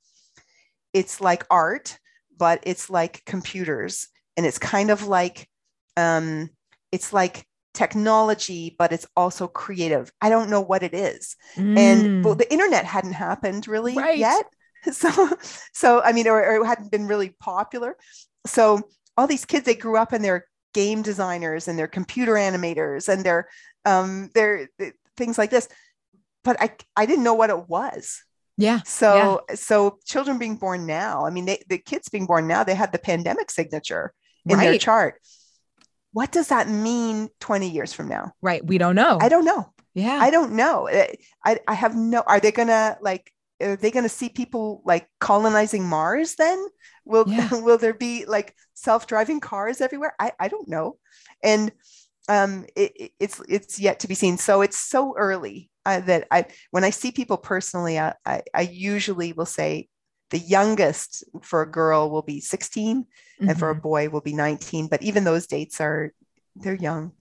it's 0.93 1.21
like 1.21 1.45
art, 1.51 1.99
but 2.37 2.61
it's 2.65 2.89
like 2.89 3.25
computers, 3.27 4.09
and 4.37 4.47
it's 4.47 4.59
kind 4.59 4.91
of 4.91 5.07
like, 5.07 5.49
um, 5.97 6.51
it's 6.91 7.13
like." 7.13 7.47
technology 7.75 8.77
but 8.79 8.93
it's 8.93 9.07
also 9.17 9.49
creative 9.49 10.13
i 10.21 10.29
don't 10.29 10.51
know 10.51 10.61
what 10.61 10.83
it 10.83 10.93
is 10.93 11.37
mm. 11.57 11.75
and 11.79 12.23
well, 12.23 12.35
the 12.35 12.53
internet 12.53 12.85
hadn't 12.85 13.15
happened 13.15 13.67
really 13.67 13.95
right. 13.95 14.19
yet 14.19 14.45
so 14.93 15.31
so 15.73 16.03
i 16.03 16.13
mean 16.13 16.27
or, 16.27 16.43
or, 16.43 16.63
it 16.63 16.67
hadn't 16.67 16.91
been 16.91 17.07
really 17.07 17.31
popular. 17.41 17.97
So 18.47 18.81
all 19.17 19.27
these 19.27 19.45
kids 19.45 19.65
they 19.65 19.75
grew 19.75 19.97
up 19.97 20.13
and 20.13 20.25
they're 20.25 20.47
game 20.75 21.03
designers 21.03 21.69
and 21.69 21.79
they're 21.79 21.87
computer 21.87 22.33
animators 22.33 23.09
and 23.09 23.25
they're 23.25 23.49
um 23.85 24.31
they're, 24.35 24.69
they're 24.79 24.95
things 25.17 25.39
like 25.39 25.51
this. 25.51 25.69
But 26.45 26.61
i 26.61 26.75
i 26.97 27.07
didn't 27.07 27.25
know 27.25 27.35
what 27.35 27.51
it 27.51 27.69
was. 27.69 28.23
Yeah. 28.57 28.81
So 28.85 29.43
yeah. 29.49 29.55
so 29.55 29.99
children 30.05 30.39
being 30.39 30.57
born 30.57 30.87
now 30.87 31.25
i 31.27 31.31
mean 31.31 31.47
they, 31.47 31.63
the 31.69 31.79
kids 31.79 32.09
being 32.09 32.27
born 32.27 32.47
now 32.47 32.65
they 32.65 32.75
had 32.75 32.93
the 32.93 32.99
pandemic 32.99 33.51
signature 33.51 34.13
in 34.47 34.59
right. 34.59 34.65
their 34.65 34.79
chart. 34.79 35.21
What 36.13 36.31
does 36.31 36.49
that 36.49 36.69
mean 36.69 37.31
20 37.41 37.71
years 37.71 37.93
from 37.95 38.09
now? 38.09 38.33
Right. 38.43 38.63
We 38.65 38.77
don't 38.77 38.97
know. 38.97 39.17
I 39.21 39.31
don't 39.31 39.47
know. 39.47 39.73
Yeah. 39.95 40.19
I 40.21 40.31
don't 40.31 40.53
know. 40.53 40.89
I 41.45 41.59
i 41.67 41.75
have 41.75 41.95
no 41.95 42.23
are 42.27 42.41
they 42.41 42.53
gonna 42.53 42.99
like 43.01 43.33
are 43.63 43.77
they 43.77 43.91
going 43.91 44.05
to 44.05 44.09
see 44.09 44.29
people 44.29 44.83
like 44.85 45.09
colonizing 45.21 45.87
Mars 45.87 46.35
then? 46.37 46.67
Will 47.05 47.25
yeah. 47.27 47.49
will 47.53 47.79
there 47.79 47.95
be 47.95 48.25
like 48.27 48.55
self-driving 48.75 49.41
cars 49.41 49.81
everywhere? 49.81 50.15
I, 50.19 50.33
I 50.39 50.49
don't 50.49 50.69
know. 50.69 50.99
And 51.43 51.73
um, 52.29 52.67
it, 52.77 53.13
it's 53.19 53.41
it's 53.49 53.81
yet 53.81 54.01
to 54.01 54.09
be 54.09 54.15
seen. 54.15 54.39
So 54.39 54.63
it's 54.63 54.79
so 54.79 55.15
early 55.17 55.71
uh, 55.87 56.01
that 56.01 56.29
I 56.31 56.47
when 56.71 56.85
I 56.85 56.91
see 56.91 57.13
people 57.13 57.37
personally, 57.37 57.99
I, 57.99 58.15
I, 58.25 58.43
I 58.55 58.63
usually 58.63 59.33
will 59.33 59.47
say 59.47 59.89
the 60.31 60.39
youngest 60.39 61.25
for 61.43 61.63
a 61.63 61.71
girl 61.71 62.11
will 62.11 62.23
be 62.23 62.41
16 62.41 63.03
mm-hmm. 63.03 63.49
and 63.49 63.59
for 63.59 63.71
a 63.71 63.75
mm-hmm. 63.75 63.83
boy 63.83 64.09
will 64.09 64.21
be 64.21 64.35
19. 64.35 64.89
But 64.89 65.03
even 65.03 65.25
those 65.25 65.47
dates 65.47 65.81
are 65.81 66.13
they're 66.57 66.75
young. 66.75 67.13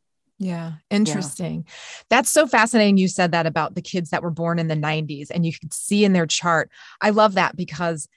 Yeah, 0.42 0.74
interesting. 0.90 1.66
Yeah. 1.68 1.74
That's 2.10 2.30
so 2.30 2.48
fascinating. 2.48 2.98
You 2.98 3.08
said 3.08 3.32
that 3.32 3.46
about 3.46 3.76
the 3.76 3.82
kids 3.82 4.10
that 4.10 4.24
were 4.24 4.32
born 4.32 4.58
in 4.58 4.70
the 4.70 4.76
90s, 4.76 5.28
and 5.30 5.46
you 5.46 5.54
could 5.54 5.72
see 5.72 6.04
in 6.04 6.14
their 6.14 6.26
chart. 6.26 6.72
I 7.00 7.12
love 7.12 7.36
that 7.36 7.56
because 7.56 8.08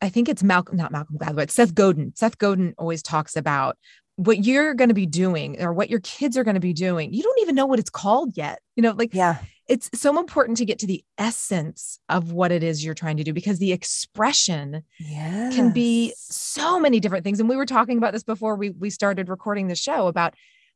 I 0.00 0.10
think 0.10 0.28
it's 0.28 0.44
Malcolm, 0.44 0.76
not 0.76 0.92
Malcolm 0.92 1.18
Gladwell, 1.18 1.50
Seth 1.50 1.74
Godin. 1.74 2.12
Seth 2.14 2.38
Godin 2.38 2.74
always 2.78 3.02
talks 3.02 3.34
about 3.34 3.76
what 4.14 4.44
you're 4.44 4.74
going 4.74 4.90
to 4.90 4.94
be 4.94 5.06
doing 5.06 5.60
or 5.60 5.72
what 5.72 5.90
your 5.90 5.98
kids 6.00 6.36
are 6.36 6.44
going 6.44 6.54
to 6.54 6.60
be 6.60 6.72
doing. 6.72 7.12
You 7.12 7.24
don't 7.24 7.40
even 7.40 7.56
know 7.56 7.66
what 7.66 7.80
it's 7.80 7.90
called 7.90 8.36
yet. 8.36 8.60
You 8.76 8.84
know, 8.84 8.92
like, 8.92 9.12
yeah, 9.12 9.38
it's 9.66 9.90
so 9.92 10.16
important 10.20 10.58
to 10.58 10.64
get 10.64 10.78
to 10.80 10.86
the 10.86 11.02
essence 11.18 11.98
of 12.08 12.30
what 12.30 12.52
it 12.52 12.62
is 12.62 12.84
you're 12.84 12.94
trying 12.94 13.16
to 13.16 13.24
do 13.24 13.32
because 13.32 13.58
the 13.58 13.72
expression 13.72 14.84
yes. 15.00 15.52
can 15.54 15.72
be 15.72 16.14
so 16.16 16.78
many 16.78 17.00
different 17.00 17.24
things. 17.24 17.40
And 17.40 17.48
we 17.48 17.56
were 17.56 17.66
talking 17.66 17.98
about 17.98 18.12
this 18.12 18.22
before 18.22 18.54
we 18.54 18.70
we 18.70 18.90
started 18.90 19.28
recording 19.28 19.66
the 19.66 19.74
show 19.74 20.06
about 20.06 20.34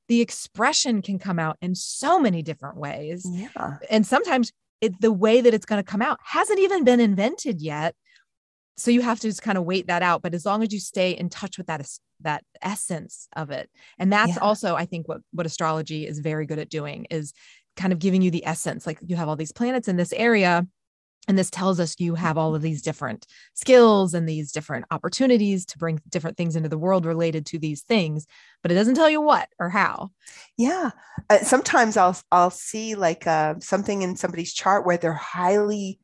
the 0.09 0.21
expression 0.21 1.03
can 1.03 1.19
come 1.19 1.39
out 1.39 1.57
in 1.61 1.75
so 1.75 2.19
many 2.19 2.43
different 2.43 2.77
ways. 2.77 3.27
Yeah. 3.29 3.77
And 3.91 4.07
sometimes 4.07 4.53
it, 4.81 5.01
the 5.01 5.13
way 5.13 5.41
that 5.41 5.55
it's 5.55 5.67
going 5.67 5.83
to 5.83 5.89
come 5.89 6.03
out 6.03 6.19
hasn't 6.25 6.59
even 6.59 6.85
been 6.85 7.01
invented 7.01 7.61
yet. 7.61 7.95
So 8.77 8.91
you 8.91 9.03
have 9.03 9.21
to 9.21 9.29
just 9.29 9.43
kind 9.43 9.59
of 9.59 9.65
wait 9.65 9.89
that 9.89 10.03
out. 10.03 10.23
But 10.23 10.35
as 10.35 10.47
long 10.47 10.63
as 10.63 10.73
you 10.73 10.81
stay 10.81 11.11
in 11.11 11.29
touch 11.29 11.59
with 11.59 11.67
that, 11.67 11.87
that 12.21 12.45
essence 12.63 13.29
of 13.37 13.51
it. 13.51 13.69
And 13.99 14.13
that's 14.13 14.37
yeah. 14.37 14.41
also, 14.41 14.77
I 14.77 14.87
think, 14.87 15.09
what, 15.09 15.21
what 15.33 15.47
astrology 15.47 16.07
is 16.07 16.21
very 16.21 16.47
good 16.47 16.59
at 16.59 16.71
doing 16.71 17.07
is 17.11 17.33
kind 17.77 17.93
of 17.93 17.99
giving 17.99 18.23
you 18.23 18.31
the 18.31 18.47
essence. 18.47 18.87
Like 18.87 18.99
you 19.05 19.17
have 19.17 19.29
all 19.29 19.37
these 19.37 19.53
planets 19.53 19.89
in 19.89 19.97
this 19.97 20.13
area 20.13 20.67
and 21.29 21.39
this 21.39 21.51
tells 21.51 21.79
us 21.79 21.95
you 21.99 22.15
have 22.15 22.39
all 22.39 22.55
of 22.55 22.63
these 22.63 22.81
different 22.81 23.27
skills 23.55 24.15
and 24.15 24.27
these 24.27 24.51
different 24.51 24.87
opportunities 24.91 25.67
to 25.67 25.79
bring 25.79 26.01
different 26.09 26.39
things 26.39 26.57
into 26.57 26.71
the 26.71 26.79
world 26.79 27.05
related 27.05 27.45
to 27.47 27.59
these 27.59 27.83
things, 27.83 28.27
but 28.63 28.73
it 28.73 28.75
doesn't 28.75 28.95
tell 28.95 29.11
you 29.11 29.21
what 29.21 29.49
or 29.61 29.69
how. 29.69 30.11
Yeah. 30.57 30.91
Uh, 31.29 31.39
sometimes 31.41 31.99
I'll 31.99 32.19
I'll 32.33 32.51
see 32.51 32.95
like 32.95 33.27
uh, 33.27 33.57
something 33.61 34.01
in 34.03 34.17
somebody's 34.17 34.55
chart 34.55 34.87
where 34.87 34.97
they're 34.97 35.13
highly, 35.13 36.01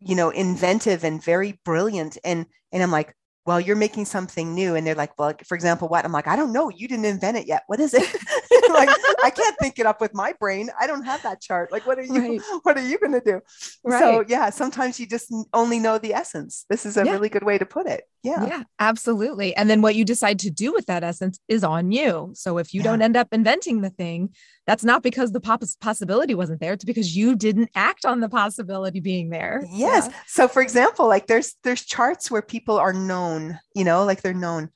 you 0.00 0.16
know, 0.16 0.30
inventive 0.30 1.04
and 1.04 1.22
very 1.22 1.60
brilliant, 1.64 2.18
and 2.24 2.44
and 2.72 2.82
I'm 2.82 2.90
like, 2.90 3.14
well, 3.46 3.60
you're 3.60 3.76
making 3.76 4.06
something 4.06 4.54
new. 4.54 4.74
And 4.74 4.86
they're 4.86 4.94
like, 4.94 5.18
well, 5.18 5.34
for 5.44 5.54
example, 5.54 5.88
what? 5.88 6.04
I'm 6.04 6.12
like, 6.12 6.26
I 6.26 6.36
don't 6.36 6.52
know. 6.52 6.70
You 6.70 6.88
didn't 6.88 7.04
invent 7.04 7.36
it 7.36 7.46
yet. 7.46 7.64
What 7.66 7.78
is 7.78 7.92
it? 7.92 8.02
like, 8.70 8.88
I 9.22 9.30
can't 9.30 9.56
think 9.58 9.78
it 9.78 9.86
up 9.86 10.00
with 10.00 10.14
my 10.14 10.32
brain. 10.40 10.70
I 10.80 10.86
don't 10.86 11.04
have 11.04 11.22
that 11.22 11.40
chart. 11.40 11.70
Like, 11.70 11.86
what 11.86 11.98
are 11.98 12.02
you, 12.02 12.20
right. 12.20 12.40
what 12.62 12.78
are 12.78 12.86
you 12.86 12.98
going 12.98 13.12
to 13.12 13.20
do? 13.20 13.40
Right. 13.84 14.00
So 14.00 14.24
yeah, 14.26 14.50
sometimes 14.50 14.98
you 14.98 15.06
just 15.06 15.32
only 15.52 15.78
know 15.78 15.98
the 15.98 16.14
essence. 16.14 16.64
This 16.70 16.86
is 16.86 16.96
a 16.96 17.04
yeah. 17.04 17.12
really 17.12 17.28
good 17.28 17.44
way 17.44 17.58
to 17.58 17.66
put 17.66 17.86
it. 17.86 18.04
Yeah. 18.24 18.46
Yeah, 18.46 18.62
absolutely. 18.78 19.54
And 19.54 19.68
then 19.68 19.82
what 19.82 19.94
you 19.94 20.04
decide 20.04 20.38
to 20.40 20.50
do 20.50 20.72
with 20.72 20.86
that 20.86 21.04
essence 21.04 21.38
is 21.46 21.62
on 21.62 21.92
you. 21.92 22.30
So 22.32 22.56
if 22.56 22.72
you 22.72 22.80
yeah. 22.80 22.84
don't 22.84 23.02
end 23.02 23.18
up 23.18 23.28
inventing 23.32 23.82
the 23.82 23.90
thing, 23.90 24.30
that's 24.66 24.82
not 24.82 25.02
because 25.02 25.32
the 25.32 25.40
possibility 25.80 26.34
wasn't 26.34 26.60
there. 26.60 26.72
It's 26.72 26.84
because 26.84 27.14
you 27.14 27.36
didn't 27.36 27.68
act 27.74 28.06
on 28.06 28.20
the 28.20 28.30
possibility 28.30 29.00
being 29.00 29.28
there. 29.28 29.62
Yes. 29.70 30.08
Yeah. 30.08 30.16
So 30.26 30.48
for 30.48 30.62
example, 30.62 31.06
like 31.06 31.26
there's 31.26 31.56
there's 31.64 31.84
charts 31.84 32.30
where 32.30 32.40
people 32.40 32.78
are 32.78 32.94
known, 32.94 33.33
you 33.74 33.84
know, 33.84 34.04
like 34.04 34.22
they're 34.22 34.34
known, 34.34 34.70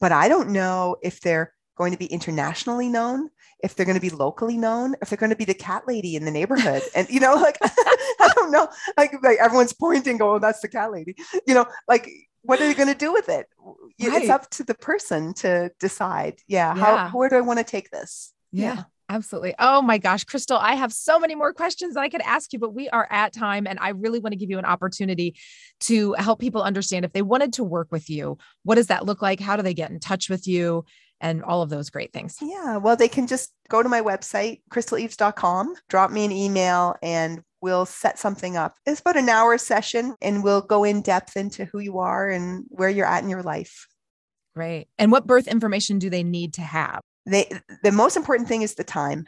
but 0.00 0.12
I 0.12 0.28
don't 0.28 0.50
know 0.50 0.96
if 1.02 1.20
they're 1.20 1.52
going 1.76 1.92
to 1.92 1.98
be 1.98 2.06
internationally 2.06 2.88
known 2.88 3.30
if 3.64 3.74
they're 3.74 3.86
going 3.86 3.96
to 3.96 4.00
be 4.00 4.10
locally 4.10 4.58
known, 4.58 4.94
if 5.00 5.08
they're 5.08 5.16
going 5.16 5.30
to 5.30 5.36
be 5.36 5.46
the 5.46 5.54
cat 5.54 5.84
lady 5.88 6.16
in 6.16 6.26
the 6.26 6.30
neighborhood. 6.30 6.82
And, 6.94 7.08
you 7.08 7.18
know, 7.18 7.34
like, 7.34 7.56
I 7.62 8.30
don't 8.36 8.50
know, 8.50 8.68
like, 8.96 9.14
like 9.22 9.38
everyone's 9.38 9.72
pointing, 9.72 10.18
going, 10.18 10.36
oh, 10.36 10.38
that's 10.38 10.60
the 10.60 10.68
cat 10.68 10.92
lady, 10.92 11.16
you 11.46 11.54
know, 11.54 11.66
like, 11.88 12.08
what 12.42 12.60
are 12.60 12.68
you 12.68 12.74
going 12.74 12.92
to 12.92 12.94
do 12.94 13.10
with 13.10 13.30
it? 13.30 13.46
Right. 13.58 13.82
It's 13.98 14.28
up 14.28 14.50
to 14.50 14.64
the 14.64 14.74
person 14.74 15.32
to 15.34 15.70
decide. 15.80 16.40
Yeah. 16.46 16.74
yeah. 16.76 17.08
How, 17.08 17.18
where 17.18 17.30
do 17.30 17.36
I 17.36 17.40
want 17.40 17.58
to 17.58 17.64
take 17.64 17.90
this? 17.90 18.34
yeah. 18.52 18.74
yeah. 18.74 18.82
Absolutely. 19.08 19.54
Oh 19.58 19.82
my 19.82 19.98
gosh, 19.98 20.24
Crystal, 20.24 20.56
I 20.56 20.74
have 20.74 20.92
so 20.92 21.18
many 21.18 21.34
more 21.34 21.52
questions 21.52 21.94
that 21.94 22.00
I 22.00 22.08
could 22.08 22.22
ask 22.22 22.52
you, 22.52 22.58
but 22.58 22.74
we 22.74 22.88
are 22.88 23.06
at 23.10 23.34
time. 23.34 23.66
And 23.66 23.78
I 23.78 23.90
really 23.90 24.18
want 24.18 24.32
to 24.32 24.38
give 24.38 24.50
you 24.50 24.58
an 24.58 24.64
opportunity 24.64 25.36
to 25.80 26.14
help 26.14 26.40
people 26.40 26.62
understand 26.62 27.04
if 27.04 27.12
they 27.12 27.22
wanted 27.22 27.52
to 27.54 27.64
work 27.64 27.88
with 27.90 28.08
you, 28.08 28.38
what 28.62 28.76
does 28.76 28.86
that 28.86 29.04
look 29.04 29.20
like? 29.20 29.40
How 29.40 29.56
do 29.56 29.62
they 29.62 29.74
get 29.74 29.90
in 29.90 30.00
touch 30.00 30.30
with 30.30 30.46
you? 30.46 30.84
and 31.20 31.42
all 31.42 31.62
of 31.62 31.70
those 31.70 31.90
great 31.90 32.12
things. 32.12 32.36
Yeah, 32.42 32.76
well, 32.76 32.96
they 32.96 33.08
can 33.08 33.26
just 33.26 33.52
go 33.68 33.82
to 33.82 33.88
my 33.88 34.02
website, 34.02 34.60
crystaleves.com, 34.70 35.74
drop 35.88 36.10
me 36.10 36.24
an 36.24 36.32
email, 36.32 36.96
and 37.02 37.40
we'll 37.62 37.86
set 37.86 38.18
something 38.18 38.56
up. 38.58 38.74
It's 38.84 39.00
about 39.00 39.16
an 39.16 39.28
hour 39.30 39.56
session, 39.56 40.16
and 40.20 40.44
we'll 40.44 40.60
go 40.60 40.84
in 40.84 41.00
depth 41.00 41.36
into 41.36 41.64
who 41.64 41.78
you 41.78 41.98
are 41.98 42.28
and 42.28 42.64
where 42.68 42.90
you're 42.90 43.06
at 43.06 43.22
in 43.22 43.30
your 43.30 43.42
life. 43.42 43.86
Great. 44.54 44.88
And 44.98 45.10
what 45.10 45.26
birth 45.26 45.48
information 45.48 45.98
do 45.98 46.10
they 46.10 46.22
need 46.22 46.54
to 46.54 46.62
have? 46.62 47.00
They 47.26 47.50
the 47.82 47.92
most 47.92 48.16
important 48.16 48.48
thing 48.48 48.62
is 48.62 48.74
the 48.74 48.84
time. 48.84 49.24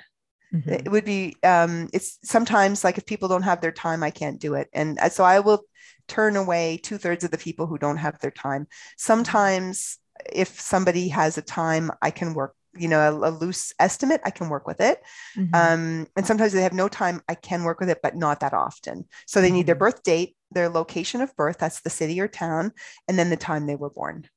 Mm-hmm. 0.54 0.70
It 0.70 0.90
would 0.90 1.04
be 1.04 1.36
um, 1.42 1.88
it's 1.92 2.18
sometimes 2.22 2.84
like 2.84 2.98
if 2.98 3.06
people 3.06 3.28
don't 3.28 3.42
have 3.42 3.60
their 3.60 3.72
time, 3.72 4.02
I 4.02 4.10
can't 4.10 4.40
do 4.40 4.54
it, 4.54 4.68
and 4.72 4.98
uh, 4.98 5.08
so 5.08 5.24
I 5.24 5.40
will 5.40 5.62
turn 6.08 6.36
away 6.36 6.78
two 6.82 6.98
thirds 6.98 7.24
of 7.24 7.30
the 7.30 7.38
people 7.38 7.66
who 7.66 7.78
don't 7.78 7.96
have 7.96 8.18
their 8.20 8.30
time. 8.30 8.66
Sometimes 8.96 9.98
if 10.32 10.60
somebody 10.60 11.08
has 11.08 11.38
a 11.38 11.42
time, 11.42 11.90
I 12.00 12.10
can 12.10 12.34
work, 12.34 12.54
you 12.76 12.88
know, 12.88 13.00
a, 13.00 13.28
a 13.28 13.30
loose 13.30 13.72
estimate, 13.78 14.20
I 14.24 14.30
can 14.30 14.48
work 14.48 14.66
with 14.66 14.80
it. 14.80 15.02
Mm-hmm. 15.36 15.54
Um, 15.54 16.06
and 16.16 16.26
sometimes 16.26 16.52
they 16.52 16.62
have 16.62 16.72
no 16.72 16.88
time, 16.88 17.22
I 17.28 17.34
can 17.34 17.64
work 17.64 17.80
with 17.80 17.90
it, 17.90 18.00
but 18.02 18.16
not 18.16 18.40
that 18.40 18.54
often. 18.54 19.06
So 19.26 19.40
they 19.40 19.50
need 19.50 19.66
their 19.66 19.74
mm-hmm. 19.74 19.80
birth 19.80 20.02
date, 20.02 20.36
their 20.52 20.68
location 20.68 21.20
of 21.20 21.34
birth, 21.36 21.58
that's 21.58 21.80
the 21.80 21.90
city 21.90 22.20
or 22.20 22.28
town, 22.28 22.72
and 23.08 23.18
then 23.18 23.30
the 23.30 23.36
time 23.36 23.66
they 23.66 23.76
were 23.76 23.90
born. 23.90 24.28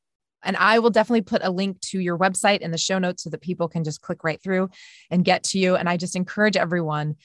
And 0.43 0.55
I 0.57 0.79
will 0.79 0.89
definitely 0.89 1.21
put 1.21 1.43
a 1.43 1.51
link 1.51 1.79
to 1.81 1.99
your 1.99 2.17
website 2.17 2.59
in 2.59 2.71
the 2.71 2.77
show 2.77 2.99
notes 2.99 3.23
so 3.23 3.29
that 3.29 3.41
people 3.41 3.67
can 3.67 3.83
just 3.83 4.01
click 4.01 4.23
right 4.23 4.41
through 4.41 4.69
and 5.11 5.25
get 5.25 5.43
to 5.45 5.59
you. 5.59 5.75
And 5.75 5.89
I 5.89 5.97
just 5.97 6.15
encourage 6.15 6.55
everyone 6.57 7.15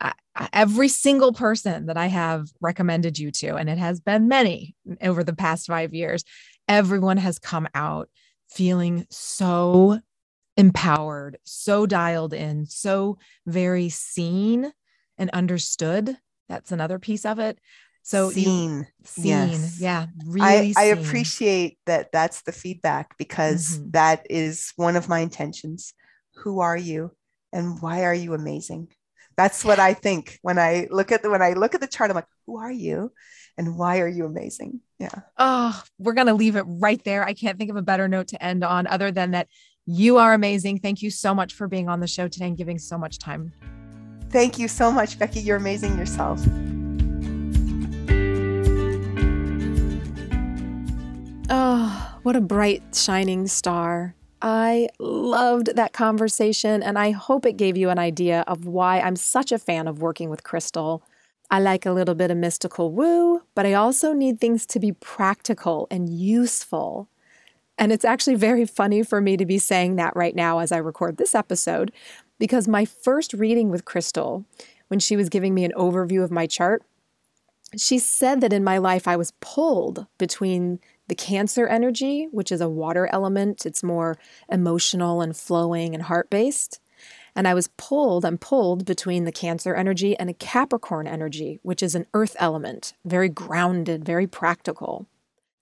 uh, 0.00 0.12
uh, 0.36 0.48
every 0.52 0.88
single 0.88 1.32
person 1.32 1.86
that 1.86 1.96
I 1.96 2.06
have 2.06 2.48
recommended 2.60 3.18
you 3.18 3.30
to, 3.30 3.54
and 3.54 3.70
it 3.70 3.78
has 3.78 4.00
been 4.00 4.28
many 4.28 4.74
over 5.00 5.22
the 5.22 5.34
past 5.34 5.66
five 5.66 5.94
years, 5.94 6.24
everyone 6.68 7.16
has 7.16 7.38
come 7.38 7.68
out 7.74 8.08
feeling 8.50 9.06
so 9.10 10.00
empowered, 10.56 11.38
so 11.44 11.86
dialed 11.86 12.34
in, 12.34 12.66
so 12.66 13.18
very 13.46 13.88
seen 13.88 14.72
and 15.16 15.30
understood. 15.30 16.16
That's 16.48 16.72
another 16.72 16.98
piece 16.98 17.24
of 17.24 17.38
it. 17.38 17.58
So 18.04 18.28
seen, 18.28 18.86
seen, 19.02 19.24
yes. 19.24 19.80
yeah, 19.80 20.06
really. 20.26 20.74
I, 20.76 20.82
I, 20.82 20.84
appreciate 20.88 21.78
that. 21.86 22.12
That's 22.12 22.42
the 22.42 22.52
feedback 22.52 23.16
because 23.16 23.78
mm-hmm. 23.78 23.92
that 23.92 24.26
is 24.28 24.74
one 24.76 24.96
of 24.96 25.08
my 25.08 25.20
intentions. 25.20 25.94
Who 26.42 26.60
are 26.60 26.76
you, 26.76 27.12
and 27.50 27.80
why 27.80 28.04
are 28.04 28.12
you 28.12 28.34
amazing? 28.34 28.88
That's 29.38 29.64
what 29.64 29.78
I 29.78 29.94
think 29.94 30.38
when 30.42 30.58
I 30.58 30.86
look 30.90 31.12
at 31.12 31.22
the 31.22 31.30
when 31.30 31.40
I 31.40 31.54
look 31.54 31.74
at 31.74 31.80
the 31.80 31.86
chart. 31.86 32.10
I'm 32.10 32.16
like, 32.16 32.26
who 32.46 32.58
are 32.58 32.70
you, 32.70 33.10
and 33.56 33.78
why 33.78 34.00
are 34.00 34.08
you 34.08 34.26
amazing? 34.26 34.80
Yeah. 34.98 35.22
Oh, 35.38 35.82
we're 35.98 36.12
gonna 36.12 36.34
leave 36.34 36.56
it 36.56 36.66
right 36.68 37.02
there. 37.04 37.24
I 37.24 37.32
can't 37.32 37.58
think 37.58 37.70
of 37.70 37.76
a 37.76 37.82
better 37.82 38.06
note 38.06 38.28
to 38.28 38.44
end 38.44 38.64
on 38.64 38.86
other 38.86 39.12
than 39.12 39.30
that. 39.30 39.48
You 39.86 40.18
are 40.18 40.34
amazing. 40.34 40.80
Thank 40.80 41.00
you 41.00 41.10
so 41.10 41.34
much 41.34 41.54
for 41.54 41.68
being 41.68 41.88
on 41.88 42.00
the 42.00 42.06
show 42.06 42.28
today 42.28 42.48
and 42.48 42.56
giving 42.58 42.78
so 42.78 42.98
much 42.98 43.18
time. 43.18 43.54
Thank 44.28 44.58
you 44.58 44.68
so 44.68 44.92
much, 44.92 45.18
Becky. 45.18 45.40
You're 45.40 45.56
amazing 45.56 45.96
yourself. 45.96 46.46
Oh, 51.56 52.18
what 52.24 52.34
a 52.34 52.40
bright, 52.40 52.82
shining 52.96 53.46
star. 53.46 54.16
I 54.42 54.88
loved 54.98 55.76
that 55.76 55.92
conversation, 55.92 56.82
and 56.82 56.98
I 56.98 57.12
hope 57.12 57.46
it 57.46 57.56
gave 57.56 57.76
you 57.76 57.90
an 57.90 57.98
idea 57.98 58.42
of 58.48 58.66
why 58.66 58.98
I'm 58.98 59.14
such 59.14 59.52
a 59.52 59.58
fan 59.58 59.86
of 59.86 60.02
working 60.02 60.30
with 60.30 60.42
Crystal. 60.42 61.04
I 61.52 61.60
like 61.60 61.86
a 61.86 61.92
little 61.92 62.16
bit 62.16 62.32
of 62.32 62.38
mystical 62.38 62.90
woo, 62.90 63.42
but 63.54 63.66
I 63.66 63.74
also 63.74 64.12
need 64.12 64.40
things 64.40 64.66
to 64.66 64.80
be 64.80 64.90
practical 64.90 65.86
and 65.92 66.08
useful. 66.08 67.08
And 67.78 67.92
it's 67.92 68.04
actually 68.04 68.34
very 68.34 68.66
funny 68.66 69.04
for 69.04 69.20
me 69.20 69.36
to 69.36 69.46
be 69.46 69.58
saying 69.58 69.94
that 69.94 70.16
right 70.16 70.34
now 70.34 70.58
as 70.58 70.72
I 70.72 70.78
record 70.78 71.18
this 71.18 71.36
episode, 71.36 71.92
because 72.40 72.66
my 72.66 72.84
first 72.84 73.32
reading 73.32 73.70
with 73.70 73.84
Crystal, 73.84 74.44
when 74.88 74.98
she 74.98 75.14
was 75.14 75.28
giving 75.28 75.54
me 75.54 75.64
an 75.64 75.72
overview 75.76 76.24
of 76.24 76.32
my 76.32 76.48
chart, 76.48 76.82
she 77.76 78.00
said 78.00 78.40
that 78.40 78.52
in 78.52 78.64
my 78.64 78.78
life 78.78 79.06
I 79.06 79.16
was 79.16 79.32
pulled 79.40 80.06
between 80.18 80.80
the 81.08 81.14
Cancer 81.14 81.66
energy, 81.66 82.28
which 82.30 82.50
is 82.50 82.60
a 82.60 82.68
water 82.68 83.08
element, 83.12 83.66
it's 83.66 83.82
more 83.82 84.16
emotional 84.50 85.20
and 85.20 85.36
flowing 85.36 85.94
and 85.94 86.04
heart 86.04 86.30
based. 86.30 86.80
And 87.36 87.48
I 87.48 87.54
was 87.54 87.68
pulled, 87.76 88.24
I'm 88.24 88.38
pulled 88.38 88.84
between 88.84 89.24
the 89.24 89.32
Cancer 89.32 89.74
energy 89.74 90.16
and 90.16 90.30
a 90.30 90.34
Capricorn 90.34 91.06
energy, 91.06 91.58
which 91.62 91.82
is 91.82 91.94
an 91.94 92.06
earth 92.14 92.36
element, 92.38 92.94
very 93.04 93.28
grounded, 93.28 94.04
very 94.04 94.26
practical. 94.26 95.06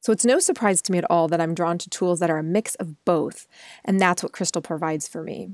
So 0.01 0.13
it's 0.13 0.25
no 0.25 0.39
surprise 0.39 0.83
to 0.83 0.93
me 0.93 0.99
at 0.99 1.11
all 1.11 1.29
that 1.29 1.41
I'm 1.41 1.55
drawn 1.55 1.79
to 1.79 1.89
tools 1.89 2.21
that 2.21 2.31
are 2.31 2.39
a 2.39 2.43
mix 2.43 2.75
of 2.77 3.05
both, 3.05 3.47
and 3.85 4.01
that's 4.01 4.23
what 4.23 4.33
Crystal 4.33 4.61
provides 4.61 5.09
for 5.09 5.23
me. 5.23 5.51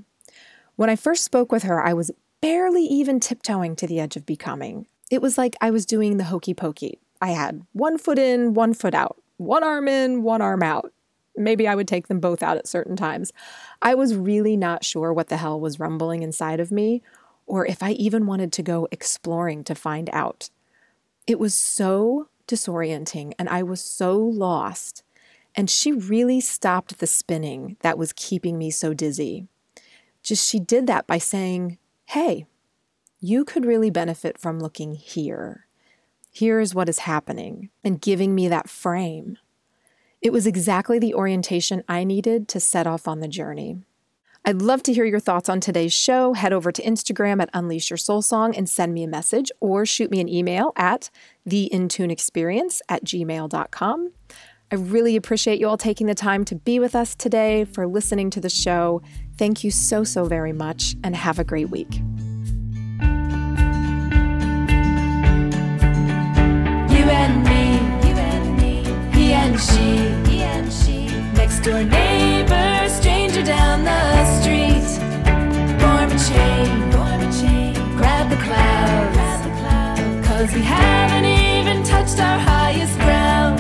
When 0.77 0.91
I 0.91 0.97
first 0.97 1.25
spoke 1.25 1.53
with 1.53 1.65
her, 1.65 1.83
I 1.83 1.93
was 1.93 2.11
barely 2.41 2.85
even 2.85 3.21
tiptoeing 3.21 3.77
to 3.77 3.87
the 3.87 4.01
edge 4.01 4.17
of 4.17 4.27
becoming. 4.27 4.87
It 5.11 5.23
was 5.23 5.39
like 5.39 5.57
I 5.61 5.71
was 5.71 5.87
doing 5.87 6.17
the 6.17 6.25
hokey 6.25 6.55
pokey. 6.55 6.99
I 7.21 7.31
had 7.31 7.67
one 7.73 7.99
foot 7.99 8.19
in, 8.19 8.55
one 8.55 8.75
foot 8.75 8.95
out 8.95 9.19
one 9.39 9.65
arm 9.65 9.89
in, 9.89 10.23
one 10.23 10.43
arm 10.43 10.63
out. 10.63 10.93
Maybe 11.37 11.67
I 11.67 11.75
would 11.75 11.89
take 11.89 12.09
them 12.09 12.21
both 12.21 12.43
out 12.43 12.59
at 12.59 12.69
certain 12.69 12.97
times. 12.97 13.33
I 13.81 13.95
was 13.95 14.15
really 14.15 14.57
not 14.57 14.85
sure 14.85 15.13
what 15.13 15.29
the 15.29 15.37
hell 15.37 15.59
was 15.59 15.81
rumbling 15.81 16.23
inside 16.23 16.61
of 16.61 16.73
me, 16.73 17.03
or 17.47 17.65
if 17.65 17.83
I 17.83 17.93
even 17.93 18.27
wanted 18.27 18.53
to 18.53 18.63
go 18.63 18.89
exploring 18.91 19.65
to 19.65 19.75
find 19.75 20.11
out. 20.13 20.51
It 21.27 21.39
was 21.39 21.55
so 21.55 22.29
disorienting, 22.49 23.33
and 23.39 23.49
I 23.49 23.63
was 23.63 23.81
so 23.81 24.19
lost. 24.19 25.05
And 25.55 25.71
she 25.71 25.93
really 25.93 26.41
stopped 26.41 26.99
the 26.99 27.07
spinning 27.07 27.77
that 27.81 27.99
was 27.99 28.13
keeping 28.13 28.59
me 28.59 28.71
so 28.71 28.93
dizzy. 28.93 29.47
Just 30.23 30.49
she 30.49 30.59
did 30.59 30.87
that 30.89 31.07
by 31.07 31.19
saying, 31.19 31.79
Hey, 32.07 32.47
you 33.21 33.45
could 33.45 33.65
really 33.65 33.91
benefit 33.91 34.39
from 34.39 34.61
looking 34.61 34.95
here 34.95 35.68
here's 36.31 36.75
what 36.75 36.89
is 36.89 37.01
happening, 37.01 37.71
and 37.83 38.01
giving 38.01 38.35
me 38.35 38.49
that 38.49 38.69
frame. 38.69 39.39
It 40.21 40.33
was 40.33 40.47
exactly 40.47 40.99
the 40.99 41.15
orientation 41.15 41.85
I 41.89 42.05
needed 42.05 42.49
to 42.49 42.61
set 42.61 42.87
off 42.87 43.07
on 43.07 43.21
the 43.21 43.29
journey. 43.29 43.79
I'd 44.45 44.63
love 44.63 44.83
to 44.85 44.95
hear 44.95 45.05
your 45.05 45.21
thoughts 45.21 45.49
on 45.49 45.61
today's 45.61 45.93
show. 45.93 46.33
Head 46.33 46.53
over 46.53 46.73
to 46.73 46.83
Instagram 46.83 47.43
at 47.43 47.51
Unleash 47.53 47.91
Your 47.91 47.97
Soul 47.97 48.23
Song 48.23 48.57
and 48.57 48.69
send 48.69 48.95
me 48.95 49.05
a 49.05 49.09
message 49.09 49.53
or 49.61 49.85
shoot 49.85 50.11
me 50.11 50.21
an 50.21 50.29
email 50.29 50.73
at 50.77 51.11
theintuneexperience 51.49 52.81
at 52.89 53.05
gmail.com. 53.05 54.13
I 54.71 54.75
really 54.75 55.17
appreciate 55.17 55.61
you 55.61 55.69
all 55.69 55.79
taking 55.79 56.07
the 56.07 56.15
time 56.15 56.45
to 56.47 56.55
be 56.55 56.79
with 56.79 56.95
us 56.95 57.15
today, 57.15 57.65
for 57.65 57.87
listening 57.87 58.31
to 58.31 58.41
the 58.41 58.51
show. 58.51 59.03
Thank 59.39 59.65
you 59.65 59.71
so, 59.71 60.05
so 60.05 60.25
very 60.25 60.53
much, 60.53 60.95
and 61.03 61.17
have 61.17 61.39
a 61.39 61.45
great 61.45 61.71
week. 61.71 62.01
She, 69.59 70.09
he 70.31 70.43
and 70.43 70.73
she, 70.73 71.07
next 71.35 71.61
door 71.61 71.83
neighbor, 71.83 72.89
stranger 72.89 73.43
down 73.43 73.85
the 73.85 74.41
street. 74.41 74.87
Form 75.81 76.11
a 76.11 76.19
chain, 76.29 76.93
form 76.93 77.21
a 77.21 77.33
chain, 77.41 77.75
grab 77.97 78.31
the 78.31 78.37
clouds, 78.37 79.17
grab 79.17 79.45
the 79.45 79.51
clouds, 79.61 80.27
cause 80.29 80.55
we 80.55 80.63
haven't 80.63 81.25
even 81.25 81.83
touched 81.83 82.21
our 82.21 82.39
highest 82.39 82.97
ground. 83.01 83.59